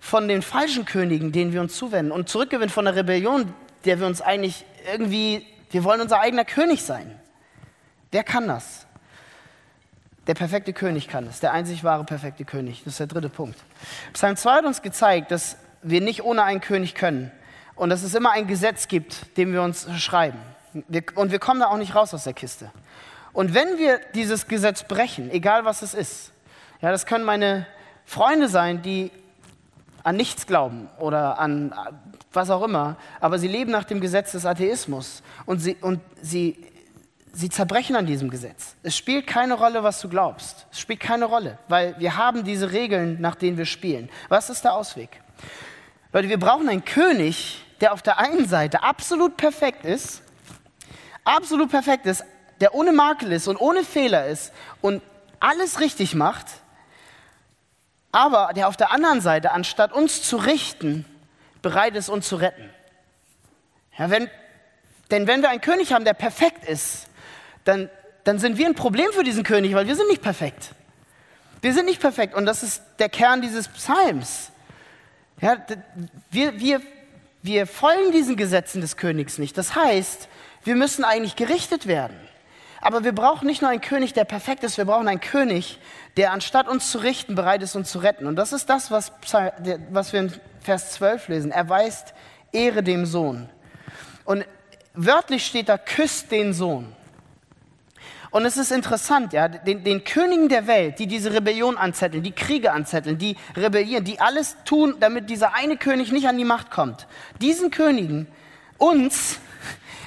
von 0.00 0.26
den 0.26 0.40
falschen 0.40 0.86
Königen, 0.86 1.32
denen 1.32 1.52
wir 1.52 1.60
uns 1.60 1.76
zuwenden 1.76 2.10
und 2.10 2.30
zurückgewinnt 2.30 2.72
von 2.72 2.86
der 2.86 2.96
Rebellion, 2.96 3.52
der 3.84 4.00
wir 4.00 4.06
uns 4.06 4.22
eigentlich 4.22 4.64
irgendwie, 4.90 5.46
wir 5.70 5.84
wollen 5.84 6.00
unser 6.00 6.18
eigener 6.20 6.46
König 6.46 6.82
sein. 6.82 7.20
Wer 8.10 8.24
kann 8.24 8.48
das? 8.48 8.86
Der 10.26 10.34
perfekte 10.34 10.72
König 10.72 11.08
kann 11.08 11.26
es, 11.26 11.40
der 11.40 11.52
einzig 11.52 11.82
wahre 11.82 12.04
perfekte 12.04 12.44
König. 12.44 12.82
Das 12.84 12.94
ist 12.94 13.00
der 13.00 13.08
dritte 13.08 13.28
Punkt. 13.28 13.58
Psalm 14.12 14.36
2 14.36 14.52
hat 14.52 14.64
uns 14.64 14.82
gezeigt, 14.82 15.32
dass 15.32 15.56
wir 15.82 16.00
nicht 16.00 16.22
ohne 16.22 16.44
einen 16.44 16.60
König 16.60 16.94
können 16.94 17.32
und 17.74 17.90
dass 17.90 18.04
es 18.04 18.14
immer 18.14 18.30
ein 18.30 18.46
Gesetz 18.46 18.86
gibt, 18.86 19.36
dem 19.36 19.52
wir 19.52 19.62
uns 19.62 19.88
schreiben. 20.00 20.38
Und 21.16 21.32
wir 21.32 21.38
kommen 21.40 21.60
da 21.60 21.66
auch 21.66 21.76
nicht 21.76 21.94
raus 21.94 22.14
aus 22.14 22.24
der 22.24 22.34
Kiste. 22.34 22.70
Und 23.32 23.54
wenn 23.54 23.78
wir 23.78 24.00
dieses 24.14 24.46
Gesetz 24.46 24.84
brechen, 24.84 25.30
egal 25.30 25.64
was 25.64 25.82
es 25.82 25.92
ist, 25.92 26.32
ja, 26.80 26.90
das 26.90 27.06
können 27.06 27.24
meine 27.24 27.66
Freunde 28.04 28.48
sein, 28.48 28.82
die 28.82 29.10
an 30.04 30.16
nichts 30.16 30.46
glauben 30.46 30.88
oder 30.98 31.38
an 31.38 31.74
was 32.32 32.50
auch 32.50 32.62
immer, 32.62 32.96
aber 33.20 33.38
sie 33.38 33.48
leben 33.48 33.70
nach 33.70 33.84
dem 33.84 34.00
Gesetz 34.00 34.32
des 34.32 34.46
Atheismus 34.46 35.22
und 35.46 35.58
sie, 35.58 35.76
und 35.80 36.00
sie 36.20 36.71
sie 37.32 37.48
zerbrechen 37.48 37.96
an 37.96 38.06
diesem 38.06 38.30
Gesetz. 38.30 38.76
Es 38.82 38.96
spielt 38.96 39.26
keine 39.26 39.54
Rolle, 39.54 39.82
was 39.82 40.00
du 40.00 40.08
glaubst. 40.08 40.66
Es 40.70 40.80
spielt 40.80 41.00
keine 41.00 41.24
Rolle, 41.24 41.58
weil 41.68 41.98
wir 41.98 42.16
haben 42.16 42.44
diese 42.44 42.72
Regeln, 42.72 43.20
nach 43.20 43.34
denen 43.34 43.56
wir 43.56 43.66
spielen. 43.66 44.10
Was 44.28 44.50
ist 44.50 44.64
der 44.64 44.74
Ausweg? 44.74 45.20
Leute, 46.12 46.28
wir 46.28 46.38
brauchen 46.38 46.68
einen 46.68 46.84
König, 46.84 47.64
der 47.80 47.92
auf 47.92 48.02
der 48.02 48.18
einen 48.18 48.46
Seite 48.46 48.82
absolut 48.82 49.36
perfekt 49.36 49.84
ist, 49.84 50.22
absolut 51.24 51.70
perfekt 51.70 52.06
ist, 52.06 52.24
der 52.60 52.74
ohne 52.74 52.92
Makel 52.92 53.32
ist 53.32 53.48
und 53.48 53.56
ohne 53.56 53.82
Fehler 53.82 54.26
ist 54.26 54.52
und 54.82 55.02
alles 55.40 55.80
richtig 55.80 56.14
macht, 56.14 56.46
aber 58.12 58.52
der 58.54 58.68
auf 58.68 58.76
der 58.76 58.92
anderen 58.92 59.20
Seite, 59.20 59.52
anstatt 59.52 59.92
uns 59.92 60.22
zu 60.22 60.36
richten, 60.36 61.06
bereit 61.62 61.96
ist, 61.96 62.10
uns 62.10 62.28
zu 62.28 62.36
retten. 62.36 62.70
Ja, 63.98 64.10
wenn, 64.10 64.30
denn 65.10 65.26
wenn 65.26 65.42
wir 65.42 65.50
einen 65.50 65.60
König 65.60 65.92
haben, 65.92 66.04
der 66.04 66.14
perfekt 66.14 66.64
ist, 66.64 67.08
dann, 67.64 67.90
dann 68.24 68.38
sind 68.38 68.58
wir 68.58 68.66
ein 68.66 68.74
Problem 68.74 69.12
für 69.12 69.24
diesen 69.24 69.44
König, 69.44 69.74
weil 69.74 69.86
wir 69.86 69.96
sind 69.96 70.08
nicht 70.08 70.22
perfekt. 70.22 70.70
Wir 71.60 71.72
sind 71.72 71.86
nicht 71.86 72.00
perfekt 72.00 72.34
und 72.34 72.44
das 72.46 72.62
ist 72.62 72.82
der 72.98 73.08
Kern 73.08 73.40
dieses 73.40 73.68
Psalms. 73.68 74.50
Ja, 75.40 75.56
wir, 76.30 76.58
wir, 76.58 76.80
wir 77.42 77.66
folgen 77.66 78.12
diesen 78.12 78.36
Gesetzen 78.36 78.80
des 78.80 78.96
Königs 78.96 79.38
nicht. 79.38 79.56
Das 79.58 79.74
heißt, 79.74 80.28
wir 80.64 80.76
müssen 80.76 81.04
eigentlich 81.04 81.36
gerichtet 81.36 81.86
werden. 81.86 82.16
Aber 82.80 83.04
wir 83.04 83.12
brauchen 83.12 83.46
nicht 83.46 83.62
nur 83.62 83.70
einen 83.70 83.80
König, 83.80 84.12
der 84.12 84.24
perfekt 84.24 84.64
ist, 84.64 84.76
wir 84.76 84.84
brauchen 84.84 85.06
einen 85.06 85.20
König, 85.20 85.78
der 86.16 86.32
anstatt 86.32 86.66
uns 86.66 86.90
zu 86.90 86.98
richten, 86.98 87.36
bereit 87.36 87.62
ist, 87.62 87.76
uns 87.76 87.92
zu 87.92 88.00
retten. 88.00 88.26
Und 88.26 88.34
das 88.34 88.52
ist 88.52 88.68
das, 88.68 88.90
was, 88.90 89.12
was 89.90 90.12
wir 90.12 90.20
in 90.20 90.32
Vers 90.60 90.92
12 90.92 91.28
lesen. 91.28 91.50
Er 91.52 91.68
weist 91.68 92.12
Ehre 92.50 92.82
dem 92.82 93.06
Sohn. 93.06 93.48
Und 94.24 94.44
wörtlich 94.94 95.46
steht 95.46 95.68
da, 95.68 95.78
küsst 95.78 96.32
den 96.32 96.52
Sohn. 96.52 96.92
Und 98.32 98.46
es 98.46 98.56
ist 98.56 98.72
interessant, 98.72 99.34
ja, 99.34 99.46
den, 99.46 99.84
den 99.84 100.04
Königen 100.04 100.48
der 100.48 100.66
Welt, 100.66 100.98
die 100.98 101.06
diese 101.06 101.34
Rebellion 101.34 101.76
anzetteln, 101.76 102.22
die 102.22 102.32
Kriege 102.32 102.72
anzetteln, 102.72 103.18
die 103.18 103.36
rebellieren, 103.54 104.04
die 104.04 104.20
alles 104.20 104.56
tun, 104.64 104.94
damit 105.00 105.28
dieser 105.28 105.54
eine 105.54 105.76
König 105.76 106.12
nicht 106.12 106.26
an 106.26 106.38
die 106.38 106.46
Macht 106.46 106.70
kommt. 106.70 107.06
Diesen 107.42 107.70
Königen, 107.70 108.26
uns, 108.78 109.38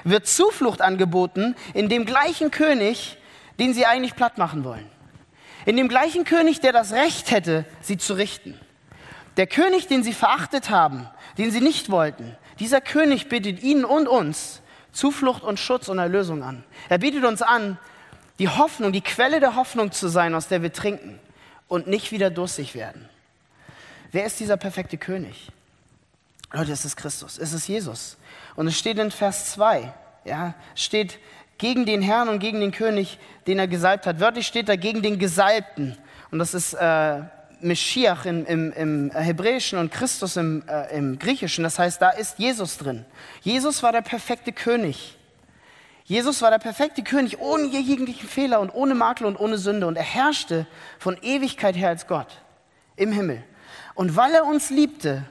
wird 0.03 0.27
Zuflucht 0.27 0.81
angeboten 0.81 1.55
in 1.73 1.87
dem 1.87 2.05
gleichen 2.05 2.51
König, 2.51 3.17
den 3.59 3.73
sie 3.73 3.85
eigentlich 3.85 4.15
platt 4.15 4.37
machen 4.37 4.63
wollen. 4.63 4.89
In 5.65 5.77
dem 5.77 5.87
gleichen 5.87 6.23
König, 6.23 6.61
der 6.61 6.73
das 6.73 6.93
Recht 6.93 7.31
hätte, 7.31 7.65
sie 7.81 7.97
zu 7.97 8.13
richten. 8.13 8.59
Der 9.37 9.47
König, 9.47 9.87
den 9.87 10.03
sie 10.03 10.13
verachtet 10.13 10.69
haben, 10.71 11.07
den 11.37 11.51
sie 11.51 11.61
nicht 11.61 11.89
wollten, 11.89 12.35
dieser 12.59 12.81
König 12.81 13.29
bietet 13.29 13.61
ihnen 13.61 13.83
und 13.83 14.07
uns 14.07 14.61
Zuflucht 14.91 15.43
und 15.43 15.59
Schutz 15.59 15.89
und 15.89 15.99
Erlösung 15.99 16.41
an. 16.41 16.63
Er 16.87 16.99
bietet 16.99 17.25
uns 17.25 17.41
an, 17.41 17.77
die 18.39 18.49
Hoffnung, 18.49 18.91
die 18.91 19.01
Quelle 19.01 19.39
der 19.39 19.55
Hoffnung 19.55 19.91
zu 19.91 20.07
sein, 20.07 20.35
aus 20.35 20.47
der 20.47 20.61
wir 20.61 20.73
trinken 20.73 21.19
und 21.67 21.87
nicht 21.87 22.11
wieder 22.11 22.29
durstig 22.29 22.75
werden. 22.75 23.07
Wer 24.11 24.25
ist 24.25 24.39
dieser 24.39 24.57
perfekte 24.57 24.97
König? 24.97 25.51
Leute, 26.51 26.71
es 26.71 26.85
ist 26.85 26.95
Christus, 26.95 27.37
es 27.37 27.53
ist 27.53 27.67
Jesus. 27.67 28.17
Und 28.55 28.67
es 28.67 28.77
steht 28.77 28.97
in 28.97 29.11
Vers 29.11 29.51
2, 29.53 29.93
ja, 30.25 30.53
steht 30.75 31.19
gegen 31.57 31.85
den 31.85 32.01
Herrn 32.01 32.29
und 32.29 32.39
gegen 32.39 32.59
den 32.59 32.71
König, 32.71 33.17
den 33.47 33.59
er 33.59 33.67
gesalbt 33.67 34.05
hat. 34.05 34.19
Wörtlich 34.19 34.47
steht 34.47 34.69
da 34.69 34.75
gegen 34.75 35.01
den 35.01 35.19
Gesalbten. 35.19 35.97
Und 36.31 36.39
das 36.39 36.53
ist 36.53 36.73
äh, 36.73 37.21
Meschiach 37.61 38.25
im, 38.25 38.45
im, 38.45 38.71
im, 38.73 39.11
Hebräischen 39.11 39.79
und 39.79 39.91
Christus 39.91 40.37
im, 40.37 40.63
äh, 40.67 40.95
im 40.95 41.17
Griechischen. 41.19 41.63
Das 41.63 41.79
heißt, 41.79 42.01
da 42.01 42.09
ist 42.09 42.39
Jesus 42.39 42.77
drin. 42.77 43.05
Jesus 43.41 43.83
war 43.83 43.91
der 43.91 44.01
perfekte 44.01 44.51
König. 44.51 45.14
Jesus 46.05 46.43
war 46.43 46.51
der 46.51 46.59
perfekte 46.59 47.03
König 47.03 47.39
ohne 47.39 47.65
jeglichen 47.65 48.29
Fehler 48.29 48.59
und 48.59 48.69
ohne 48.69 48.93
Makel 48.93 49.25
und 49.25 49.39
ohne 49.39 49.57
Sünde 49.57 49.87
und 49.87 49.97
er 49.97 50.03
herrschte 50.03 50.67
von 50.99 51.17
Ewigkeit 51.21 51.75
her 51.75 51.89
als 51.89 52.05
Gott 52.05 52.27
im 52.95 53.11
Himmel. 53.11 53.43
Und 53.95 54.15
weil 54.15 54.35
er 54.35 54.45
uns 54.45 54.69
liebte 54.69 55.25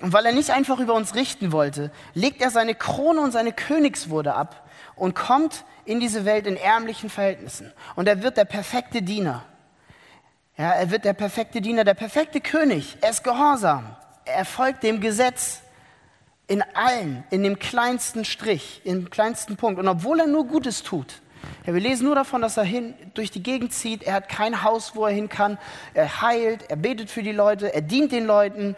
und 0.00 0.12
weil 0.12 0.26
er 0.26 0.32
nicht 0.32 0.50
einfach 0.50 0.80
über 0.80 0.94
uns 0.94 1.14
richten 1.14 1.52
wollte, 1.52 1.92
legt 2.12 2.42
er 2.42 2.50
seine 2.50 2.74
Krone 2.74 3.20
und 3.20 3.30
seine 3.30 3.52
Königswurde 3.52 4.34
ab 4.34 4.68
und 4.96 5.14
kommt 5.14 5.64
in 5.84 6.00
diese 6.00 6.24
Welt 6.24 6.48
in 6.48 6.56
ärmlichen 6.56 7.08
Verhältnissen. 7.08 7.72
Und 7.94 8.08
er 8.08 8.20
wird 8.24 8.36
der 8.36 8.46
perfekte 8.46 9.00
Diener. 9.00 9.44
Ja, 10.56 10.72
er 10.72 10.90
wird 10.90 11.04
der 11.04 11.12
perfekte 11.12 11.60
Diener, 11.60 11.84
der 11.84 11.94
perfekte 11.94 12.40
König. 12.40 12.96
Er 13.00 13.10
ist 13.10 13.22
gehorsam. 13.22 13.96
Er 14.24 14.44
folgt 14.44 14.82
dem 14.82 15.00
Gesetz 15.00 15.60
in 16.46 16.62
allen, 16.74 17.24
in 17.30 17.42
dem 17.42 17.58
kleinsten 17.58 18.24
Strich, 18.24 18.82
im 18.84 19.10
kleinsten 19.10 19.56
Punkt. 19.56 19.80
Und 19.80 19.88
obwohl 19.88 20.20
er 20.20 20.26
nur 20.26 20.46
Gutes 20.46 20.82
tut, 20.82 21.20
ja, 21.66 21.74
wir 21.74 21.80
lesen 21.80 22.04
nur 22.06 22.14
davon, 22.14 22.42
dass 22.42 22.56
er 22.56 22.64
hin, 22.64 22.94
durch 23.14 23.30
die 23.30 23.42
Gegend 23.42 23.72
zieht, 23.72 24.02
er 24.02 24.14
hat 24.14 24.28
kein 24.28 24.62
Haus, 24.62 24.94
wo 24.94 25.06
er 25.06 25.12
hin 25.12 25.28
kann, 25.28 25.58
er 25.94 26.22
heilt, 26.22 26.70
er 26.70 26.76
betet 26.76 27.10
für 27.10 27.22
die 27.22 27.32
Leute, 27.32 27.72
er 27.72 27.82
dient 27.82 28.12
den 28.12 28.26
Leuten 28.26 28.76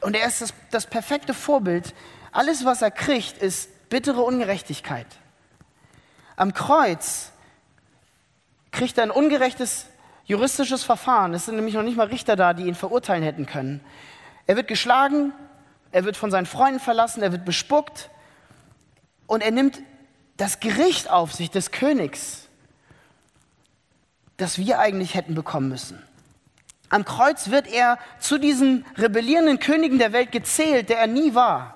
und 0.00 0.14
er 0.14 0.26
ist 0.26 0.40
das, 0.40 0.54
das 0.70 0.86
perfekte 0.86 1.34
Vorbild. 1.34 1.94
Alles, 2.32 2.64
was 2.64 2.82
er 2.82 2.90
kriegt, 2.90 3.38
ist 3.38 3.88
bittere 3.88 4.22
Ungerechtigkeit. 4.22 5.06
Am 6.36 6.54
Kreuz 6.54 7.32
kriegt 8.70 8.98
er 8.98 9.04
ein 9.04 9.10
ungerechtes 9.10 9.86
juristisches 10.26 10.84
Verfahren. 10.84 11.32
Es 11.34 11.46
sind 11.46 11.56
nämlich 11.56 11.74
noch 11.74 11.82
nicht 11.82 11.96
mal 11.96 12.06
Richter 12.06 12.36
da, 12.36 12.52
die 12.52 12.64
ihn 12.64 12.74
verurteilen 12.74 13.24
hätten 13.24 13.46
können. 13.46 13.80
Er 14.46 14.56
wird 14.56 14.68
geschlagen, 14.68 15.32
er 15.92 16.04
wird 16.04 16.16
von 16.16 16.30
seinen 16.30 16.46
Freunden 16.46 16.80
verlassen, 16.80 17.22
er 17.22 17.32
wird 17.32 17.44
bespuckt 17.44 18.10
und 19.26 19.42
er 19.42 19.50
nimmt 19.50 19.80
das 20.36 20.60
Gericht 20.60 21.10
auf 21.10 21.32
sich 21.32 21.50
des 21.50 21.70
Königs, 21.70 22.48
das 24.36 24.58
wir 24.58 24.78
eigentlich 24.78 25.14
hätten 25.14 25.34
bekommen 25.34 25.68
müssen. 25.68 26.02
Am 26.90 27.04
Kreuz 27.04 27.50
wird 27.50 27.66
er 27.66 27.98
zu 28.18 28.38
diesen 28.38 28.86
rebellierenden 28.96 29.58
Königen 29.58 29.98
der 29.98 30.12
Welt 30.12 30.32
gezählt, 30.32 30.88
der 30.88 30.98
er 30.98 31.06
nie 31.06 31.34
war. 31.34 31.74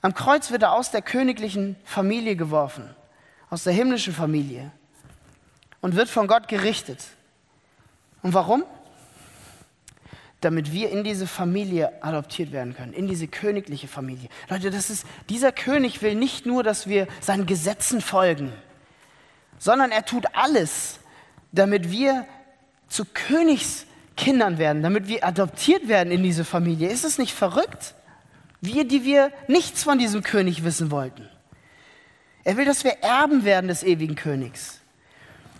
Am 0.00 0.14
Kreuz 0.14 0.50
wird 0.50 0.62
er 0.62 0.72
aus 0.72 0.90
der 0.90 1.02
königlichen 1.02 1.76
Familie 1.84 2.36
geworfen, 2.36 2.94
aus 3.50 3.64
der 3.64 3.72
himmlischen 3.72 4.14
Familie 4.14 4.70
und 5.80 5.96
wird 5.96 6.08
von 6.08 6.28
Gott 6.28 6.48
gerichtet. 6.48 7.04
Und 8.22 8.32
warum? 8.32 8.64
Damit 10.40 10.72
wir 10.72 10.90
in 10.90 11.02
diese 11.02 11.26
Familie 11.26 12.02
adoptiert 12.02 12.52
werden 12.52 12.74
können, 12.74 12.92
in 12.92 13.08
diese 13.08 13.26
königliche 13.26 13.88
Familie. 13.88 14.28
Leute, 14.48 14.70
das 14.70 14.88
ist, 14.90 15.04
dieser 15.28 15.50
König 15.50 16.00
will 16.00 16.14
nicht 16.14 16.46
nur, 16.46 16.62
dass 16.62 16.86
wir 16.86 17.08
seinen 17.20 17.46
Gesetzen 17.46 18.00
folgen, 18.00 18.52
sondern 19.58 19.90
er 19.90 20.04
tut 20.04 20.26
alles, 20.34 21.00
damit 21.50 21.90
wir 21.90 22.24
zu 22.88 23.04
Königskindern 23.04 24.58
werden, 24.58 24.82
damit 24.82 25.08
wir 25.08 25.26
adoptiert 25.26 25.88
werden 25.88 26.12
in 26.12 26.22
diese 26.22 26.44
Familie. 26.44 26.88
Ist 26.88 27.04
es 27.04 27.18
nicht 27.18 27.34
verrückt? 27.34 27.94
Wir, 28.60 28.86
die 28.86 29.04
wir 29.04 29.32
nichts 29.48 29.82
von 29.82 29.98
diesem 29.98 30.22
König 30.22 30.64
wissen 30.64 30.90
wollten. 30.90 31.28
Er 32.44 32.56
will, 32.56 32.64
dass 32.64 32.84
wir 32.84 32.92
Erben 33.02 33.44
werden 33.44 33.68
des 33.68 33.82
ewigen 33.82 34.14
Königs. 34.14 34.77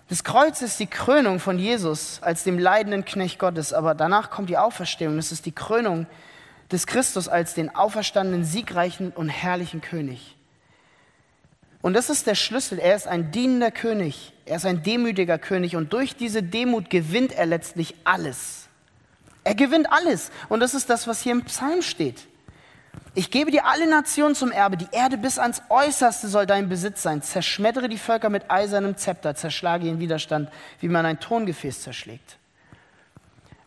Das 0.09 0.25
Kreuz 0.25 0.63
ist 0.63 0.81
die 0.81 0.87
Krönung 0.87 1.39
von 1.39 1.59
Jesus 1.59 2.21
als 2.23 2.43
dem 2.43 2.59
leidenden 2.59 3.05
Knecht 3.05 3.39
Gottes, 3.39 3.75
aber 3.75 3.95
danach 3.95 4.31
kommt 4.31 4.49
die 4.49 4.57
Auferstehung. 4.57 5.17
Das 5.17 5.33
ist 5.33 5.45
die 5.45 5.53
Krönung 5.53 6.07
des 6.73 6.87
Christus 6.87 7.29
als 7.29 7.55
den 7.55 7.75
auferstandenen, 7.75 8.45
siegreichen 8.45 9.11
und 9.11 9.29
herrlichen 9.29 9.83
König. 9.83 10.37
Und 11.83 11.93
das 11.93 12.11
ist 12.11 12.27
der 12.27 12.35
Schlüssel. 12.35 12.79
Er 12.79 12.97
ist 12.97 13.07
ein 13.07 13.31
dienender 13.31 13.71
König. 13.71 14.33
Er 14.47 14.57
ist 14.57 14.67
ein 14.67 14.83
demütiger 14.83 15.39
König. 15.39 15.77
Und 15.77 15.93
durch 15.93 16.17
diese 16.17 16.43
Demut 16.43 16.91
gewinnt 16.91 17.33
er 17.33 17.47
letztlich 17.47 17.95
alles. 18.05 18.67
Er 19.45 19.55
gewinnt 19.55 19.93
alles. 19.93 20.31
Und 20.49 20.61
das 20.61 20.75
ist 20.75 20.91
das, 20.91 21.07
was 21.07 21.21
hier 21.21 21.33
im 21.33 21.45
Psalm 21.45 21.83
steht. 21.83 22.27
Ich 23.15 23.31
gebe 23.31 23.51
dir 23.51 23.67
alle 23.67 23.89
Nationen 23.89 24.35
zum 24.35 24.53
Erbe, 24.53 24.77
die 24.77 24.89
Erde 24.93 25.19
bis 25.19 25.39
ans 25.39 25.63
Äußerste 25.69 26.29
soll 26.29 26.47
dein 26.47 26.69
Besitz 26.69 27.03
sein. 27.03 27.21
Zerschmettere 27.21 27.89
die 27.89 27.99
Völker 27.99 28.29
mit 28.29 28.51
eisernem 28.51 28.97
Zepter, 28.97 29.35
zerschlage 29.35 29.87
ihren 29.87 29.99
Widerstand, 29.99 30.51
wie 30.81 30.89
man 30.89 31.05
ein 31.05 31.19
Tongefäß 31.19 31.83
zerschlägt. 31.83 32.39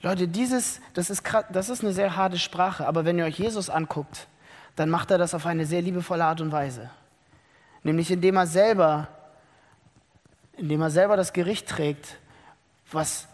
Leute, 0.02 0.28
dieses, 0.28 0.80
das 0.94 1.10
ist, 1.10 1.24
das 1.52 1.70
ist 1.70 1.84
eine 1.84 1.94
sehr 1.94 2.16
harte 2.16 2.40
Sprache, 2.40 2.88
aber 2.88 3.06
wenn 3.06 3.20
ihr 3.20 3.26
euch 3.26 3.38
Jesus 3.38 3.70
anguckt, 3.70 4.28
dann 4.76 4.90
macht 4.90 5.12
er 5.12 5.18
das 5.18 5.34
auf 5.34 5.46
eine 5.46 5.66
sehr 5.66 5.82
liebevolle 5.82 6.24
Art 6.24 6.42
und 6.42 6.52
Weise. 6.52 6.90
Nämlich 7.84 8.10
indem 8.10 8.38
er 8.38 8.48
selber, 8.48 9.08
indem 10.58 10.82
er 10.82 10.92
selber 10.92 11.18
das 11.18 11.34
Gericht 11.34 11.68
trägt, 11.68 12.18
was, 12.92 13.28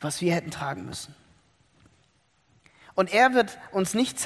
was 0.00 0.20
wir 0.20 0.34
hätten 0.34 0.50
tragen 0.50 0.86
müssen. 0.86 1.14
Und 2.94 3.12
er 3.12 3.32
wird 3.32 3.58
uns 3.72 3.94
nicht 3.94 4.18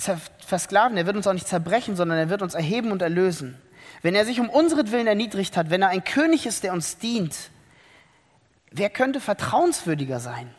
versklaven, 0.00 0.96
er 0.96 1.06
wird 1.06 1.16
uns 1.16 1.26
auch 1.26 1.32
nicht 1.32 1.48
zerbrechen, 1.48 1.96
sondern 1.96 2.18
er 2.18 2.30
wird 2.30 2.42
uns 2.42 2.54
erheben 2.54 2.92
und 2.92 3.02
erlösen. 3.02 3.58
Wenn 4.02 4.14
er 4.14 4.24
sich 4.24 4.40
um 4.40 4.48
unseren 4.48 5.06
erniedrigt 5.06 5.56
hat, 5.56 5.70
wenn 5.70 5.82
er 5.82 5.88
ein 5.88 6.04
König 6.04 6.46
ist, 6.46 6.62
der 6.62 6.72
uns 6.72 6.98
dient, 6.98 7.36
wer 8.70 8.88
könnte 8.90 9.20
vertrauenswürdiger 9.20 10.20
sein? 10.20 10.54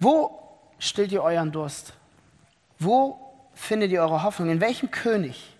Wo 0.00 0.40
stillt 0.78 1.12
ihr 1.12 1.22
euren 1.22 1.52
Durst? 1.52 1.94
Wo 2.78 3.18
findet 3.54 3.90
ihr 3.90 4.00
eure 4.00 4.22
Hoffnung? 4.22 4.50
In 4.50 4.60
welchem 4.60 4.90
König? 4.90 5.54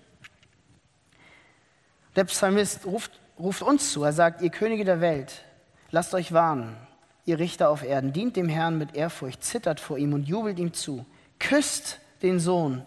Der 2.17 2.25
Psalmist 2.25 2.87
ruft, 2.87 3.13
ruft 3.39 3.63
uns 3.63 3.93
zu, 3.93 4.05
er 4.05 4.13
sagt, 4.13 4.41
ihr 4.41 4.51
Könige 4.51 4.85
der 4.85 5.01
Welt, 5.01 5.45
lasst 5.91 6.15
euch 6.15 6.33
warnen, 6.33 6.77
ihr 7.25 7.39
Richter 7.39 7.71
auf 7.71 7.83
Erden, 7.83 8.13
dient 8.13 8.37
dem 8.37 8.49
Herrn 8.49 8.79
mit 8.79 8.95
Ehrfurcht, 8.95 9.43
zittert 9.43 9.81
vor 9.81 9.99
ihm 9.99 10.13
und 10.13 10.29
jubelt 10.29 10.59
ihm 10.59 10.73
zu. 10.73 11.05
Küsst 11.39 11.99
den 12.23 12.41
Sohn, 12.41 12.83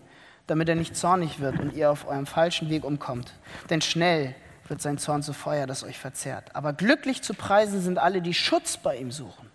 damit 0.48 0.70
er 0.70 0.76
nicht 0.76 0.95
zornig 0.95 1.39
wird 1.39 1.60
und 1.60 1.74
ihr 1.74 1.91
auf 1.91 2.08
eurem 2.08 2.26
falschen 2.26 2.70
Weg 2.70 2.84
umkommt. 2.84 3.34
Denn 3.70 3.82
schnell 3.82 4.36
wird 4.68 4.82
sein 4.82 4.98
Zorn 4.98 5.24
zu 5.24 5.34
Feuer, 5.34 5.68
das 5.68 5.84
euch 5.84 5.98
verzehrt. 5.98 6.56
Aber 6.56 6.74
glücklich 6.74 7.22
zu 7.22 7.34
preisen 7.34 7.82
sind 7.82 7.98
alle, 7.98 8.22
die 8.22 8.34
Schutz 8.34 8.78
bei 8.78 8.98
ihm 8.98 9.12
suchen. 9.12 9.50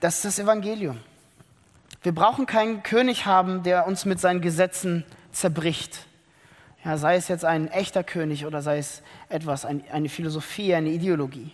Das 0.00 0.16
ist 0.16 0.24
das 0.24 0.38
Evangelium. 0.38 1.00
Wir 2.02 2.12
brauchen 2.12 2.46
keinen 2.46 2.82
König 2.82 3.26
haben, 3.26 3.62
der 3.62 3.86
uns 3.86 4.04
mit 4.04 4.18
seinen 4.18 4.40
Gesetzen 4.40 5.04
zerbricht. 5.30 6.06
Ja, 6.84 6.96
sei 6.96 7.14
es 7.14 7.28
jetzt 7.28 7.44
ein 7.44 7.68
echter 7.68 8.02
König 8.02 8.44
oder 8.44 8.60
sei 8.60 8.78
es 8.78 9.02
etwas, 9.28 9.64
eine 9.64 10.08
Philosophie, 10.08 10.74
eine 10.74 10.88
Ideologie. 10.88 11.52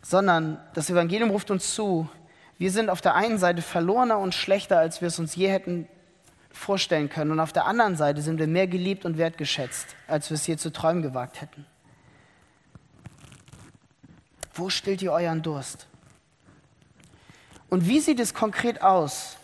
Sondern 0.00 0.58
das 0.72 0.88
Evangelium 0.88 1.30
ruft 1.30 1.50
uns 1.50 1.74
zu, 1.74 2.08
wir 2.60 2.70
sind 2.70 2.90
auf 2.90 3.00
der 3.00 3.14
einen 3.14 3.38
Seite 3.38 3.62
verlorener 3.62 4.18
und 4.18 4.34
schlechter, 4.34 4.78
als 4.78 5.00
wir 5.00 5.08
es 5.08 5.18
uns 5.18 5.34
je 5.34 5.48
hätten 5.48 5.88
vorstellen 6.52 7.08
können. 7.08 7.30
Und 7.30 7.40
auf 7.40 7.54
der 7.54 7.64
anderen 7.64 7.96
Seite 7.96 8.20
sind 8.20 8.38
wir 8.38 8.46
mehr 8.46 8.66
geliebt 8.66 9.06
und 9.06 9.16
wertgeschätzt, 9.16 9.96
als 10.06 10.28
wir 10.28 10.34
es 10.34 10.46
je 10.46 10.58
zu 10.58 10.70
träumen 10.70 11.00
gewagt 11.00 11.40
hätten. 11.40 11.64
Wo 14.52 14.68
stillt 14.68 15.00
ihr 15.00 15.10
euren 15.10 15.40
Durst? 15.40 15.86
Und 17.70 17.88
wie 17.88 17.98
sieht 17.98 18.20
es 18.20 18.34
konkret 18.34 18.82
aus, 18.82 19.38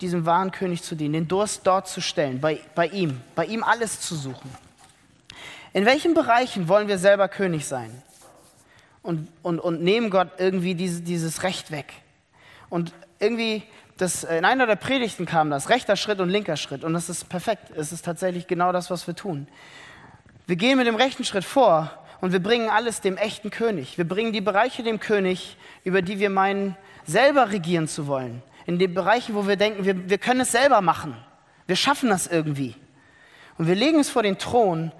diesem 0.00 0.26
wahren 0.26 0.52
König 0.52 0.84
zu 0.84 0.94
dienen, 0.94 1.14
den 1.14 1.28
Durst 1.28 1.66
dort 1.66 1.88
zu 1.88 2.00
stellen, 2.00 2.40
bei, 2.40 2.60
bei 2.76 2.86
ihm, 2.86 3.20
bei 3.34 3.46
ihm 3.46 3.64
alles 3.64 4.00
zu 4.00 4.14
suchen? 4.14 4.54
In 5.72 5.86
welchen 5.86 6.14
Bereichen 6.14 6.68
wollen 6.68 6.86
wir 6.86 6.98
selber 6.98 7.26
König 7.26 7.66
sein? 7.66 8.00
Und, 9.02 9.28
und, 9.42 9.58
und 9.58 9.82
nehmen 9.82 10.10
Gott 10.10 10.28
irgendwie 10.38 10.74
diese, 10.74 11.02
dieses 11.02 11.42
Recht 11.42 11.70
weg. 11.70 11.92
Und 12.68 12.92
irgendwie, 13.18 13.62
das, 13.96 14.24
in 14.24 14.44
einer 14.44 14.66
der 14.66 14.76
Predigten 14.76 15.26
kam 15.26 15.50
das, 15.50 15.68
rechter 15.68 15.96
Schritt 15.96 16.20
und 16.20 16.30
linker 16.30 16.56
Schritt. 16.56 16.84
Und 16.84 16.94
das 16.94 17.08
ist 17.08 17.28
perfekt. 17.28 17.70
Es 17.76 17.92
ist 17.92 18.04
tatsächlich 18.04 18.46
genau 18.46 18.72
das, 18.72 18.90
was 18.90 19.06
wir 19.06 19.14
tun. 19.14 19.46
Wir 20.46 20.56
gehen 20.56 20.78
mit 20.78 20.86
dem 20.86 20.96
rechten 20.96 21.24
Schritt 21.24 21.44
vor 21.44 21.90
und 22.20 22.32
wir 22.32 22.42
bringen 22.42 22.68
alles 22.68 23.00
dem 23.00 23.16
echten 23.16 23.50
König. 23.50 23.98
Wir 23.98 24.06
bringen 24.06 24.32
die 24.32 24.40
Bereiche 24.40 24.82
dem 24.82 25.00
König, 25.00 25.56
über 25.84 26.02
die 26.02 26.18
wir 26.18 26.30
meinen, 26.30 26.76
selber 27.06 27.50
regieren 27.50 27.88
zu 27.88 28.06
wollen. 28.06 28.42
In 28.66 28.78
den 28.78 28.94
Bereichen, 28.94 29.34
wo 29.34 29.48
wir 29.48 29.56
denken, 29.56 29.84
wir, 29.84 30.08
wir 30.08 30.18
können 30.18 30.40
es 30.40 30.52
selber 30.52 30.80
machen. 30.80 31.16
Wir 31.66 31.76
schaffen 31.76 32.10
das 32.10 32.26
irgendwie. 32.26 32.74
Und 33.58 33.66
wir 33.66 33.74
legen 33.74 34.00
es 34.00 34.10
vor 34.10 34.22
den 34.22 34.38
Thron 34.38 34.92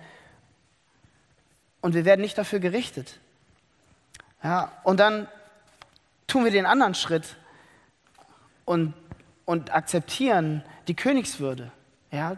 und 1.81 1.95
wir 1.95 2.05
werden 2.05 2.21
nicht 2.21 2.37
dafür 2.37 2.59
gerichtet. 2.59 3.19
Ja, 4.43 4.73
und 4.85 5.01
dann 5.01 5.29
tun 6.27 6.45
wir 6.45 6.51
den 6.51 6.67
anderen 6.67 6.95
Schritt 6.95 7.37
und, 8.65 8.95
und 9.45 9.75
akzeptieren 9.75 10.63
die 10.89 10.95
Königswürde. 10.95 11.71
Ja, 12.11 12.37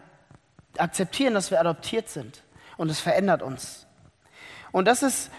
akzeptieren, 0.77 1.33
dass 1.33 1.51
wir 1.51 1.59
adoptiert 1.59 2.09
sind. 2.09 2.43
Und 2.77 2.89
es 2.89 2.99
verändert 2.99 3.41
uns. 3.41 3.85
Und 4.71 4.85
das 4.85 5.03
ist, 5.03 5.29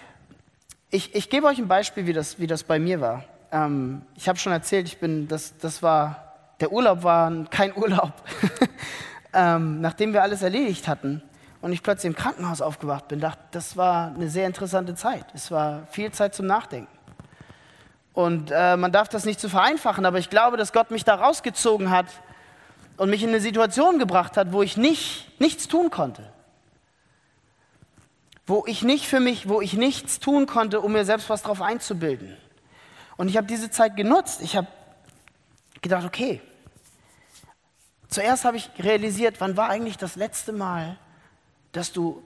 ich, 0.91 1.15
ich 1.15 1.29
gebe 1.29 1.47
euch 1.47 1.59
ein 1.59 1.69
Beispiel, 1.69 2.07
wie 2.07 2.12
das, 2.12 2.39
wie 2.39 2.47
das 2.47 2.62
bei 2.62 2.79
mir 2.79 3.01
war. 3.01 3.25
Ähm, 3.51 4.03
ich 4.15 4.29
habe 4.29 4.39
schon 4.39 4.53
erzählt, 4.53 4.87
ich 4.87 4.99
bin, 4.99 5.29
das, 5.29 5.57
das 5.59 5.83
war, 5.83 6.35
der 6.61 6.73
Urlaub 6.73 7.03
war 7.03 7.33
kein 7.51 7.73
Urlaub. 7.77 8.12
ähm, 9.33 9.81
nachdem 9.81 10.12
wir 10.12 10.23
alles 10.23 10.43
erledigt 10.43 10.87
hatten, 10.87 11.23
und 11.65 11.73
ich 11.73 11.83
plötzlich 11.83 12.11
im 12.11 12.15
Krankenhaus 12.15 12.61
aufgewacht 12.61 13.09
bin, 13.09 13.21
dachte, 13.21 13.41
das 13.53 13.75
war 13.75 14.09
eine 14.15 14.29
sehr 14.29 14.47
interessante 14.47 14.95
Zeit. 14.97 15.25
Es 15.33 15.51
war 15.51 15.87
viel 15.87 16.12
Zeit 16.12 16.35
zum 16.35 16.45
Nachdenken. 16.45 16.93
Und 18.12 18.51
äh, 18.51 18.77
man 18.77 18.93
darf 18.93 19.09
das 19.09 19.25
nicht 19.25 19.41
zu 19.41 19.49
vereinfachen, 19.49 20.05
aber 20.05 20.19
ich 20.19 20.29
glaube, 20.29 20.59
dass 20.59 20.75
Gott 20.75 20.91
mich 20.91 21.05
da 21.05 21.15
rausgezogen 21.15 21.89
hat 21.89 22.05
und 22.99 23.09
mich 23.09 23.23
in 23.23 23.31
eine 23.31 23.41
Situation 23.41 23.99
gebracht 23.99 24.37
hat, 24.37 24.53
wo 24.53 24.61
ich 24.61 24.77
nicht, 24.77 25.41
nichts 25.41 25.67
tun 25.67 25.89
konnte. 25.89 26.31
Wo 28.47 28.65
ich 28.67 28.83
nicht 28.83 29.07
für 29.07 29.21
mich, 29.21 29.49
wo 29.49 29.62
ich 29.62 29.73
nichts 29.73 30.21
tun 30.21 30.45
konnte, 30.45 30.83
um 30.83 30.93
mir 30.93 31.07
selbst 31.07 31.31
was 31.31 31.45
drauf 31.45 31.62
einzubilden. 31.62 32.37
Und 33.17 33.29
ich 33.29 33.39
habe 33.39 33.47
diese 33.47 33.71
Zeit 33.71 33.97
genutzt. 33.97 34.43
Ich 34.43 34.55
habe 34.55 34.67
gedacht, 35.81 36.05
okay, 36.05 36.43
zuerst 38.11 38.45
habe 38.45 38.59
ich 38.59 38.69
realisiert, 38.79 39.37
wann 39.39 39.57
war 39.57 39.71
eigentlich 39.71 39.97
das 39.97 40.15
letzte 40.17 40.53
Mal, 40.53 40.99
dass 41.75 41.93
du 41.93 42.22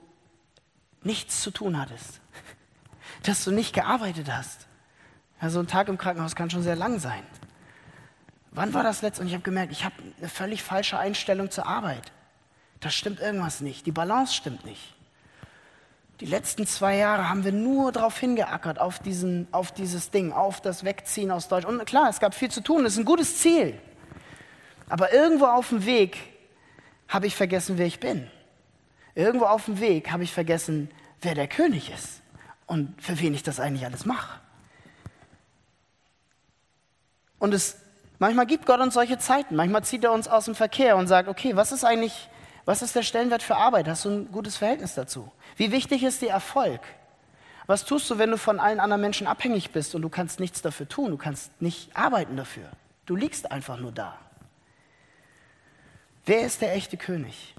nichts 1.03 1.41
zu 1.41 1.51
tun 1.51 1.79
hattest, 1.79 2.21
dass 3.23 3.43
du 3.43 3.51
nicht 3.51 3.73
gearbeitet 3.73 4.31
hast. 4.31 4.67
Ja, 5.41 5.49
so 5.49 5.59
ein 5.59 5.67
Tag 5.67 5.87
im 5.87 5.97
Krankenhaus 5.97 6.35
kann 6.35 6.49
schon 6.49 6.63
sehr 6.63 6.75
lang 6.75 6.99
sein. 6.99 7.23
Wann 8.51 8.73
war 8.73 8.83
das 8.83 9.01
letzte? 9.01 9.21
Und 9.21 9.27
ich 9.27 9.33
habe 9.33 9.43
gemerkt, 9.43 9.71
ich 9.71 9.85
habe 9.85 9.95
eine 10.17 10.29
völlig 10.29 10.63
falsche 10.63 10.97
Einstellung 10.97 11.51
zur 11.51 11.65
Arbeit. 11.65 12.11
Da 12.79 12.89
stimmt 12.89 13.19
irgendwas 13.19 13.61
nicht. 13.61 13.85
Die 13.85 13.91
Balance 13.91 14.33
stimmt 14.33 14.65
nicht. 14.65 14.95
Die 16.19 16.25
letzten 16.25 16.67
zwei 16.67 16.97
Jahre 16.97 17.29
haben 17.29 17.45
wir 17.45 17.53
nur 17.53 17.91
darauf 17.91 18.17
hingeackert, 18.19 18.79
auf, 18.79 18.99
diesen, 18.99 19.47
auf 19.51 19.71
dieses 19.71 20.11
Ding, 20.11 20.33
auf 20.33 20.59
das 20.59 20.83
Wegziehen 20.83 21.31
aus 21.31 21.47
Deutschland. 21.47 21.79
Und 21.79 21.85
klar, 21.85 22.09
es 22.09 22.19
gab 22.19 22.35
viel 22.35 22.51
zu 22.51 22.61
tun, 22.61 22.83
das 22.83 22.93
ist 22.93 22.99
ein 22.99 23.05
gutes 23.05 23.37
Ziel. 23.37 23.79
Aber 24.89 25.13
irgendwo 25.13 25.45
auf 25.45 25.69
dem 25.69 25.85
Weg 25.85 26.17
habe 27.07 27.27
ich 27.27 27.35
vergessen, 27.35 27.77
wer 27.77 27.85
ich 27.85 27.99
bin. 27.99 28.29
Irgendwo 29.19 29.47
auf 29.47 29.65
dem 29.65 29.81
Weg 29.81 30.11
habe 30.11 30.23
ich 30.23 30.31
vergessen, 30.31 30.89
wer 31.19 31.35
der 31.35 31.49
König 31.49 31.91
ist 31.91 32.21
und 32.67 33.01
für 33.03 33.19
wen 33.19 33.33
ich 33.33 33.43
das 33.43 33.59
eigentlich 33.59 33.83
alles 33.83 34.05
mache. 34.05 34.39
Und 37.37 37.53
es, 37.53 37.75
manchmal 38.17 38.45
gibt 38.45 38.65
Gott 38.65 38.79
uns 38.79 38.93
solche 38.93 39.17
Zeiten. 39.17 39.57
Manchmal 39.57 39.83
zieht 39.83 40.05
er 40.05 40.13
uns 40.13 40.29
aus 40.29 40.45
dem 40.45 40.55
Verkehr 40.55 40.95
und 40.95 41.07
sagt, 41.07 41.27
okay, 41.27 41.57
was 41.57 41.73
ist 41.73 41.83
eigentlich, 41.83 42.29
was 42.63 42.81
ist 42.81 42.95
der 42.95 43.03
Stellenwert 43.03 43.43
für 43.43 43.57
Arbeit? 43.57 43.89
Hast 43.89 44.05
du 44.05 44.09
ein 44.09 44.31
gutes 44.31 44.55
Verhältnis 44.55 44.93
dazu? 44.93 45.29
Wie 45.57 45.73
wichtig 45.73 46.03
ist 46.03 46.21
dir 46.21 46.29
Erfolg? 46.29 46.79
Was 47.67 47.83
tust 47.83 48.09
du, 48.09 48.19
wenn 48.19 48.31
du 48.31 48.37
von 48.37 48.57
allen 48.57 48.79
anderen 48.79 49.01
Menschen 49.01 49.27
abhängig 49.27 49.71
bist 49.71 49.95
und 49.95 50.01
du 50.01 50.07
kannst 50.07 50.39
nichts 50.39 50.61
dafür 50.61 50.87
tun, 50.87 51.11
du 51.11 51.17
kannst 51.17 51.61
nicht 51.61 51.93
arbeiten 51.93 52.37
dafür? 52.37 52.69
Du 53.05 53.17
liegst 53.17 53.51
einfach 53.51 53.81
nur 53.81 53.91
da. 53.91 54.17
Wer 56.25 56.45
ist 56.45 56.61
der 56.61 56.73
echte 56.73 56.95
König? 56.95 57.53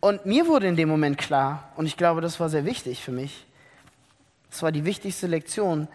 Und 0.00 0.24
mir 0.24 0.46
wurde 0.46 0.66
in 0.66 0.76
dem 0.76 0.88
Moment 0.88 1.18
klar, 1.18 1.72
und 1.76 1.86
ich 1.86 1.96
glaube, 1.96 2.20
das 2.20 2.40
war 2.40 2.48
sehr 2.48 2.64
wichtig 2.64 3.04
für 3.04 3.12
mich, 3.12 3.46
das 4.50 4.62
war 4.62 4.72
die 4.72 4.84
wichtigste 4.84 5.26
Lektion, 5.26 5.88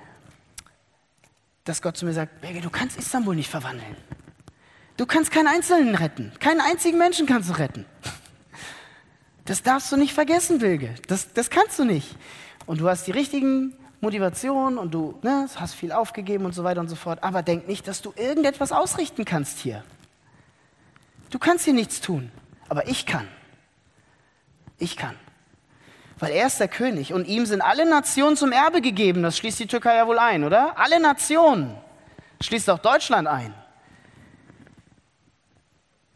dass 1.66 1.82
Gott 1.82 1.97
zu 1.97 2.06
mir 2.06 2.14
sagt, 2.14 2.41
Birgit, 2.41 2.64
du 2.64 2.70
kannst 2.70 2.97
Istanbul 2.97 3.36
nicht 3.36 3.49
verwandeln. 3.49 3.97
Du 4.97 5.06
kannst 5.06 5.32
keinen 5.32 5.47
Einzelnen 5.47 5.95
retten. 5.95 6.32
Keinen 6.39 6.62
einzigen 6.62 6.97
Menschen 6.97 7.26
kannst 7.26 7.49
du 7.49 7.53
retten. 7.58 7.86
Das 9.43 9.62
darfst 9.62 9.91
du 9.91 9.97
nicht 9.97 10.14
vergessen, 10.14 10.60
Bilge. 10.60 10.95
Das, 11.08 11.34
das 11.34 11.49
kannst 11.49 11.78
du 11.78 11.84
nicht. 11.84 12.16
Und 12.66 12.80
du 12.80 12.88
hast 12.88 13.06
die 13.06 13.12
richtigen 13.12 13.76
Motivationen 13.99 14.78
und 14.78 14.93
du 14.93 15.20
ne, 15.22 15.47
hast 15.56 15.74
viel 15.74 15.91
aufgegeben 15.91 16.45
und 16.45 16.53
so 16.53 16.64
weiter 16.64 16.80
und 16.80 16.88
so 16.88 16.95
fort. 16.95 17.24
Aber 17.24 17.43
denk 17.43 17.68
nicht, 17.68 17.88
dass 17.88 18.01
du 18.01 18.14
irgendetwas 18.16 18.72
ausrichten 18.72 19.26
kannst 19.26 19.60
hier. 19.60 19.84
Du 21.30 21.39
kannst 21.39 21.66
hier 21.66 21.74
nichts 21.74 21.99
tun. 21.99 22.32
Aber 22.70 22.88
ich 22.88 23.06
kann. 23.06 23.28
Ich 24.78 24.97
kann. 24.97 25.15
Weil 26.17 26.32
er 26.32 26.47
ist 26.47 26.59
der 26.59 26.67
König 26.67 27.13
und 27.13 27.28
ihm 27.28 27.45
sind 27.45 27.61
alle 27.61 27.88
Nationen 27.89 28.38
zum 28.38 28.51
Erbe 28.51 28.82
gegeben. 28.82 29.23
Das 29.23 29.38
schließt 29.38 29.59
die 29.59 29.67
Türkei 29.67 29.95
ja 29.95 30.07
wohl 30.07 30.19
ein, 30.19 30.43
oder? 30.43 30.78
Alle 30.78 30.99
Nationen. 30.99 31.76
Schließt 32.41 32.69
auch 32.69 32.80
Deutschland 32.80 33.28
ein. 33.28 33.53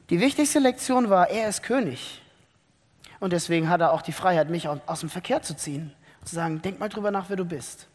Die 0.09 0.19
wichtigste 0.19 0.59
Lektion 0.59 1.09
war, 1.09 1.29
er 1.29 1.49
ist 1.49 1.63
König. 1.63 2.21
Und 3.19 3.33
deswegen 3.33 3.69
hat 3.69 3.81
er 3.81 3.91
auch 3.91 4.01
die 4.01 4.13
Freiheit, 4.13 4.49
mich 4.49 4.67
aus 4.67 5.01
dem 5.01 5.09
Verkehr 5.09 5.41
zu 5.41 5.55
ziehen. 5.55 5.93
Zu 6.23 6.35
sagen, 6.35 6.61
denk 6.61 6.79
mal 6.79 6.89
drüber 6.89 7.11
nach, 7.11 7.29
wer 7.29 7.35
du 7.35 7.45
bist. 7.45 7.87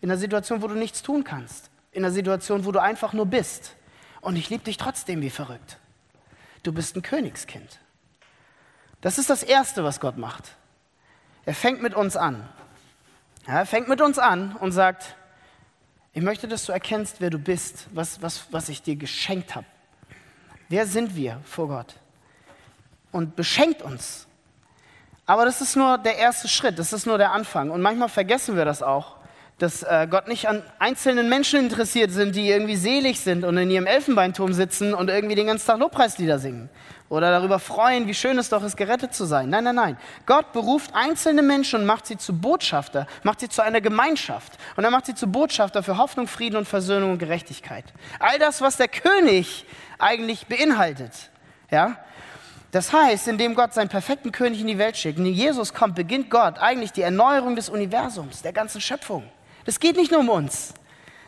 In 0.00 0.10
einer 0.10 0.18
Situation, 0.18 0.62
wo 0.62 0.66
du 0.66 0.74
nichts 0.74 1.02
tun 1.02 1.24
kannst. 1.24 1.70
In 1.92 2.04
einer 2.04 2.12
Situation, 2.12 2.64
wo 2.64 2.72
du 2.72 2.82
einfach 2.82 3.12
nur 3.12 3.26
bist. 3.26 3.76
Und 4.20 4.36
ich 4.36 4.50
liebe 4.50 4.64
dich 4.64 4.76
trotzdem 4.76 5.22
wie 5.22 5.30
verrückt. 5.30 5.78
Du 6.62 6.72
bist 6.72 6.96
ein 6.96 7.02
Königskind. 7.02 7.78
Das 9.04 9.18
ist 9.18 9.28
das 9.28 9.42
Erste, 9.42 9.84
was 9.84 10.00
Gott 10.00 10.16
macht. 10.16 10.52
Er 11.44 11.52
fängt 11.52 11.82
mit 11.82 11.92
uns 11.92 12.16
an. 12.16 12.48
Er 13.44 13.66
fängt 13.66 13.86
mit 13.86 14.00
uns 14.00 14.18
an 14.18 14.56
und 14.56 14.72
sagt, 14.72 15.14
ich 16.14 16.22
möchte, 16.22 16.48
dass 16.48 16.64
du 16.64 16.72
erkennst, 16.72 17.20
wer 17.20 17.28
du 17.28 17.38
bist, 17.38 17.86
was, 17.92 18.22
was, 18.22 18.46
was 18.50 18.70
ich 18.70 18.80
dir 18.80 18.96
geschenkt 18.96 19.54
habe. 19.56 19.66
Wer 20.70 20.86
sind 20.86 21.16
wir 21.16 21.38
vor 21.44 21.68
Gott? 21.68 21.96
Und 23.12 23.36
beschenkt 23.36 23.82
uns. 23.82 24.26
Aber 25.26 25.44
das 25.44 25.60
ist 25.60 25.76
nur 25.76 25.98
der 25.98 26.16
erste 26.16 26.48
Schritt, 26.48 26.78
das 26.78 26.94
ist 26.94 27.04
nur 27.04 27.18
der 27.18 27.32
Anfang. 27.32 27.68
Und 27.68 27.82
manchmal 27.82 28.08
vergessen 28.08 28.56
wir 28.56 28.64
das 28.64 28.82
auch, 28.82 29.16
dass 29.58 29.82
äh, 29.84 30.08
Gott 30.10 30.26
nicht 30.26 30.48
an 30.48 30.62
einzelnen 30.78 31.28
Menschen 31.28 31.60
interessiert 31.60 32.10
sind, 32.10 32.34
die 32.34 32.48
irgendwie 32.48 32.76
selig 32.76 33.20
sind 33.20 33.44
und 33.44 33.56
in 33.56 33.70
ihrem 33.70 33.86
Elfenbeinturm 33.86 34.52
sitzen 34.52 34.94
und 34.94 35.08
irgendwie 35.08 35.36
den 35.36 35.46
ganzen 35.46 35.66
Tag 35.66 35.78
Lobpreislieder 35.78 36.38
singen 36.38 36.68
oder 37.08 37.30
darüber 37.30 37.58
freuen, 37.58 38.08
wie 38.08 38.14
schön 38.14 38.38
es 38.38 38.48
doch 38.48 38.64
ist, 38.64 38.76
gerettet 38.76 39.14
zu 39.14 39.24
sein. 39.24 39.50
Nein, 39.50 39.64
nein, 39.64 39.74
nein. 39.76 39.96
Gott 40.26 40.52
beruft 40.52 40.94
einzelne 40.94 41.42
Menschen 41.42 41.80
und 41.80 41.86
macht 41.86 42.06
sie 42.06 42.16
zu 42.16 42.32
Botschafter, 42.32 43.06
macht 43.22 43.40
sie 43.40 43.48
zu 43.48 43.62
einer 43.62 43.80
Gemeinschaft. 43.80 44.52
Und 44.76 44.84
er 44.84 44.90
macht 44.90 45.06
sie 45.06 45.14
zu 45.14 45.28
Botschafter 45.28 45.82
für 45.82 45.98
Hoffnung, 45.98 46.26
Frieden 46.26 46.56
und 46.56 46.66
Versöhnung 46.66 47.12
und 47.12 47.18
Gerechtigkeit. 47.18 47.84
All 48.18 48.38
das, 48.38 48.60
was 48.60 48.76
der 48.76 48.88
König 48.88 49.66
eigentlich 49.98 50.46
beinhaltet. 50.46 51.30
Ja? 51.70 51.98
Das 52.72 52.92
heißt, 52.92 53.28
indem 53.28 53.54
Gott 53.54 53.74
seinen 53.74 53.88
perfekten 53.88 54.32
König 54.32 54.60
in 54.60 54.66
die 54.66 54.78
Welt 54.78 54.96
schickt, 54.96 55.18
indem 55.18 55.34
Jesus 55.34 55.72
kommt, 55.74 55.94
beginnt 55.94 56.30
Gott 56.30 56.58
eigentlich 56.58 56.90
die 56.90 57.02
Erneuerung 57.02 57.54
des 57.54 57.68
Universums, 57.68 58.42
der 58.42 58.52
ganzen 58.52 58.80
Schöpfung. 58.80 59.22
Das 59.64 59.80
geht 59.80 59.96
nicht 59.96 60.10
nur 60.10 60.20
um 60.20 60.28
uns. 60.28 60.74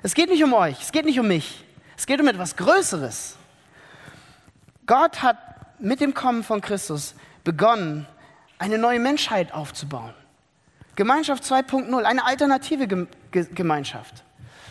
Es 0.02 0.14
geht 0.14 0.28
nicht 0.28 0.44
um 0.44 0.52
euch. 0.52 0.80
Es 0.82 0.92
geht 0.92 1.04
nicht 1.04 1.18
um 1.18 1.28
mich. 1.28 1.64
Es 1.96 2.06
geht 2.06 2.20
um 2.20 2.28
etwas 2.28 2.56
Größeres. 2.56 3.36
Gott 4.86 5.22
hat 5.22 5.36
mit 5.80 6.00
dem 6.00 6.14
Kommen 6.14 6.44
von 6.44 6.60
Christus 6.60 7.14
begonnen, 7.44 8.06
eine 8.58 8.78
neue 8.78 9.00
Menschheit 9.00 9.52
aufzubauen. 9.52 10.14
Gemeinschaft 10.94 11.44
2.0, 11.44 12.02
eine 12.02 12.24
alternative 12.24 13.06
Gemeinschaft. 13.30 14.24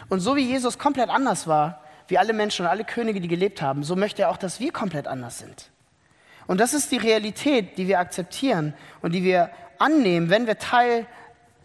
Und 0.10 0.20
so 0.20 0.36
wie 0.36 0.42
Jesus 0.42 0.80
komplett 0.80 1.10
anders 1.10 1.48
war, 1.48 1.82
wie 2.08 2.18
alle 2.18 2.34
Menschen 2.34 2.66
und 2.66 2.72
alle 2.72 2.84
Könige, 2.84 3.22
die 3.22 3.28
gelebt 3.28 3.62
haben, 3.62 3.84
so 3.84 3.96
möchte 3.96 4.24
er 4.24 4.30
auch, 4.30 4.38
dass 4.38 4.60
wir 4.60 4.72
komplett 4.72 5.08
anders 5.08 5.40
sind. 5.40 5.70
Und 6.48 6.60
das 6.60 6.74
ist 6.74 6.92
die 6.92 6.98
Realität, 6.98 7.78
die 7.78 7.88
wir 7.88 8.00
akzeptieren 8.00 8.74
und 9.02 9.14
die 9.14 9.24
wir 9.24 9.50
annehmen, 9.80 10.30
wenn 10.30 10.46
wir 10.48 10.60
Teil, 10.60 11.08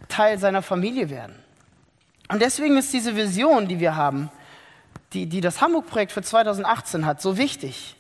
Teil 0.09 0.39
seiner 0.39 0.63
Familie 0.63 1.11
werden. 1.11 1.39
Und 2.31 2.41
deswegen 2.41 2.77
ist 2.77 2.93
diese 2.93 3.17
Vision, 3.17 3.67
die 3.67 3.81
wir 3.81 3.97
haben, 3.97 4.31
die, 5.13 5.27
die 5.27 5.41
das 5.41 5.61
Hamburg-Projekt 5.61 6.13
für 6.13 6.23
2018 6.23 7.05
hat, 7.05 7.21
so 7.21 7.37
wichtig. 7.37 7.97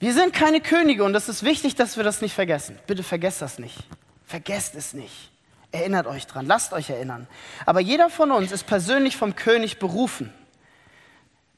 Wir 0.00 0.12
sind 0.12 0.32
keine 0.32 0.60
Könige 0.60 1.04
und 1.04 1.14
es 1.14 1.28
ist 1.28 1.44
wichtig, 1.44 1.76
dass 1.76 1.96
wir 1.96 2.02
das 2.02 2.20
nicht 2.20 2.34
vergessen. 2.34 2.78
Bitte 2.88 3.04
vergesst 3.04 3.42
das 3.42 3.60
nicht. 3.60 3.76
Vergesst 4.26 4.74
es 4.74 4.92
nicht. 4.92 5.30
Erinnert 5.70 6.08
euch 6.08 6.26
dran, 6.26 6.46
lasst 6.46 6.72
euch 6.72 6.90
erinnern. 6.90 7.28
Aber 7.64 7.78
jeder 7.78 8.10
von 8.10 8.32
uns 8.32 8.50
ist 8.50 8.66
persönlich 8.66 9.16
vom 9.16 9.36
König 9.36 9.78
berufen. 9.78 10.32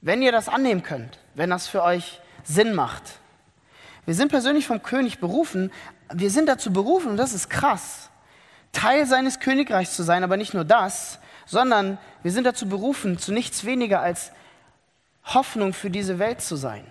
Wenn 0.03 0.21
ihr 0.21 0.33
das 0.33 0.51
annehmen 0.51 0.83
könnt, 0.83 1.19
wenn 1.35 1.49
das 1.49 1.67
für 1.67 1.83
euch 1.83 2.21
Sinn 2.45 2.75
macht. 2.75 3.05
Wir 4.05 4.15
sind 4.15 4.29
persönlich 4.29 4.67
vom 4.67 4.83
König 4.83 5.19
berufen. 5.19 5.71
Wir 6.13 6.31
sind 6.31 6.47
dazu 6.47 6.73
berufen, 6.73 7.13
und 7.13 7.17
das 7.17 7.33
ist 7.33 7.49
krass, 7.49 8.11
Teil 8.73 9.07
seines 9.07 9.39
Königreichs 9.39 9.95
zu 9.95 10.03
sein, 10.03 10.25
aber 10.25 10.37
nicht 10.37 10.53
nur 10.53 10.65
das, 10.65 11.19
sondern 11.47 11.99
wir 12.23 12.33
sind 12.33 12.45
dazu 12.45 12.69
berufen, 12.69 13.19
zu 13.19 13.33
nichts 13.33 13.65
weniger 13.65 14.01
als 14.01 14.33
Hoffnung 15.25 15.73
für 15.73 15.91
diese 15.91 16.19
Welt 16.19 16.41
zu 16.41 16.57
sein. 16.57 16.85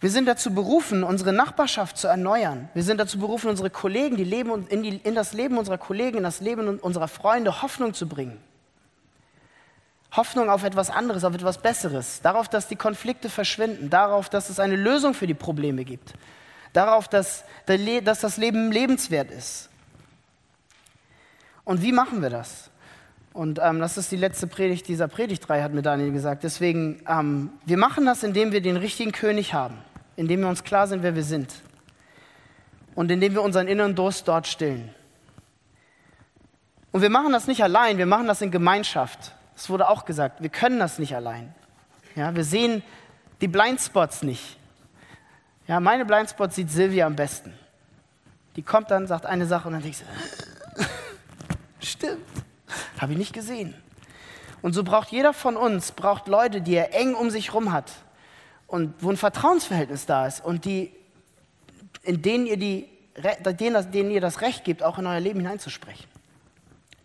Wir 0.00 0.10
sind 0.10 0.26
dazu 0.26 0.52
berufen, 0.52 1.04
unsere 1.04 1.32
Nachbarschaft 1.32 1.96
zu 1.96 2.08
erneuern. 2.08 2.68
Wir 2.74 2.82
sind 2.82 2.98
dazu 2.98 3.18
berufen, 3.18 3.48
unsere 3.48 3.70
Kollegen, 3.70 4.16
die 4.16 4.24
leben 4.24 4.66
in, 4.66 4.82
die, 4.82 4.96
in 4.96 5.14
das 5.14 5.32
Leben 5.32 5.58
unserer 5.58 5.78
Kollegen, 5.78 6.18
in 6.18 6.24
das 6.24 6.40
Leben 6.40 6.80
unserer 6.80 7.06
Freunde 7.06 7.62
Hoffnung 7.62 7.94
zu 7.94 8.08
bringen. 8.08 8.42
Hoffnung 10.16 10.50
auf 10.50 10.64
etwas 10.64 10.90
anderes, 10.90 11.22
auf 11.22 11.34
etwas 11.34 11.58
Besseres, 11.58 12.20
darauf, 12.20 12.48
dass 12.48 12.66
die 12.66 12.74
Konflikte 12.74 13.30
verschwinden, 13.30 13.90
darauf, 13.90 14.28
dass 14.28 14.50
es 14.50 14.58
eine 14.58 14.76
Lösung 14.76 15.14
für 15.14 15.28
die 15.28 15.34
Probleme 15.34 15.84
gibt, 15.84 16.14
darauf, 16.72 17.06
dass, 17.06 17.44
dass 17.66 18.20
das 18.20 18.36
Leben 18.36 18.72
lebenswert 18.72 19.30
ist. 19.30 19.70
Und 21.64 21.80
wie 21.80 21.92
machen 21.92 22.22
wir 22.22 22.30
das? 22.30 22.71
Und 23.32 23.60
ähm, 23.62 23.80
das 23.80 23.96
ist 23.96 24.12
die 24.12 24.16
letzte 24.16 24.46
Predigt 24.46 24.88
dieser 24.88 25.08
Predigtreihe, 25.08 25.62
hat 25.62 25.72
mir 25.72 25.82
Daniel 25.82 26.12
gesagt. 26.12 26.42
Deswegen, 26.42 27.02
ähm, 27.08 27.50
wir 27.64 27.78
machen 27.78 28.04
das, 28.04 28.22
indem 28.22 28.52
wir 28.52 28.60
den 28.60 28.76
richtigen 28.76 29.12
König 29.12 29.54
haben 29.54 29.78
indem 30.16 30.40
wir 30.40 30.48
uns 30.48 30.64
klar 30.64 30.86
sind, 30.86 31.02
wer 31.02 31.14
wir 31.14 31.24
sind 31.24 31.52
und 32.94 33.10
indem 33.10 33.34
wir 33.34 33.42
unseren 33.42 33.68
inneren 33.68 33.94
Durst 33.94 34.28
dort 34.28 34.46
stillen. 34.46 34.94
Und 36.90 37.00
wir 37.00 37.10
machen 37.10 37.32
das 37.32 37.46
nicht 37.46 37.62
allein, 37.62 37.98
wir 37.98 38.06
machen 38.06 38.26
das 38.26 38.42
in 38.42 38.50
Gemeinschaft. 38.50 39.32
Es 39.56 39.70
wurde 39.70 39.88
auch 39.88 40.04
gesagt, 40.04 40.42
wir 40.42 40.50
können 40.50 40.78
das 40.78 40.98
nicht 40.98 41.16
allein. 41.16 41.54
Ja, 42.14 42.34
wir 42.34 42.44
sehen 42.44 42.82
die 43.40 43.48
Blindspots 43.48 44.22
nicht. 44.22 44.58
Ja, 45.66 45.80
meine 45.80 46.04
Blindspots 46.04 46.54
sieht 46.54 46.70
Silvia 46.70 47.06
am 47.06 47.16
besten. 47.16 47.54
Die 48.56 48.62
kommt 48.62 48.90
dann, 48.90 49.06
sagt 49.06 49.24
eine 49.24 49.46
Sache 49.46 49.68
und 49.68 49.74
dann 49.74 49.82
denkt 49.82 49.98
sie, 49.98 50.04
stimmt, 51.86 52.20
habe 52.98 53.12
ich 53.12 53.18
nicht 53.18 53.32
gesehen. 53.32 53.74
Und 54.62 54.74
so 54.74 54.84
braucht 54.84 55.10
jeder 55.10 55.32
von 55.32 55.56
uns, 55.56 55.92
braucht 55.92 56.28
Leute, 56.28 56.60
die 56.60 56.74
er 56.74 56.94
eng 56.94 57.14
um 57.14 57.30
sich 57.30 57.48
herum 57.48 57.72
hat, 57.72 57.92
und 58.72 58.94
wo 59.00 59.10
ein 59.10 59.18
Vertrauensverhältnis 59.18 60.06
da 60.06 60.26
ist 60.26 60.42
und 60.42 60.64
die, 60.64 60.90
in 62.04 62.22
denen 62.22 62.46
ihr, 62.46 62.56
die, 62.56 62.88
denen, 63.44 63.92
denen 63.92 64.10
ihr 64.10 64.22
das 64.22 64.40
Recht 64.40 64.64
gebt, 64.64 64.82
auch 64.82 64.98
in 64.98 65.06
euer 65.06 65.20
Leben 65.20 65.40
hineinzusprechen. 65.40 66.06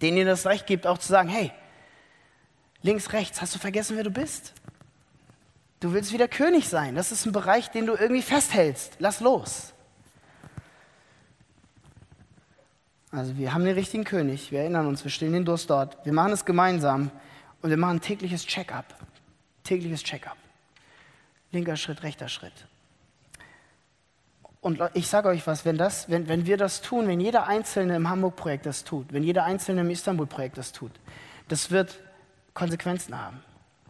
Denen 0.01 0.15
ihr 0.15 0.25
das 0.25 0.45
Recht 0.45 0.65
gebt, 0.65 0.87
auch 0.87 0.97
zu 0.97 1.09
sagen, 1.09 1.27
hey, 1.27 1.51
links, 2.83 3.11
rechts, 3.11 3.41
hast 3.41 3.53
du 3.53 3.59
vergessen, 3.59 3.97
wer 3.97 4.05
du 4.05 4.11
bist? 4.11 4.53
Du 5.81 5.91
willst 5.91 6.13
wieder 6.13 6.29
König 6.29 6.69
sein. 6.69 6.95
Das 6.95 7.11
ist 7.11 7.25
ein 7.25 7.33
Bereich, 7.33 7.69
den 7.69 7.85
du 7.85 7.95
irgendwie 7.95 8.21
festhältst. 8.21 8.93
Lass 8.99 9.19
los. 9.19 9.73
Also 13.17 13.37
wir 13.37 13.53
haben 13.53 13.65
den 13.65 13.75
richtigen 13.75 14.03
König, 14.03 14.51
wir 14.51 14.61
erinnern 14.61 14.87
uns, 14.87 15.03
wir 15.03 15.11
stehen 15.11 15.33
den 15.33 15.45
Durst 15.45 15.69
dort, 15.69 15.97
wir 16.05 16.13
machen 16.13 16.31
es 16.31 16.45
gemeinsam 16.45 17.11
und 17.61 17.69
wir 17.69 17.77
machen 17.77 17.99
tägliches 18.01 18.45
Check-up. 18.45 18.85
Tägliches 19.63 20.03
Check-up 20.03 20.37
linker 21.51 21.75
Schritt, 21.75 22.03
rechter 22.03 22.29
Schritt. 22.29 22.53
Und 24.59 24.81
ich 24.93 25.07
sage 25.07 25.29
euch 25.29 25.45
was, 25.47 25.65
wenn, 25.65 25.77
das, 25.77 26.09
wenn, 26.09 26.27
wenn 26.27 26.45
wir 26.45 26.57
das 26.57 26.81
tun, 26.81 27.07
wenn 27.07 27.21
jeder 27.21 27.47
Einzelne 27.47 27.95
im 27.95 28.09
Hamburg-Projekt 28.09 28.65
das 28.65 28.83
tut, 28.83 29.13
wenn 29.13 29.23
jeder 29.23 29.43
Einzelne 29.43 29.81
im 29.81 29.89
Istanbul-Projekt 29.89 30.57
das 30.57 30.71
tut, 30.71 30.91
das 31.47 31.71
wird 31.71 31.99
Konsequenzen 32.53 33.17
haben. 33.17 33.39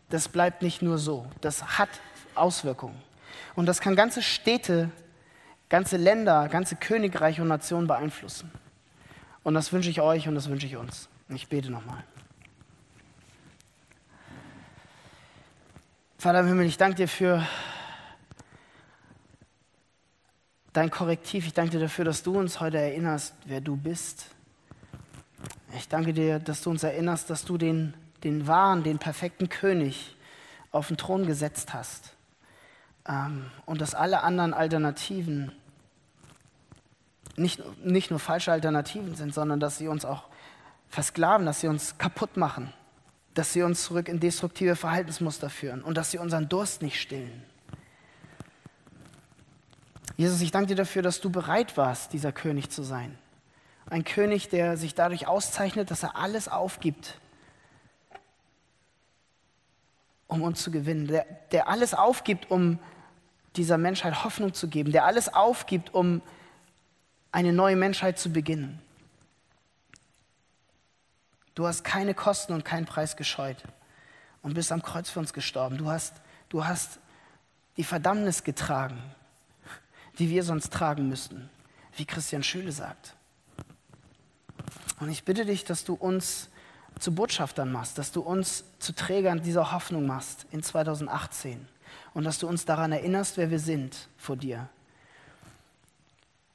Das 0.10 0.30
bleibt 0.30 0.62
nicht 0.62 0.82
nur 0.82 0.98
so, 0.98 1.26
das 1.42 1.78
hat 1.80 1.90
Auswirkungen. 2.36 3.02
Und 3.56 3.66
das 3.66 3.82
kann 3.82 3.96
ganze 3.96 4.22
Städte, 4.22 4.90
ganze 5.70 5.98
Länder, 5.98 6.48
ganze 6.50 6.76
Königreiche 6.76 7.42
und 7.42 7.48
Nationen 7.48 7.88
beeinflussen. 7.88 8.52
Und 9.48 9.54
das 9.54 9.72
wünsche 9.72 9.90
ich 9.90 10.02
euch 10.02 10.28
und 10.28 10.36
das 10.36 10.50
wünsche 10.50 10.68
ich 10.68 10.76
uns. 10.76 11.08
Ich 11.30 11.48
bete 11.48 11.72
nochmal. 11.72 12.04
Vater 16.18 16.42
im 16.42 16.48
Himmel, 16.48 16.66
ich 16.66 16.76
danke 16.76 16.98
dir 16.98 17.08
für 17.08 17.48
dein 20.74 20.92
Korrektiv. 20.92 21.48
Ich 21.48 21.54
danke 21.54 21.72
dir 21.72 21.80
dafür, 21.80 22.04
dass 22.04 22.24
du 22.24 22.38
uns 22.38 22.60
heute 22.60 22.78
erinnerst, 22.78 23.36
wer 23.46 23.62
du 23.62 23.78
bist. 23.78 24.26
Ich 25.78 25.88
danke 25.88 26.12
dir, 26.12 26.40
dass 26.40 26.62
du 26.62 26.70
uns 26.70 26.84
erinnerst, 26.84 27.30
dass 27.30 27.46
du 27.46 27.58
den, 27.58 27.94
den 28.26 28.48
wahren, 28.48 28.84
den 28.84 29.00
perfekten 29.00 29.48
König 29.48 30.18
auf 30.72 30.90
den 30.90 30.98
Thron 30.98 31.26
gesetzt 31.26 31.74
hast. 31.74 32.18
Ähm, 33.08 33.50
und 33.66 33.80
dass 33.80 33.96
alle 33.96 34.24
anderen 34.24 34.54
Alternativen 34.54 35.54
nicht, 37.38 37.62
nicht 37.86 38.10
nur 38.10 38.20
falsche 38.20 38.52
Alternativen 38.52 39.16
sind, 39.16 39.34
sondern 39.34 39.60
dass 39.60 39.78
sie 39.78 39.88
uns 39.88 40.06
auch 40.06 40.24
versklaven, 40.90 41.46
dass 41.46 41.62
sie 41.62 41.68
uns 41.68 41.98
kaputt 41.98 42.38
machen 42.38 42.74
dass 43.38 43.54
sie 43.54 43.62
uns 43.62 43.84
zurück 43.84 44.10
in 44.10 44.20
destruktive 44.20 44.76
Verhaltensmuster 44.76 45.50
führen 45.50 45.84
und 45.84 45.96
dass 45.96 46.10
sie 46.10 46.18
unseren 46.18 46.50
Durst 46.50 46.82
nicht 46.82 47.00
stillen. 47.00 47.44
Jesus, 50.16 50.42
ich 50.42 50.50
danke 50.50 50.70
dir 50.70 50.76
dafür, 50.76 51.04
dass 51.04 51.22
du 51.22 51.30
bereit 51.30 51.78
warst, 51.78 52.14
dieser 52.14 52.32
König 52.32 52.72
zu 52.72 52.82
sein. 52.82 53.16
Ein 53.90 54.04
König, 54.04 54.50
der 54.50 54.76
sich 54.76 54.96
dadurch 54.96 55.28
auszeichnet, 55.28 55.92
dass 55.92 56.02
er 56.02 56.16
alles 56.16 56.48
aufgibt, 56.48 57.20
um 60.26 60.42
uns 60.42 60.64
zu 60.64 60.72
gewinnen. 60.72 61.06
Der, 61.06 61.26
der 61.52 61.70
alles 61.70 61.94
aufgibt, 61.94 62.50
um 62.50 62.80
dieser 63.56 63.78
Menschheit 63.78 64.24
Hoffnung 64.24 64.56
zu 64.56 64.68
geben. 64.68 64.92
Der 64.92 65.06
alles 65.06 65.32
aufgibt, 65.32 65.94
um 65.94 66.22
eine 67.38 67.54
neue 67.54 67.76
Menschheit 67.76 68.18
zu 68.18 68.32
beginnen. 68.32 68.82
Du 71.54 71.68
hast 71.68 71.84
keine 71.84 72.16
Kosten 72.16 72.52
und 72.52 72.66
keinen 72.66 72.88
Preis 72.88 73.16
gescheut 73.16 73.58
und 74.42 74.56
bist 74.56 74.72
am 74.72 74.82
Kreuz 74.82 75.12
für 75.12 75.20
uns 75.20 75.34
gestorben. 75.34 75.78
Du 75.78 75.88
hast, 75.88 76.16
du 76.50 76.66
hast 76.66 76.98
die 77.78 77.84
Verdammnis 77.84 78.44
getragen, 78.44 79.00
die 80.18 80.32
wir 80.32 80.44
sonst 80.44 80.74
tragen 80.74 81.10
müssten, 81.10 81.48
wie 81.96 82.06
Christian 82.06 82.42
Schüle 82.42 82.72
sagt. 82.72 83.14
Und 85.00 85.12
ich 85.12 85.24
bitte 85.24 85.46
dich, 85.46 85.64
dass 85.64 85.84
du 85.84 85.94
uns 85.94 86.50
zu 86.98 87.14
Botschaftern 87.14 87.72
machst, 87.72 88.00
dass 88.00 88.12
du 88.12 88.22
uns 88.22 88.64
zu 88.80 88.96
Trägern 88.96 89.44
dieser 89.44 89.74
Hoffnung 89.74 90.08
machst 90.08 90.48
in 90.50 90.64
2018 90.64 91.68
und 92.16 92.24
dass 92.24 92.40
du 92.40 92.48
uns 92.48 92.66
daran 92.66 92.92
erinnerst, 92.94 93.38
wer 93.38 93.52
wir 93.52 93.60
sind 93.60 94.08
vor 94.18 94.38
dir 94.38 94.68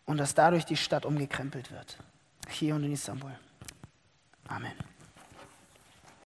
und 0.06 0.18
dass 0.18 0.34
dadurch 0.34 0.64
die 0.64 0.76
Stadt 0.76 1.04
umgekrempelt 1.04 1.70
wird, 1.70 1.98
hier 2.48 2.74
und 2.74 2.84
in 2.84 2.92
Istanbul. 2.92 3.32
Amen. 4.48 4.91